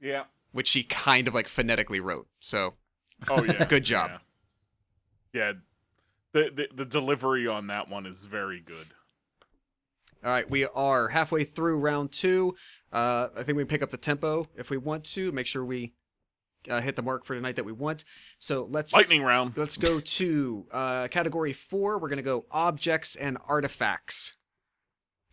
[0.00, 0.24] Yeah.
[0.52, 2.28] which she kind of like phonetically wrote.
[2.40, 2.74] So
[3.28, 3.64] Oh yeah.
[3.68, 4.10] Good job.
[5.32, 5.40] Yeah.
[5.40, 5.52] yeah.
[6.32, 8.86] The, the the delivery on that one is very good.
[10.24, 12.56] All right, we are halfway through round two.
[12.92, 15.32] Uh, I think we pick up the tempo if we want to.
[15.32, 15.94] Make sure we
[16.68, 18.04] uh, hit the mark for tonight that we want.
[18.38, 19.54] So let's Lightning round.
[19.56, 21.98] let's go to uh, category four.
[21.98, 24.34] We're gonna go objects and artifacts.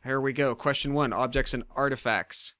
[0.05, 0.55] Here we go.
[0.55, 2.53] Question one: Objects and artifacts.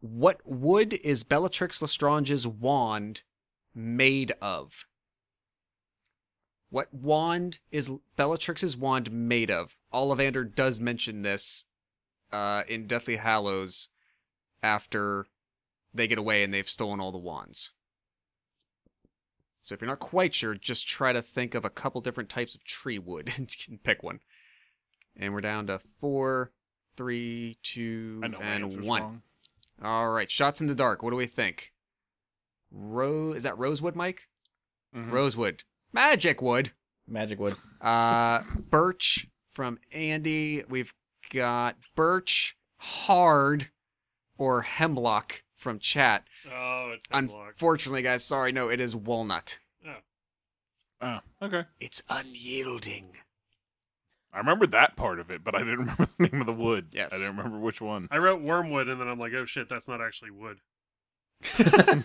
[0.00, 3.22] What wood is Bellatrix Lestrange's wand
[3.74, 4.86] made of?
[6.70, 9.76] What wand is Bellatrix's wand made of?
[9.92, 11.64] Ollivander does mention this
[12.30, 13.88] uh, in Deathly Hallows
[14.62, 15.26] after
[15.94, 17.70] they get away and they've stolen all the wands.
[19.60, 22.54] So if you're not quite sure, just try to think of a couple different types
[22.54, 24.20] of tree wood and you can pick one.
[25.16, 26.52] And we're down to four,
[26.96, 29.22] three, two, I know my and one.
[29.80, 29.92] Wrong.
[29.92, 31.02] All right, shots in the dark.
[31.02, 31.72] What do we think?
[32.70, 34.28] Ro is that rosewood, Mike?
[34.94, 35.10] Mhm.
[35.12, 36.72] Rosewood, magic wood.
[37.06, 37.54] Magic wood.
[37.80, 40.62] Uh, birch from Andy.
[40.68, 40.92] We've
[41.30, 43.70] got birch, hard,
[44.36, 46.26] or hemlock from chat.
[46.50, 47.48] Oh, it's hemlock.
[47.48, 49.58] Unfortunately, guys, sorry, no, it is walnut.
[51.00, 51.64] Oh, okay.
[51.78, 53.16] It's unyielding.
[54.32, 56.88] I remember that part of it, but I didn't remember the name of the wood.
[56.92, 57.12] Yes.
[57.12, 58.08] I didn't remember which one.
[58.10, 60.58] I wrote wormwood, and then I'm like, oh shit, that's not actually wood.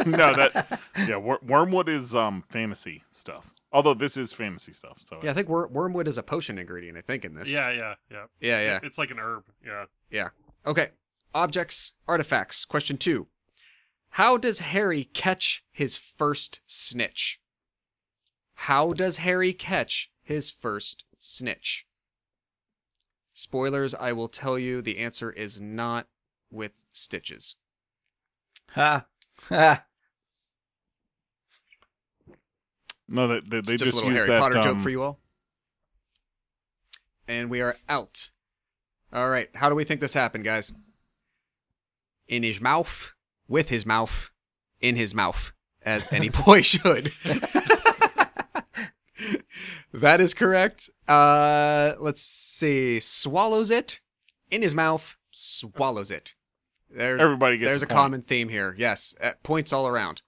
[0.06, 3.52] no, that yeah, wor- wormwood is um fantasy stuff.
[3.72, 6.98] Although this is fantasy stuff, so Yeah, I think wor- wormwood is a potion ingredient.
[6.98, 7.50] I think in this.
[7.50, 8.26] Yeah, yeah, yeah.
[8.40, 8.80] Yeah, yeah.
[8.84, 9.46] It's like an herb.
[9.66, 10.30] Yeah, yeah.
[10.66, 10.90] Okay.
[11.34, 12.64] Objects, artifacts.
[12.64, 13.26] Question two.
[14.12, 17.40] How does Harry catch his first snitch?
[18.54, 21.88] How does Harry catch his first snitch?
[23.34, 26.08] Spoilers, I will tell you the answer is not
[26.52, 27.56] with stitches.
[28.72, 29.06] Ha.
[29.50, 29.84] Ha.
[33.08, 34.40] no, they they, It's they just, just, a little use Harry that.
[34.40, 35.20] Potter joke um, for you all.
[37.28, 38.30] And we are out.
[39.12, 39.50] All right.
[39.56, 40.72] How do we think this happened, guys?
[42.28, 43.14] In his mouth,
[43.48, 44.30] with his mouth,
[44.80, 45.52] in his mouth,
[45.82, 47.14] as any boy should.
[49.94, 50.90] that is correct.
[51.08, 53.00] Uh, let's see.
[53.00, 54.00] Swallows it
[54.52, 56.36] in his mouth, swallows it.
[56.90, 58.76] There's, Everybody gets there's a a common theme here.
[58.78, 59.16] Yes.
[59.22, 60.22] Uh, points all around.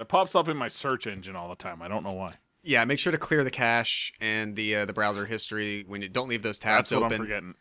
[0.00, 1.80] It pops up in my search engine all the time.
[1.80, 2.30] I don't know why.
[2.64, 6.08] Yeah, make sure to clear the cache and the uh, the browser history when you
[6.08, 7.18] don't leave those tabs That's what I'm open.
[7.18, 7.54] forgetting.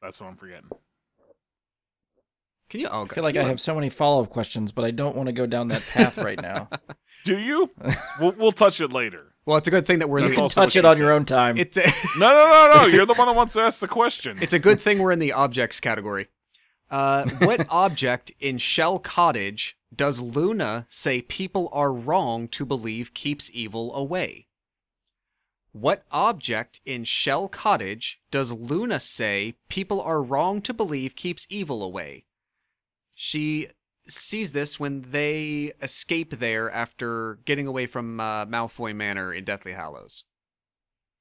[0.00, 0.70] That's what I'm forgetting.
[2.68, 2.88] Can you?
[2.90, 5.28] Oh, I feel like I have so many follow up questions, but I don't want
[5.28, 6.68] to go down that path right now.
[7.24, 7.70] Do you?
[8.20, 9.34] we'll, we'll touch it later.
[9.44, 10.42] Well, it's a good thing that we're in That's the.
[10.42, 11.56] also Touch it she on your own time.
[11.56, 11.82] It's a,
[12.18, 12.84] No, no, no, no.
[12.84, 14.38] It's a- You're the one that wants to ask the question.
[14.40, 16.26] it's a good thing we're in the objects category.
[16.90, 23.50] Uh, what object in Shell Cottage does Luna say people are wrong to believe keeps
[23.52, 24.46] evil away?
[25.72, 31.82] What object in Shell Cottage does Luna say people are wrong to believe keeps evil
[31.82, 32.24] away?
[33.18, 33.68] She
[34.06, 39.72] sees this when they escape there after getting away from uh, Malfoy Manor in Deathly
[39.72, 40.24] Hallows.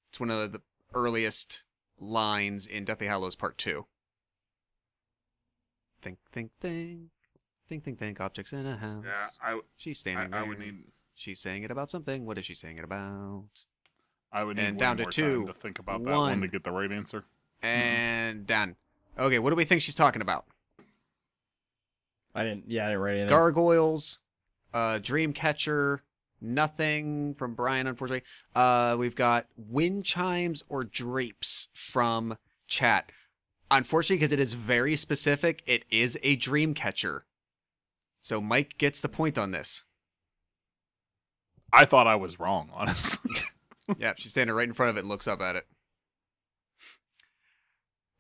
[0.09, 0.61] It's one of the
[0.93, 1.63] earliest
[1.97, 3.85] lines in Deathly Hallows Part 2.
[6.01, 6.99] Think, think, think.
[7.69, 8.19] Think, think, think.
[8.19, 9.05] Objects in a house.
[9.07, 10.49] Yeah, I, She's standing I there.
[10.49, 10.83] would need.
[11.15, 12.25] She's saying it about something.
[12.25, 13.45] What is she saying it about?
[14.33, 16.65] I would need And one down to two, to think about that one to get
[16.65, 17.23] the right answer.
[17.63, 18.75] And done.
[19.17, 20.45] Okay, what do we think she's talking about?
[22.35, 22.65] I didn't.
[22.67, 23.29] Yeah, I didn't write anything.
[23.29, 24.19] Gargoyles,
[24.73, 25.99] uh, Dreamcatcher,
[26.41, 28.27] nothing from Brian, unfortunately.
[28.53, 32.37] Uh, we've got wind chimes or drapes from
[32.67, 33.11] chat.
[33.71, 37.21] Unfortunately, because it is very specific, it is a Dreamcatcher.
[38.21, 39.83] So Mike gets the point on this.
[41.71, 43.31] I thought I was wrong, honestly.
[43.97, 45.67] yeah, she's standing right in front of it and looks up at it.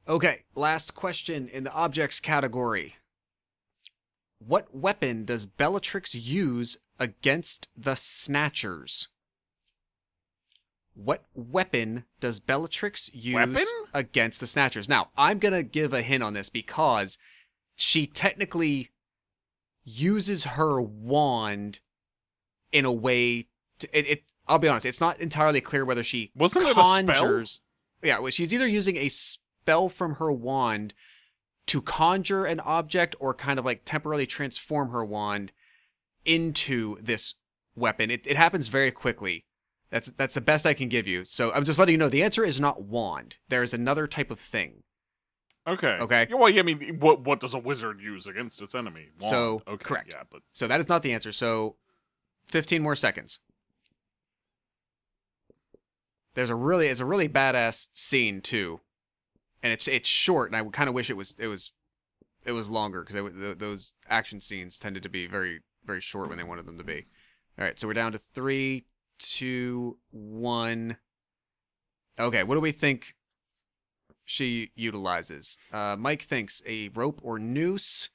[0.07, 2.95] Okay, last question in the objects category.
[4.39, 9.07] What weapon does Bellatrix use against the Snatchers?
[10.93, 13.65] What weapon does Bellatrix use Weapon?
[13.93, 14.87] against the Snatchers?
[14.87, 17.17] Now, I'm going to give a hint on this because
[17.75, 18.91] she technically
[19.83, 21.79] uses her wand
[22.71, 23.47] in a way
[23.79, 26.83] to, it, it I'll be honest, it's not entirely clear whether she Wasn't it a
[26.83, 27.43] spell?
[28.01, 30.93] Yeah, well, she's either using a spell from her wand
[31.67, 35.51] to conjure an object or kind of like temporarily transform her wand
[36.23, 37.35] into this
[37.75, 38.11] weapon.
[38.11, 39.45] It, it happens very quickly.
[39.91, 41.25] That's that's the best I can give you.
[41.25, 43.37] So I'm just letting you know the answer is not wand.
[43.49, 44.83] There is another type of thing.
[45.67, 45.97] Okay.
[45.99, 46.27] Okay.
[46.29, 49.09] Well, yeah, I mean, what what does a wizard use against its enemy?
[49.19, 49.31] Wand.
[49.31, 50.09] So, okay, correct.
[50.11, 51.31] Yeah, but So that is not the answer.
[51.31, 51.77] So
[52.47, 53.39] 15 more seconds.
[56.33, 58.81] There's a really it's a really badass scene too.
[59.65, 61.71] And it's it's short and I kind of wish it was it was
[62.45, 66.37] it was longer because th- those action scenes tended to be very very short when
[66.37, 67.07] they wanted them to be.
[67.57, 68.85] All right, so we're down to three,
[69.17, 70.97] two, one.
[72.19, 73.15] Okay, what do we think
[74.23, 75.57] she utilizes?
[75.73, 78.11] Uh Mike thinks a rope or noose.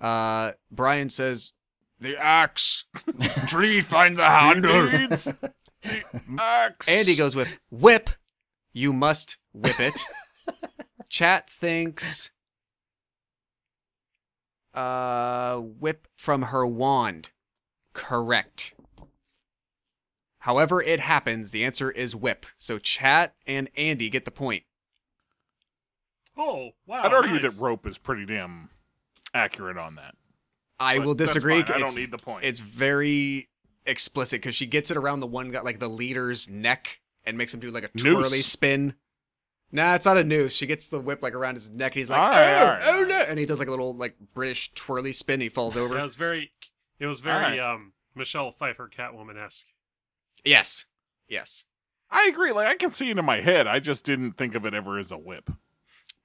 [0.00, 1.52] Uh Brian says
[2.00, 2.86] the axe.
[3.46, 4.90] Tree find the handle.
[4.90, 5.30] Needs
[6.38, 6.88] axe.
[6.88, 8.08] Andy goes with whip.
[8.72, 10.00] You must whip it.
[11.14, 12.32] Chat thinks
[14.74, 17.30] uh whip from her wand.
[17.92, 18.74] Correct.
[20.40, 22.46] However it happens, the answer is whip.
[22.58, 24.64] So chat and Andy get the point.
[26.36, 27.04] Oh, wow.
[27.04, 27.42] I'd argue nice.
[27.42, 28.70] that rope is pretty damn
[29.32, 30.16] accurate on that.
[30.80, 31.62] I But will disagree.
[31.62, 31.76] fine.
[31.76, 32.44] I don't need the point.
[32.44, 33.50] It's very
[33.86, 37.54] explicit because she gets it around the one guy, like the leader's neck, and makes
[37.54, 38.02] him do like a Noose.
[38.02, 38.96] twirly spin.
[39.74, 40.54] Nah, it's not a noose.
[40.54, 42.66] She gets the whip like around his neck, and he's like, All right, "Oh, all
[42.72, 45.40] right, oh all no!" And he does like a little like British twirly spin.
[45.40, 45.94] He falls over.
[45.94, 46.04] it over.
[46.04, 46.52] was very,
[47.00, 49.66] it was very um Michelle Pfeiffer Catwoman esque.
[50.44, 50.86] yes,
[51.28, 51.64] yes.
[52.10, 52.52] I agree.
[52.52, 53.66] Like I can see it in my head.
[53.66, 55.50] I just didn't think of it ever as a whip.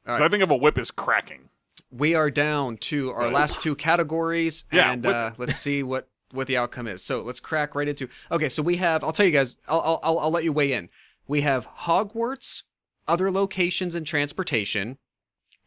[0.05, 1.49] 'Cause All I think of a whip as cracking.
[1.91, 3.33] We are down to our Whip.
[3.33, 7.01] last two categories, Yeah, and uh, let's see what what the outcome is.
[7.03, 8.07] So let's crack right into.
[8.31, 9.03] Okay, so we have.
[9.03, 9.57] I'll tell you guys.
[9.67, 10.89] I'll I'll I'll, I'll let you weigh in.
[11.27, 12.61] We have Hogwarts,
[13.09, 14.97] other locations and transportation,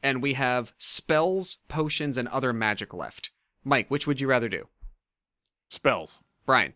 [0.03, 3.31] and we have spells, potions, and other magic left.
[3.65, 4.69] Mike, which would you rather do?
[5.69, 6.21] Spells.
[6.47, 6.75] Brian,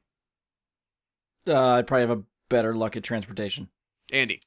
[1.47, 3.69] Uh, I'd probably have a better luck at transportation.
[4.13, 4.41] Andy,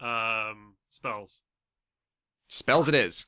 [0.00, 1.40] Um, spells.
[2.48, 3.26] spells it is,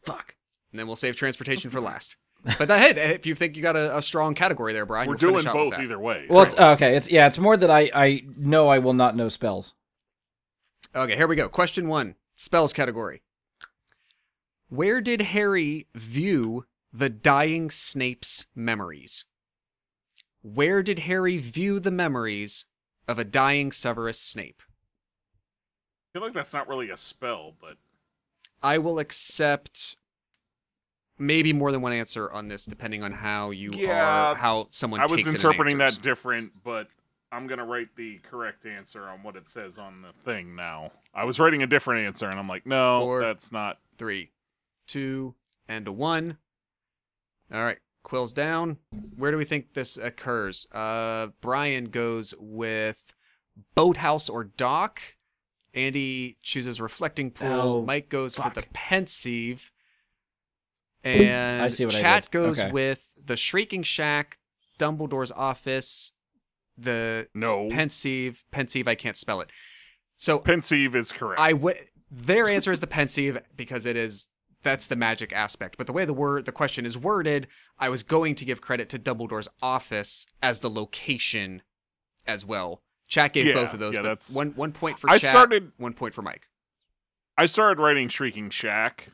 [0.00, 0.36] Fuck.
[0.70, 2.16] and then we'll save transportation for last.
[2.58, 5.14] But that, hey, if you think you got a, a strong category there, Brian, We're
[5.14, 5.82] you'll doing finish out with both that.
[5.84, 6.26] either way.
[6.28, 6.96] Well, it's okay.
[6.96, 7.28] It's yeah.
[7.28, 9.74] It's more that I I know I will not know spells.
[10.94, 11.48] Okay, here we go.
[11.48, 13.22] Question one spells category.
[14.68, 19.24] Where did Harry view the dying Snape's memories?
[20.42, 22.66] Where did Harry view the memories
[23.08, 24.62] of a dying Severus Snape?
[24.62, 27.76] I feel like that's not really a spell, but
[28.62, 29.96] I will accept
[31.18, 35.00] maybe more than one answer on this, depending on how you Yeah, are, how someone
[35.00, 36.52] I was interpreting that different.
[36.62, 36.88] But
[37.32, 40.92] I'm gonna write the correct answer on what it says on the thing now.
[41.14, 43.20] I was writing a different answer, and I'm like, no, Four.
[43.22, 43.78] that's not.
[43.98, 44.30] three,
[44.86, 45.34] two,
[45.68, 46.36] and a one.
[47.52, 48.76] All right, quills down.
[49.16, 50.66] Where do we think this occurs?
[50.72, 53.14] Uh, Brian goes with
[53.74, 55.00] boathouse or dock.
[55.74, 57.48] Andy chooses reflecting pool.
[57.48, 58.52] Oh, Mike goes fuck.
[58.54, 59.72] for the pensieve.
[61.04, 62.30] And I see what chat did.
[62.30, 62.70] goes Okay.
[62.70, 64.38] with the shrieking shack,
[64.78, 66.12] Dumbledore's office,
[66.82, 68.44] the No, pensieve.
[68.50, 69.50] Pensieve, I can't spell it.
[70.16, 71.40] So pensieve is correct.
[71.40, 71.78] I would.
[72.10, 74.28] Their answer is the pensieve because it is
[74.62, 75.76] that's the magic aspect.
[75.76, 77.48] But the way the word the question is worded,
[77.78, 81.62] I was going to give credit to Dumbledore's office as the location
[82.26, 82.82] as well.
[83.08, 83.94] Chat gave Yeah, both of those.
[83.94, 86.48] yeah, but that's- one one point for I chat, started- one point for Mike.
[87.36, 89.08] I started writing Shrieking Shack,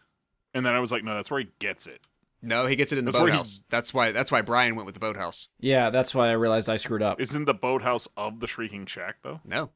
[0.53, 2.01] and then I was like, no, that's where he gets it.
[2.41, 3.63] No, he gets it in the That's where he- boathouse.
[3.69, 4.13] That's why.
[4.13, 5.49] That's why Brian went with the boathouse.
[5.59, 7.21] Yeah, that's why I realized I screwed up.
[7.21, 9.41] Isn't the boathouse of the Shrieking Shack though?
[9.45, 9.71] No,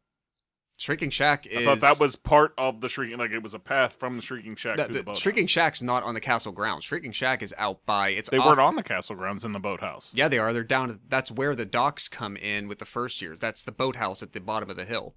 [0.78, 1.59] Shrieking Shack is.
[1.59, 4.22] I thought that was part of the Shrieking, like it was a path from the
[4.22, 5.20] Shrieking Shack the, to the, the boathouse.
[5.22, 6.84] Shrieking Shack's not on the castle grounds.
[6.84, 8.10] Shrieking Shack is out by.
[8.10, 10.10] It's They off- weren't on the castle grounds in the boathouse.
[10.14, 10.52] Yeah, they are.
[10.52, 11.01] They're down.
[11.09, 13.40] That's where the docks come in with the first years.
[13.40, 15.14] That's the boathouse at the bottom of the hill.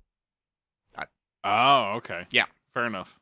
[1.47, 2.25] Oh, okay.
[2.31, 2.45] Yeah.
[2.73, 3.19] fair enough.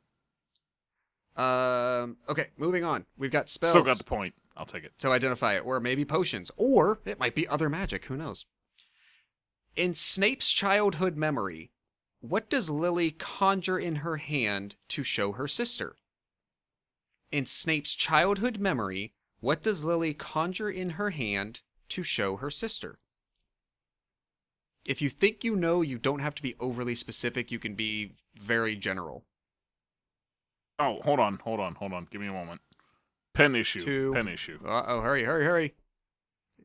[1.36, 2.18] Um.
[2.30, 3.06] Okay, moving on.
[3.18, 4.36] We've got spells Still got the point.
[4.56, 4.98] I'll take it.
[5.00, 8.06] to identify it, or maybe potions, or it might be other magic.
[8.06, 8.46] Who knows?
[9.76, 11.72] In Snape's childhood memory,
[12.22, 15.96] what does Lily conjure in her hand to show her sister?
[17.32, 23.00] In Snape's childhood memory, what does Lily conjure in her hand to show her sister?
[24.86, 27.52] If you think you know, you don't have to be overly specific.
[27.52, 29.26] You can be very general.
[30.80, 32.08] Oh, hold on, hold on, hold on.
[32.12, 32.62] Give me a moment.
[33.34, 33.80] Pen issue.
[33.80, 34.12] Two.
[34.14, 34.60] Pen issue.
[34.66, 35.74] Uh oh, hurry, hurry, hurry.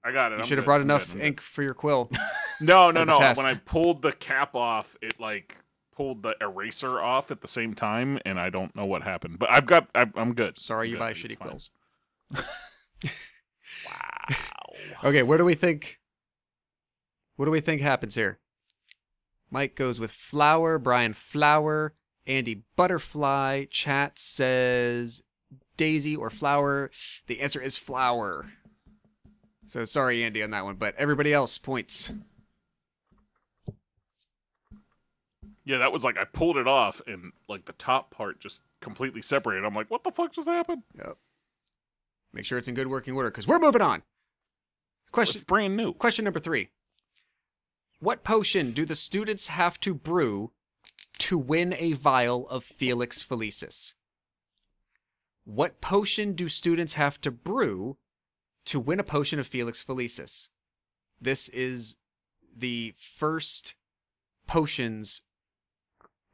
[0.04, 0.36] I got it.
[0.36, 2.10] You I'm should have brought I'm enough good, ink for your quill.
[2.60, 3.16] No, no, no.
[3.18, 3.38] test.
[3.38, 5.56] When I pulled the cap off, it like
[5.94, 9.38] pulled the eraser off at the same time, and I don't know what happened.
[9.38, 9.88] But I've got.
[9.94, 10.58] I, I'm good.
[10.58, 11.00] Sorry I'm you good.
[11.00, 11.48] buy It's shitty fine.
[11.48, 11.70] quills.
[13.86, 14.74] Wow.
[15.04, 16.00] Okay, where do we think?
[17.36, 18.38] What do we think happens here?
[19.50, 20.78] Mike goes with flower.
[20.78, 21.94] Brian flower.
[22.28, 23.64] Andy butterfly.
[23.70, 25.22] Chat says
[25.76, 26.90] daisy or flower.
[27.26, 28.46] The answer is flower.
[29.66, 32.12] So sorry, Andy, on that one, but everybody else points.
[35.68, 39.20] yeah, that was like I pulled it off, and like the top part just completely
[39.20, 39.66] separated.
[39.66, 40.82] I'm like, what the fuck just happened?
[40.96, 41.18] Yep.
[42.32, 44.02] Make sure it's in good working order because we're moving on.
[45.12, 45.92] Question It's brand new.
[45.92, 46.70] Question number three.
[48.00, 50.52] What potion do the students have to brew
[51.18, 53.94] to win a vial of Felix Felicis?
[55.44, 57.96] What potion do students have to brew
[58.66, 60.48] to win a potion of Felix Felicis?
[61.20, 61.96] This is
[62.56, 63.74] the first
[64.46, 65.22] potions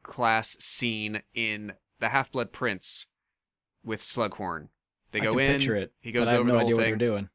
[0.03, 3.07] class scene in The Half Blood Prince
[3.83, 4.69] with Slughorn.
[5.11, 5.61] They I go in.
[5.61, 5.93] it.
[6.01, 7.29] He goes but I have over no the whole idea what thing they're doing.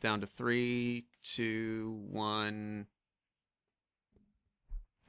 [0.00, 2.86] down to three, two, one.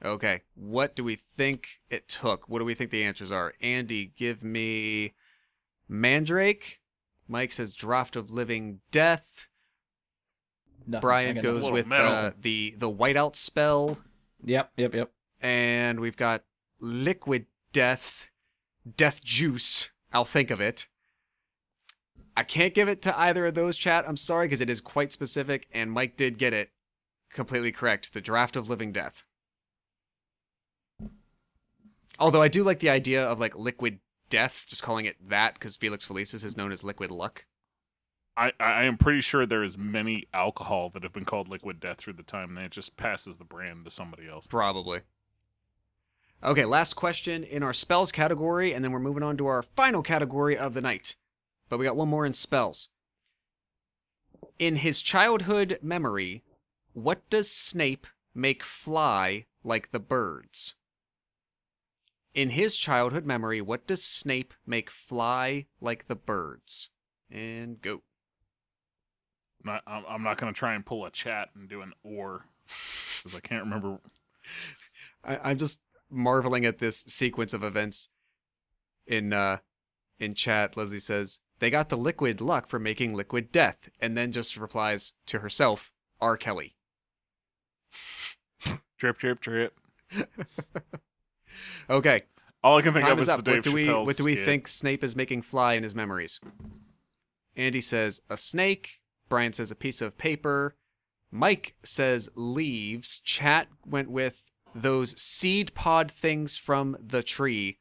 [0.03, 2.47] Okay, what do we think it took?
[2.47, 3.53] What do we think the answers are?
[3.61, 5.13] Andy, give me
[5.89, 6.79] Mandrake.
[7.27, 9.47] Mike says Draft of Living Death.
[10.85, 11.01] Nothing.
[11.01, 13.97] Brian goes little with uh, the the Whiteout spell.
[14.43, 15.11] Yep, yep, yep.
[15.41, 16.43] and we've got
[16.79, 18.29] Liquid Death,
[18.95, 19.89] Death Juice.
[20.13, 20.87] I'll think of it.
[22.37, 24.05] I can't give it to either of those, chat.
[24.07, 26.69] I'm sorry because it is quite specific, and Mike did get it
[27.31, 28.13] completely correct.
[28.13, 29.25] The Draft of Living Death.
[32.19, 33.99] Although I do like the idea of like Liquid
[34.29, 37.45] Death, just calling it that because Felix Felicis is known as Liquid Luck.
[38.35, 41.97] I, I am pretty sure there is many alcohol that have been called liquid death
[41.97, 44.45] through the time, and it just passes the brand to somebody else.
[44.45, 45.01] Probably.
[46.43, 50.03] Okay, last question in our spells category, and then we're moving on to our final
[50.03, 51.15] category of the night.
[51.67, 52.89] But we got one more in spells.
[54.59, 56.43] In his childhood memory,
[56.93, 60.75] what does Snape make fly like the birds?
[62.37, 66.91] In his childhood memory, what does Snape make fly like the birds?
[67.31, 68.03] And go.
[69.63, 72.45] Not, I'm, not going to try and pull a chat and do an or
[73.23, 73.97] because I can't remember.
[75.25, 75.81] I, I'm just
[76.11, 78.09] marveling at this sequence of events.
[79.07, 79.57] In uh,
[80.19, 84.31] in chat, Leslie says they got the liquid luck for making liquid death, and then
[84.31, 85.91] just replies to herself,
[86.21, 86.37] "R.
[86.37, 86.75] Kelly."
[88.99, 89.79] Drip, drip, drip.
[91.89, 92.23] Okay,
[92.63, 94.17] All I can think time of is is the Dave What do we Chappelle what
[94.17, 94.45] do we skit.
[94.45, 96.39] think Snape is making fly in his memories?
[97.55, 98.99] Andy says a snake.
[99.29, 100.75] Brian says a piece of paper.
[101.31, 103.19] Mike says leaves.
[103.19, 107.79] Chat went with those seed pod things from the tree.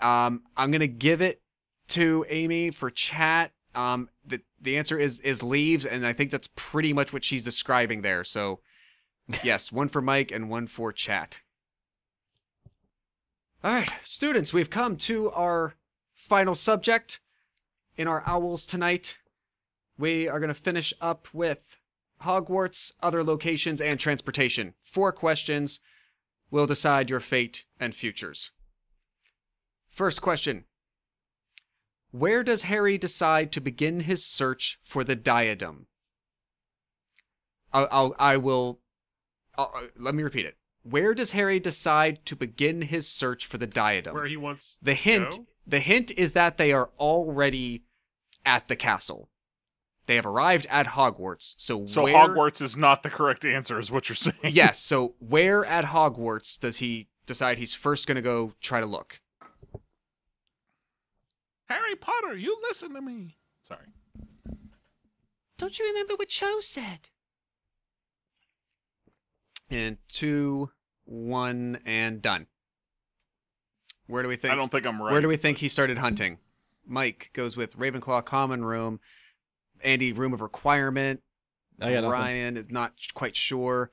[0.00, 1.42] Um, I'm gonna give it
[1.88, 3.52] to Amy for chat.
[3.74, 7.42] Um, the the answer is is leaves, and I think that's pretty much what she's
[7.44, 8.24] describing there.
[8.24, 8.60] So,
[9.42, 11.40] yes, one for Mike and one for chat.
[13.64, 15.74] All right, students, we've come to our
[16.12, 17.20] final subject
[17.96, 19.16] in our owls tonight.
[19.98, 21.80] We are going to finish up with
[22.22, 24.74] Hogwarts, other locations, and transportation.
[24.82, 25.80] Four questions
[26.50, 28.50] will decide your fate and futures.
[29.88, 30.64] First question
[32.10, 35.86] Where does Harry decide to begin his search for the diadem?
[37.72, 38.80] I'll, I'll I will.
[39.56, 40.56] I'll, uh, let me repeat it.
[40.88, 44.14] Where does Harry decide to begin his search for the diadem?
[44.14, 45.46] Where he wants the to hint go?
[45.66, 47.82] the hint is that they are already
[48.44, 49.28] at the castle.
[50.06, 51.56] They have arrived at Hogwarts.
[51.58, 54.36] So, So where, Hogwarts is not the correct answer, is what you're saying.
[54.44, 54.78] yes.
[54.82, 59.20] So where at Hogwarts does he decide he's first going to go try to look?
[61.68, 63.36] Harry Potter, you listen to me.
[63.62, 63.86] Sorry.
[65.58, 67.08] Don't you remember what Cho said?
[69.68, 70.70] And two,
[71.06, 72.46] one, and done.
[74.06, 74.52] Where do we think?
[74.52, 75.10] I don't think I'm right.
[75.12, 76.38] Where do we think he started hunting?
[76.86, 79.00] Mike goes with Ravenclaw common room.
[79.82, 81.22] Andy room of requirement.
[81.80, 82.10] I got nothing.
[82.10, 83.90] Ryan is not quite sure.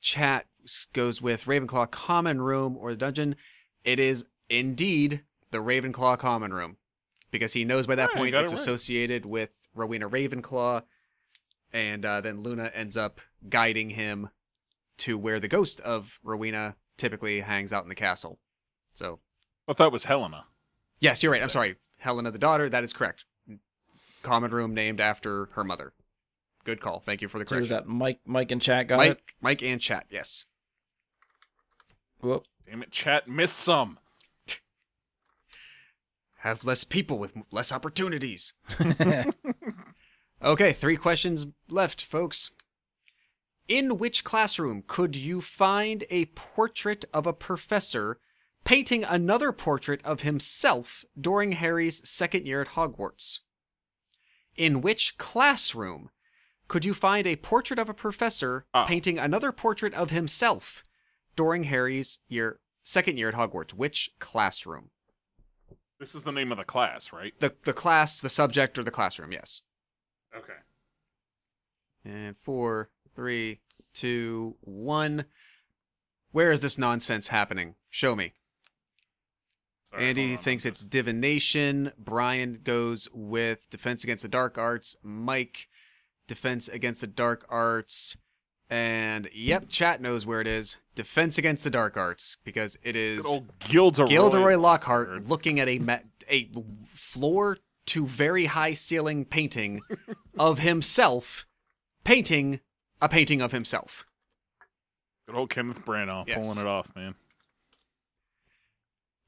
[0.00, 0.46] Chat
[0.92, 3.36] goes with Ravenclaw common room or the dungeon.
[3.84, 6.76] It is indeed the Ravenclaw common room
[7.30, 8.60] because he knows by that Right, point it's it right.
[8.60, 10.82] associated with Rowena Ravenclaw,
[11.72, 14.30] and uh, then Luna ends up guiding him
[14.98, 18.38] to where the ghost of Rowena typically hangs out in the castle.
[18.94, 19.20] So
[19.68, 20.44] I thought it was Helena.
[21.00, 21.42] Yes, you're right.
[21.42, 21.76] I'm sorry.
[21.98, 23.24] Helena the daughter, that is correct.
[24.22, 25.92] Common room named after her mother.
[26.64, 27.00] Good call.
[27.00, 28.20] Thank you for the So was that Mike?
[28.24, 29.22] Mike and chat got Mike, it.
[29.40, 30.46] Mike and chat, yes.
[32.20, 32.44] Whoop.
[32.68, 33.98] Damn it, chat missed some.
[36.38, 38.52] Have less people with less opportunities.
[40.42, 42.50] Okay, three questions left, folks.
[43.68, 48.18] In which classroom could you find a portrait of a professor
[48.64, 53.40] painting another portrait of himself during Harry's second year at Hogwarts?
[54.56, 56.10] In which classroom
[56.68, 58.84] could you find a portrait of a professor Oh.
[58.86, 60.84] painting another portrait of himself
[61.36, 63.74] during Harry's year second year at Hogwarts?
[63.74, 64.90] Which classroom?
[65.98, 67.38] This is the name of the class, right?
[67.40, 69.32] The the class, the subject, or the classroom?
[69.32, 69.62] Yes.
[70.36, 70.58] Okay.
[72.04, 73.60] And four, three,
[73.94, 75.24] two, one.
[76.30, 77.74] Where is this nonsense happening?
[77.88, 78.34] Show me.
[79.90, 81.92] Sorry, Andy thinks it's divination.
[81.98, 84.96] Brian goes with defense against the dark arts.
[85.02, 85.68] Mike,
[86.28, 88.16] defense against the dark arts.
[88.68, 90.76] And yep, chat knows where it is.
[90.94, 94.08] Defense against the dark arts because it is Good old Gilderoy.
[94.08, 95.28] Gilderoy Lockhart Lockhart.
[95.28, 95.98] looking at a ma-
[96.28, 96.50] a
[96.88, 99.80] floor to very high ceiling painting
[100.38, 101.46] of himself
[102.02, 102.60] painting
[103.00, 104.06] a painting of himself.
[105.26, 106.38] Good old Kenneth Branagh Yes.
[106.44, 107.14] pulling it off, man.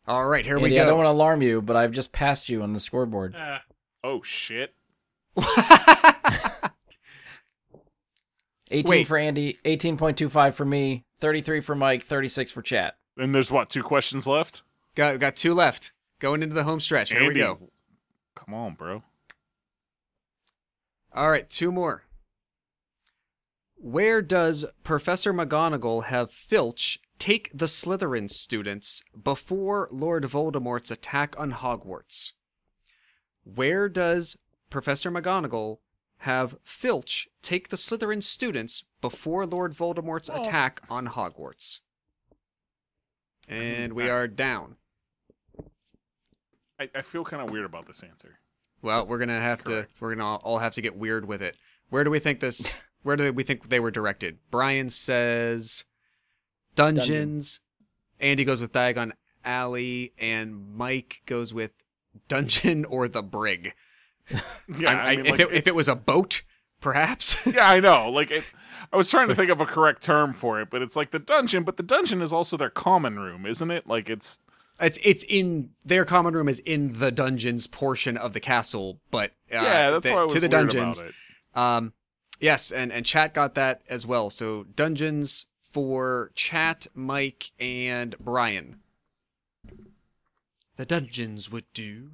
[0.06, 0.82] All right, here we go.
[0.82, 3.34] I don't want to alarm you, but I've just passed you on the scoreboard.
[3.36, 3.62] Ah,
[4.04, 4.74] Oh shit.
[8.70, 9.06] 18 Wait.
[9.06, 12.96] for Andy, 18.25 for me, 33 for Mike, 36 for chat.
[13.16, 13.70] And there's what?
[13.70, 14.62] Two questions left.
[14.94, 15.92] got got two left.
[16.20, 17.10] Going into the home stretch.
[17.10, 17.70] Here we go.
[18.34, 19.02] Come on, bro.
[21.14, 22.02] All right, two more.
[23.80, 31.52] Where does Professor McGonagall have Filch take the Slytherin students before Lord Voldemort's attack on
[31.52, 32.32] Hogwarts?
[33.44, 34.36] Where does
[34.68, 35.78] Professor McGonagall
[36.22, 40.40] have Filch take the Slytherin students before Lord Voldemort's Oh.
[40.40, 41.78] attack on Hogwarts?
[43.48, 44.76] And we are down.
[46.80, 48.40] I, I feel kind of weird about this answer.
[48.82, 49.86] Well, we're gonna have to.
[50.00, 51.56] We're gonna all have to get weird with it.
[51.88, 52.74] Where do we think this?
[53.08, 54.36] where do we think they were directed?
[54.50, 55.84] Brian says
[56.74, 57.60] dungeons.
[58.20, 59.12] Andy goes with Diagon
[59.46, 61.72] Alley, and Mike goes with
[62.28, 63.72] dungeon or the brig.
[64.78, 66.42] Yeah, I- I, mean, if, it, if it was a boat,
[66.82, 67.34] perhaps.
[67.46, 68.10] yeah, I know.
[68.10, 68.44] Like, it,
[68.92, 71.18] I was trying to think of a correct term for it, but it's like the
[71.18, 71.62] dungeon.
[71.64, 73.86] But the dungeon is also their common room, isn't it?
[73.86, 74.38] Like, it's
[74.78, 79.30] it's it's in their common room is in the dungeons portion of the castle, but
[79.50, 79.90] uh, yeah.
[79.92, 81.00] That's the- why I was to the dungeons.
[81.00, 81.58] About it.
[81.58, 81.92] Um,
[82.40, 84.30] yes, and and chat got that as well.
[84.30, 88.80] So dungeons for chat, Mike, and Brian.
[90.76, 92.12] The dungeons would do.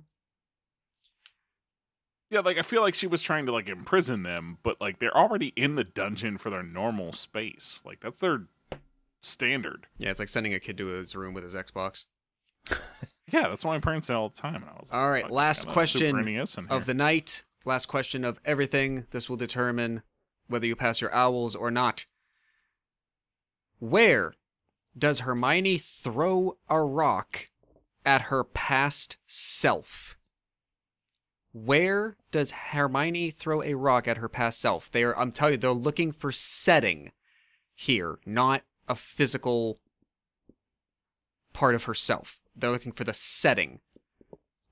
[2.31, 5.17] Yeah, like I feel like she was trying to like imprison them, but like they're
[5.17, 7.81] already in the dungeon for their normal space.
[7.85, 8.45] Like that's their
[9.23, 9.87] standard.
[9.99, 12.07] Yeah, it's like sending a kid to his room with his Xbox.
[13.33, 14.57] Yeah, that's what my parents say all the time.
[14.57, 16.87] And I was like, All right, last I got a question Super NES in Of
[16.87, 19.07] the night, last question of everything.
[19.11, 20.03] This will determine
[20.49, 22.07] whether you pass your owls or not.
[23.79, 24.35] Where
[24.97, 27.51] does Hermione throw a rock
[28.05, 30.17] at her past self?
[31.53, 34.91] Where does Hermione throw a rock at her past self?
[34.91, 37.13] They are I'm telling you, they're looking for setting
[37.75, 39.79] here, not a physical
[41.53, 42.41] part of herself.
[42.55, 43.81] They're looking for the setting.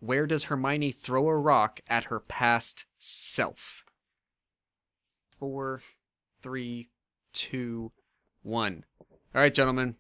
[0.01, 3.85] Where does Hermione throw a rock at her past self?
[5.43, 5.83] Four,
[6.41, 6.89] three,
[7.33, 7.91] two,
[8.45, 8.85] one.
[9.35, 9.97] All right, gentlemen.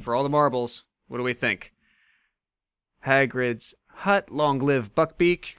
[0.00, 1.74] For all the marbles, what do we think?
[3.04, 4.30] Hagrid's hut.
[4.30, 5.56] Long live Buckbeak.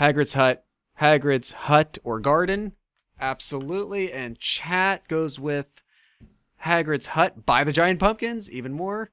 [0.00, 0.64] Hagrid's hut.
[1.00, 2.72] Hagrid's hut or garden.
[3.20, 4.12] Absolutely.
[4.12, 5.80] And chat goes with
[6.64, 8.50] Hagrid's hut by the giant pumpkins.
[8.50, 9.12] Even more.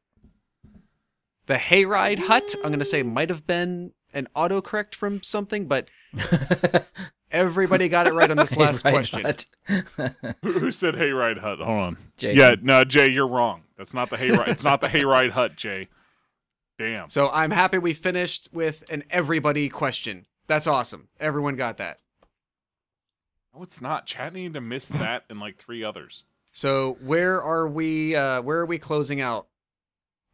[1.45, 2.55] The hayride hut.
[2.63, 5.87] I'm gonna say might have been an autocorrect from something, but
[7.31, 9.21] everybody got it right on this last Right, question.
[9.23, 9.45] but-
[10.43, 11.59] Who who said hayride hut?
[11.59, 11.97] Hold on.
[12.17, 12.37] Jason.
[12.37, 13.63] Yeah, no, Jay, you're wrong.
[13.77, 14.47] That's not the hayride.
[14.49, 15.87] it's not the hayride hut, Jay.
[16.77, 17.09] Damn.
[17.09, 20.25] So I'm happy we finished with an everybody question.
[20.47, 21.07] That's awesome.
[21.19, 21.99] Everyone got that.
[23.53, 24.05] No, it's not.
[24.05, 26.23] Chat needed to miss that and like three others.
[26.51, 28.15] So where are we?
[28.15, 29.47] Uh, where are we closing out?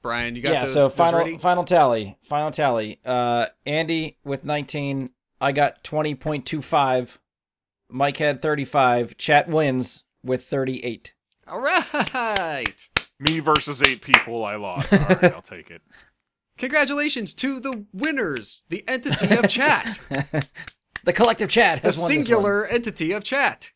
[0.01, 1.37] Brian, you got yeah, those, so those final ready?
[1.37, 2.17] final tally.
[2.21, 2.99] Final tally.
[3.03, 7.19] Uh Andy with 19, I got 20.25.
[7.89, 9.17] Mike had 35.
[9.17, 11.13] Chat wins with 38.
[11.47, 12.89] All right.
[13.19, 14.93] Me versus eight people, I lost.
[14.93, 15.81] All right, I'll take it.
[16.57, 19.99] Congratulations to the winners, the entity of chat,
[21.03, 22.23] the collective chat the has won this one.
[22.25, 23.71] singular entity of chat.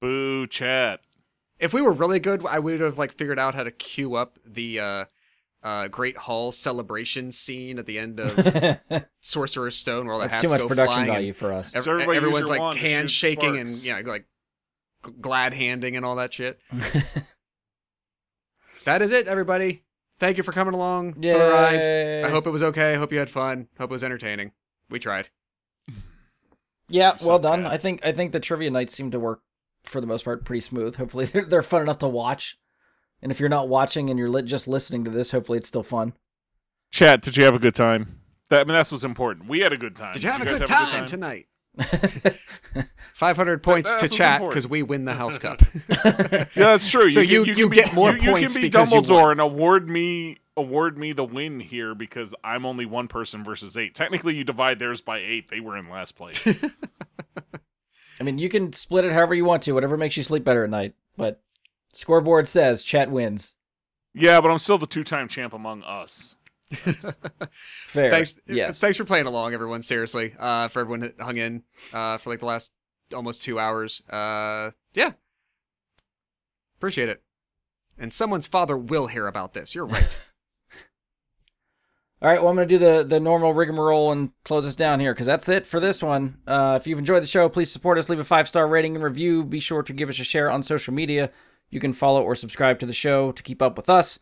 [0.00, 1.06] Boo, chat.
[1.60, 4.38] If we were really good, I would have like figured out how to queue up
[4.44, 5.04] the uh,
[5.62, 8.80] uh, Great Hall celebration scene at the end of
[9.20, 11.52] Sorcerer's Stone, where all the That's hats too much go production flying and value for
[11.52, 11.74] us.
[11.74, 13.86] ev- So everybody use everyone's your like wand to shoot handshaking and sparks.
[14.06, 14.26] yeah, like
[15.04, 16.58] g- glad handing and all that shit.
[18.84, 19.84] That is it, everybody.
[20.18, 21.74] Thank you for coming along for the ride.
[21.74, 22.24] Yay.
[22.24, 22.92] I hope it was okay.
[22.94, 23.68] I hope you had fun.
[23.78, 24.52] Hope it was entertaining.
[24.88, 25.28] We tried.
[26.88, 27.62] Yeah, So well done.
[27.64, 27.72] bad.
[27.72, 29.42] I think I think the trivia nights seem to work
[29.84, 30.96] for the most part pretty smooth.
[30.96, 32.58] Hopefully they're, they're fun enough to watch.
[33.22, 35.82] And if you're not watching and you're li- just listening to this, hopefully it's still
[35.82, 36.14] fun.
[36.90, 38.20] Chat, did you have a good time?
[38.48, 39.48] That, I mean, that's what's important.
[39.48, 40.12] We had a good time.
[40.12, 41.46] Did you have a good have time tonight?
[43.14, 45.60] 500 points that's to what's chat because we win the House Cup.
[46.04, 47.10] Yeah, that's true.
[47.10, 49.00] So can- you- can you be- get more you, you points can be because you
[49.02, 49.30] Dumbledore won.
[49.32, 53.94] and award me award me the win here because I'm only one person versus eight.
[53.94, 55.48] Technically, you divide theirs by eight.
[55.48, 56.44] They were in last place.
[58.20, 60.64] I mean, you can split it however you want to, whatever makes you sleep better
[60.64, 60.94] at night.
[61.16, 61.40] But
[61.92, 63.54] scoreboard says chat wins.
[64.14, 66.34] yeah, but I'm still the two-time champ among us.
[66.72, 68.10] Fair.
[68.10, 68.78] thanks, Yes.
[68.78, 69.82] thanks for playing along, everyone.
[69.82, 71.62] Seriously, uh, for everyone that hung in
[71.92, 72.72] uh, for like the last
[73.14, 74.02] almost two hours.
[74.08, 75.12] Uh, yeah,
[76.76, 77.22] appreciate it.
[77.98, 79.74] And someone's father will hear about this.
[79.74, 80.20] You're right.
[82.22, 85.00] All right, well, I'm going to do the, the normal rigmarole and close us down
[85.00, 86.36] here because that's it for this one.
[86.46, 88.10] Uh, if you've enjoyed the show, please support us.
[88.10, 89.42] Leave a five star rating and review.
[89.42, 91.30] Be sure to give us a share on social media.
[91.70, 94.18] You can follow or subscribe to the show to keep up with us.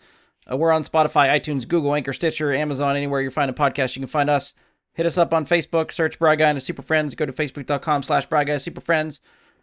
[0.51, 4.01] Uh, we're on Spotify, iTunes, Google, Anchor, Stitcher, Amazon, anywhere you find a podcast, you
[4.01, 4.55] can find us.
[4.95, 7.15] Hit us up on Facebook, search Bry Guy and Super Friends.
[7.15, 9.21] Go to facebook.com slash Bry Guy Super Friends.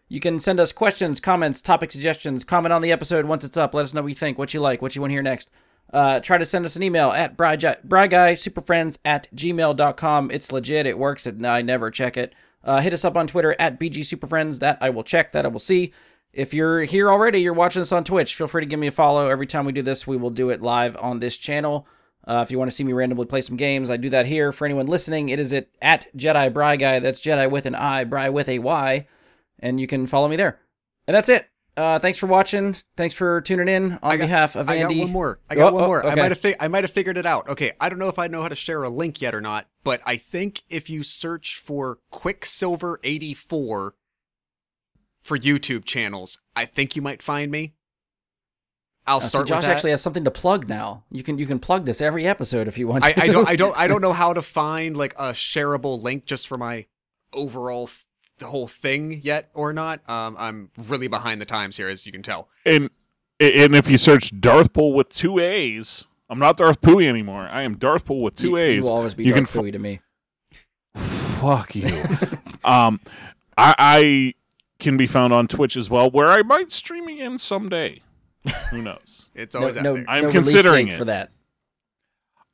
[0.07, 3.73] You can send us questions, comments, topic suggestions, comment on the episode once it's up.
[3.73, 5.49] Let us know what you think, what you like, what you want to hear next.
[5.91, 10.31] Uh, try to send us an email at bryguysuperfriends at gmail.com.
[10.31, 10.85] It's legit.
[10.85, 11.25] It works.
[11.25, 12.33] And I never check it.
[12.63, 14.59] Uh, hit us up on Twitter at bgsuperfriends.
[14.59, 15.31] That I will check.
[15.31, 15.93] That I will see.
[16.35, 18.91] If you're here already, you're watching this on Twitch, feel free to give me a
[18.91, 19.29] follow.
[19.29, 21.87] Every time we do this, we will do it live on this channel.
[22.27, 24.51] Uh, if you want to see me randomly play some games, I do that here.
[24.51, 26.99] For anyone listening, it is at, at Jedi Bry Guy.
[26.99, 29.07] That's Jedi with an I, Bry with a Y.
[29.59, 30.59] And you can follow me there.
[31.07, 31.47] And that's it.
[31.77, 32.75] Uh, thanks for watching.
[32.97, 34.95] Thanks for tuning in on got- behalf of I Andy.
[34.95, 35.39] I got one more.
[35.49, 36.05] I got Oh, one oh, more.
[36.05, 36.21] I okay.
[36.21, 37.47] might have fi- I might have figured it out.
[37.47, 39.67] Okay, I don't know if I know how to share a link yet or not,
[39.83, 43.93] but I think if you search for Quicksilver eighty four
[45.25, 47.73] for YouTube channels, I think you might find me.
[49.07, 49.71] I'll Uh, so start Josh with that.
[49.71, 51.03] actually has something to plug now.
[51.09, 53.03] You can you can plug this every episode if you want.
[53.03, 53.23] I, To.
[53.23, 56.47] I don't I don't I don't know how to find like a shareable link just
[56.47, 56.85] for my
[57.33, 58.05] overall th-
[58.37, 60.07] the whole thing yet or not.
[60.07, 62.47] Um, I'm really behind the times here, as you can tell.
[62.63, 62.91] And
[63.39, 67.47] and if you search Darth Pool with two A's, I'm not Darth Pooey anymore.
[67.51, 68.83] I am Darth Pool with two you, A's.
[68.83, 70.01] You will always be You Darth can Pooey to me.
[70.95, 71.87] Fuck you.
[72.63, 72.99] um,
[73.57, 74.33] I, I
[74.79, 78.01] can be found on Twitch as well, where I might stream again someday.
[78.71, 79.29] Who knows?
[79.35, 80.05] It's No, always out no, there.
[80.07, 80.97] I'm no considering it.
[80.97, 81.31] for that.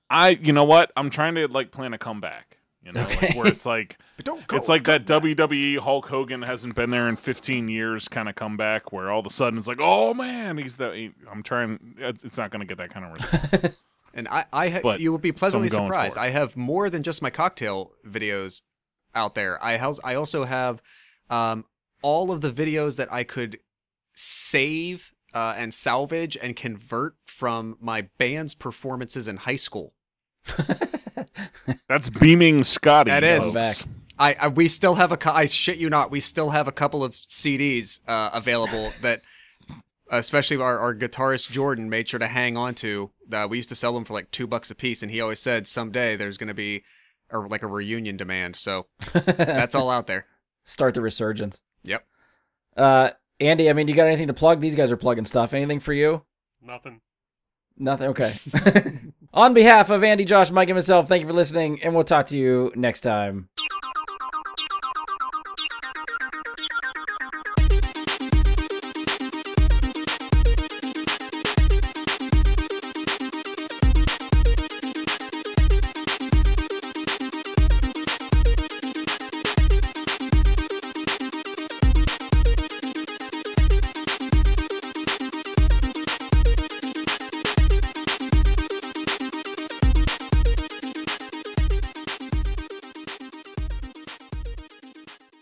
[0.10, 0.91] I, you know what?
[0.98, 2.57] I'm trying to like plan a comeback.
[2.84, 4.57] You know, like, where it's like But don't go.
[4.57, 8.91] it's like that WWE Hulk Hogan hasn't been there in 15 years kind of comeback,
[8.91, 10.91] where all of a sudden it's like, oh man, he's the.
[10.91, 11.95] he- I'm trying.
[11.99, 13.76] It's it's not going to get that kind of response.
[14.14, 16.18] And I, I ha- But- you will be pleasantly going surprised.
[16.18, 18.61] I have more than just my cocktail videos
[19.15, 19.64] out there.
[19.64, 20.81] I has, I also have
[21.30, 21.64] um,
[22.02, 23.60] all of the videos that I could
[24.14, 29.94] save uh, and salvage and convert from my band's performances in high school.
[31.88, 33.11] That's beaming Scotty.
[33.11, 33.44] That is.
[33.44, 33.53] folks.
[33.53, 33.78] Back.
[34.19, 36.72] I, I we still have a cou- I shit you not we still have a
[36.72, 39.19] couple of CDs uh, available that
[40.10, 43.11] especially our, our guitarist Jordan made sure to hang on to.
[43.32, 45.40] Uh, we used to sell them for like two bucks a piece, and he always
[45.40, 46.84] said someday there's going to be
[47.32, 48.56] or like a reunion demand.
[48.56, 50.26] So that's all out there.
[50.65, 51.61] Start the resurgence.
[51.84, 52.06] Yep.
[52.78, 53.10] Uh,
[53.40, 54.62] Andy, I mean, you got anything to plug?
[54.62, 55.53] These guys are plugging stuff.
[55.53, 56.24] Anything for you?
[56.62, 57.02] Nothing.
[57.78, 58.10] Nothing.
[58.10, 58.36] Okay.
[59.34, 62.28] On behalf of Andy, Josh, Mike, and myself, thank you for listening, and we'll talk
[62.28, 63.49] to you next time.